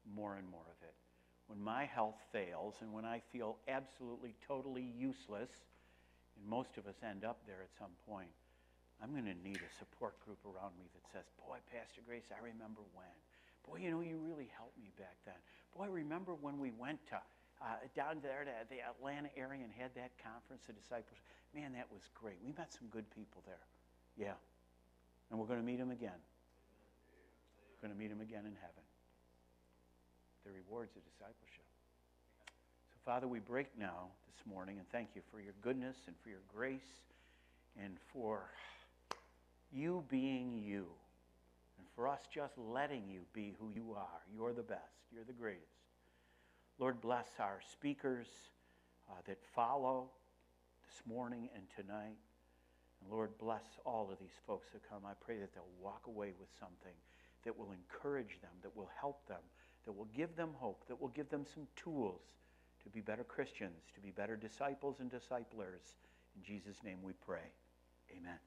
More 0.03 0.35
and 0.35 0.43
more 0.51 0.67
of 0.67 0.83
it. 0.83 0.99
When 1.47 1.63
my 1.63 1.87
health 1.87 2.19
fails 2.35 2.75
and 2.83 2.91
when 2.91 3.07
I 3.07 3.23
feel 3.31 3.63
absolutely, 3.71 4.35
totally 4.43 4.83
useless, 4.83 5.47
and 6.35 6.43
most 6.43 6.75
of 6.75 6.91
us 6.91 6.99
end 7.07 7.23
up 7.23 7.39
there 7.47 7.63
at 7.63 7.71
some 7.79 7.95
point, 8.03 8.35
I'm 8.99 9.15
going 9.15 9.31
to 9.31 9.39
need 9.47 9.63
a 9.63 9.73
support 9.79 10.19
group 10.27 10.43
around 10.43 10.75
me 10.75 10.91
that 10.91 11.07
says, 11.15 11.23
Boy, 11.39 11.63
Pastor 11.71 12.03
Grace, 12.03 12.27
I 12.35 12.43
remember 12.43 12.83
when. 12.99 13.15
Boy, 13.63 13.87
you 13.87 13.95
know, 13.95 14.03
you 14.03 14.19
really 14.19 14.51
helped 14.59 14.75
me 14.83 14.91
back 14.99 15.23
then. 15.23 15.39
Boy, 15.79 15.87
remember 15.87 16.35
when 16.35 16.59
we 16.59 16.75
went 16.75 16.99
to 17.15 17.23
uh, 17.63 17.79
down 17.95 18.19
there 18.27 18.43
to 18.43 18.55
the 18.75 18.83
Atlanta 18.83 19.31
area 19.39 19.63
and 19.63 19.71
had 19.71 19.95
that 19.95 20.11
conference, 20.19 20.67
the 20.67 20.75
disciples. 20.75 21.23
Man, 21.55 21.79
that 21.79 21.87
was 21.95 22.11
great. 22.11 22.43
We 22.43 22.51
met 22.59 22.75
some 22.75 22.91
good 22.91 23.07
people 23.15 23.47
there. 23.47 23.63
Yeah. 24.19 24.35
And 25.31 25.39
we're 25.39 25.47
going 25.47 25.63
to 25.63 25.67
meet 25.67 25.79
them 25.79 25.95
again. 25.95 26.19
We're 27.81 27.89
going 27.89 27.97
to 27.97 28.03
meet 28.03 28.13
him 28.13 28.21
again 28.21 28.45
in 28.45 28.53
heaven. 28.61 28.85
The 30.45 30.51
rewards 30.53 30.97
of 30.97 31.03
discipleship. 31.05 31.65
So, 32.93 32.99
Father, 33.07 33.27
we 33.27 33.39
break 33.39 33.69
now 33.79 34.09
this 34.27 34.47
morning 34.53 34.77
and 34.77 34.87
thank 34.91 35.09
you 35.15 35.23
for 35.31 35.41
your 35.41 35.55
goodness 35.63 35.97
and 36.07 36.15
for 36.23 36.29
your 36.29 36.45
grace 36.55 37.01
and 37.83 37.97
for 38.13 38.43
you 39.73 40.05
being 40.11 40.59
you 40.59 40.85
and 41.79 41.87
for 41.95 42.07
us 42.07 42.21
just 42.33 42.53
letting 42.59 43.09
you 43.09 43.21
be 43.33 43.55
who 43.59 43.71
you 43.75 43.95
are. 43.97 44.21
You're 44.35 44.53
the 44.53 44.63
best. 44.63 45.09
You're 45.11 45.25
the 45.25 45.33
greatest. 45.33 45.65
Lord, 46.79 47.01
bless 47.01 47.29
our 47.39 47.61
speakers 47.73 48.27
uh, 49.09 49.15
that 49.27 49.39
follow 49.55 50.11
this 50.87 51.01
morning 51.07 51.49
and 51.55 51.65
tonight. 51.75 52.19
And 53.01 53.11
Lord, 53.11 53.31
bless 53.39 53.65
all 53.87 54.11
of 54.13 54.19
these 54.19 54.37
folks 54.47 54.69
that 54.73 54.83
come. 54.87 55.07
I 55.07 55.13
pray 55.25 55.39
that 55.39 55.55
they'll 55.55 55.65
walk 55.83 56.03
away 56.07 56.33
with 56.39 56.49
something 56.61 56.93
that 57.45 57.57
will 57.57 57.73
encourage 57.73 58.41
them, 58.41 58.51
that 58.63 58.77
will 58.77 58.91
help 59.01 59.27
them, 59.29 59.41
that 59.85 59.93
will 59.93 60.09
give 60.17 60.37
them 60.37 60.51
hope, 60.57 60.83
that 60.89 61.01
will 61.01 61.09
give 61.09 61.29
them 61.31 61.45
some 61.55 61.67
tools 61.77 62.21
to 62.83 62.89
be 62.91 63.01
better 63.01 63.25
Christians, 63.25 63.83
to 63.95 64.01
be 64.01 64.11
better 64.11 64.37
disciples 64.37 64.97
and 65.01 65.11
disciplers. 65.11 65.95
In 66.37 66.43
Jesus' 66.43 66.77
name 66.85 66.99
we 67.03 67.13
pray. 67.13 67.53
Amen. 68.17 68.39